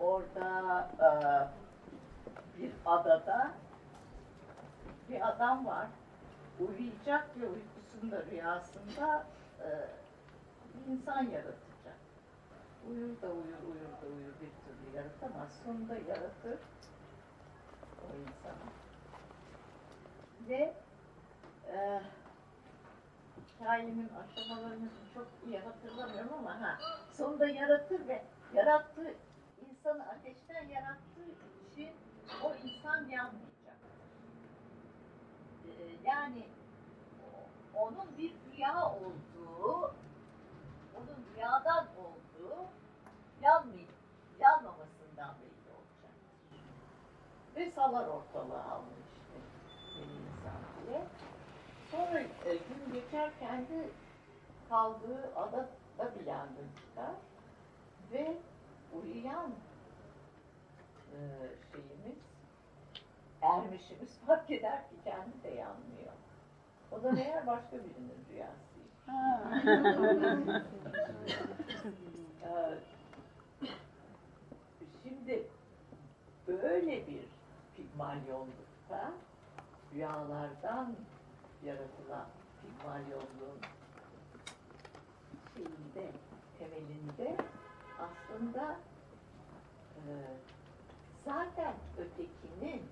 Orada 0.00 0.88
e, 0.98 1.08
bir 2.58 2.72
adada 2.86 3.50
bir 5.08 5.28
adam 5.28 5.66
var. 5.66 5.86
Uyuyacak 6.60 7.40
ve 7.40 7.46
uykusunda 7.48 8.22
rüyasında 8.30 9.26
e, 9.60 9.68
bir 10.74 10.92
insan 10.92 11.22
yaratacak. 11.22 11.96
Uyur 12.88 13.22
da 13.22 13.26
uyur, 13.26 13.62
uyur 13.66 13.92
da 14.02 14.06
uyur 14.16 14.32
bir 14.40 14.50
türlü 14.64 14.96
yaratamaz. 14.96 15.60
Sonunda 15.64 15.94
yaratır 15.94 16.58
o 18.02 18.16
insanı. 18.20 18.72
Ve 20.48 20.74
e, 21.72 22.02
hikayenin 23.62 24.08
aşamalarını 24.08 24.88
çok 25.14 25.26
iyi 25.46 25.58
hatırlamıyorum 25.58 26.32
ama 26.38 26.60
ha, 26.60 26.78
sonunda 27.12 27.46
yaratır 27.46 28.08
ve 28.08 28.22
yarattığı 28.54 29.14
insanı 29.82 30.08
ateşten 30.08 30.68
yarattığı 30.68 31.30
için 31.70 31.90
o 32.42 32.54
insan 32.54 33.08
yanmayacak. 33.08 33.76
E, 35.64 35.72
yani 36.04 36.46
onun 37.74 38.18
bir 38.18 38.34
rüya 38.52 38.92
olduğu, 38.92 39.94
onun 40.96 41.26
rüyadan 41.34 41.86
olduğu 41.86 42.64
yanmay 43.42 43.86
yanmamasından 44.38 45.34
belli 45.40 45.70
olacak. 45.76 46.14
Ve 47.56 47.70
salar 47.70 48.06
ortalığı 48.08 48.62
almış 48.62 49.06
işte 49.68 50.00
insan 50.02 50.86
diye. 50.86 51.02
Sonra 51.90 52.20
e, 52.20 52.54
gün 52.54 52.92
geçer 52.92 53.30
kendi 53.40 53.90
kaldığı 54.68 55.32
adada 55.36 56.14
bir 56.14 56.26
yangın 56.26 56.70
ve 58.12 58.36
uyuyan 58.92 59.52
e, 61.12 61.20
şeyimiz, 61.72 62.18
ermişimiz 63.42 64.18
fark 64.26 64.50
eder 64.50 64.78
ki 64.88 64.94
kendi 65.04 65.42
de 65.42 65.48
yanmıyor. 65.48 66.12
O 66.92 67.02
da 67.02 67.12
meğer 67.12 67.46
başka 67.46 67.76
birinin 67.76 68.24
rüyasıymış. 68.30 68.92
Şimdi 75.02 75.46
böyle 76.48 77.06
bir 77.06 77.24
pigmalyonlukta 77.76 79.12
rüyalardan 79.94 80.94
yaratılan 81.64 82.26
pigmalyonluğun 82.62 83.60
şeyinde, 85.54 86.12
temelinde 86.58 87.36
aslında 87.98 88.76
e, 89.96 90.02
zaten 91.24 91.74
ötekinin 91.98 92.82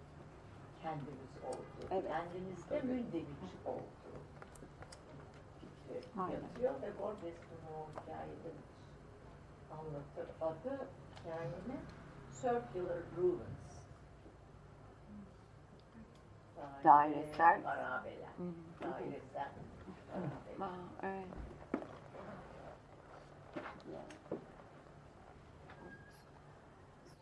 kendimiz 0.83 1.31
olduğu, 1.47 1.87
Evet. 1.95 2.09
kendimizde 2.09 2.81
mündeviç 2.81 3.27
olduğu 3.67 4.21
fikri 5.61 6.21
Aynen. 6.23 6.33
yatıyor 6.41 6.75
ve 6.83 6.99
Borges 6.99 7.35
bunu 7.51 7.77
o 7.77 7.89
hikayede 7.91 8.51
anlatır. 9.73 10.29
Adı 10.41 10.87
hikayenin 11.21 11.81
Circular 12.33 12.99
Ruins. 13.17 13.71
Dairesel. 16.85 17.63
Harabeler. 17.65 18.29
Dairesel 18.83 19.53
harabeler. 20.13 20.67
Aa, 20.67 20.77
evet. 21.03 21.27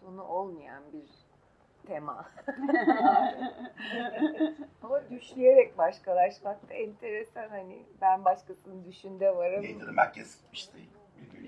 Sonu 0.09 0.23
olmayan 0.23 0.83
bir 0.93 1.09
tema. 1.87 2.27
Ama 4.83 5.11
düşleyerek 5.11 5.79
başkalaşmak 5.79 6.69
da 6.69 6.75
enteresan 6.75 7.49
hani 7.49 7.87
ben 8.01 8.25
başkasının 8.25 8.85
düşünde 8.85 9.37
varım. 9.37 9.63
Birbirine 9.63 9.97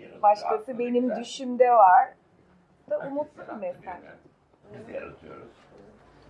yaratıyor. 0.00 0.22
Başkası 0.22 0.78
benim 0.78 1.16
düşümde 1.16 1.70
var. 1.70 2.14
Da 2.90 2.98
umutlu 2.98 3.42
bir 3.42 3.46
yarattı 3.46 3.60
mesaj. 3.60 4.02
birini. 4.02 4.14
Biz 4.72 4.88
de 4.88 4.92
yaratıyoruz. 4.92 5.52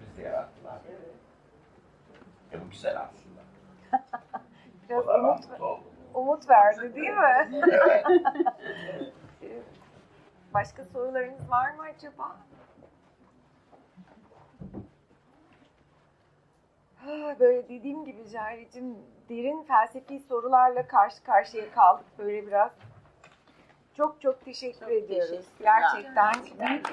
Biz 0.00 0.18
de 0.18 0.22
yarattılar. 0.22 0.80
E 2.52 2.60
bu 2.60 2.70
güzel 2.70 3.00
aslında. 3.00 3.40
Biraz 4.88 5.08
umut, 5.08 5.44
umut 6.14 6.48
verdi 6.48 6.94
değil 6.94 7.10
mi? 7.10 7.50
Evet. 9.42 9.64
Başka 10.54 10.84
sorularınız 10.84 11.50
var 11.50 11.70
mı 11.70 11.82
acaba? 11.82 12.36
Ah, 17.06 17.38
Böyle 17.40 17.68
dediğim 17.68 18.04
gibi 18.04 18.28
Cahre'cim 18.32 18.98
derin 19.28 19.62
felsefi 19.62 20.18
sorularla 20.18 20.86
karşı 20.86 21.22
karşıya 21.22 21.70
kaldık 21.72 22.06
böyle 22.18 22.46
biraz. 22.46 22.70
Çok 23.96 24.20
çok 24.20 24.44
teşekkür 24.44 24.86
ediyoruz. 24.88 25.30
teşekkürler. 25.30 25.80
Gerçekten 25.94 26.32
büyük 26.68 26.84
bir 26.84 26.92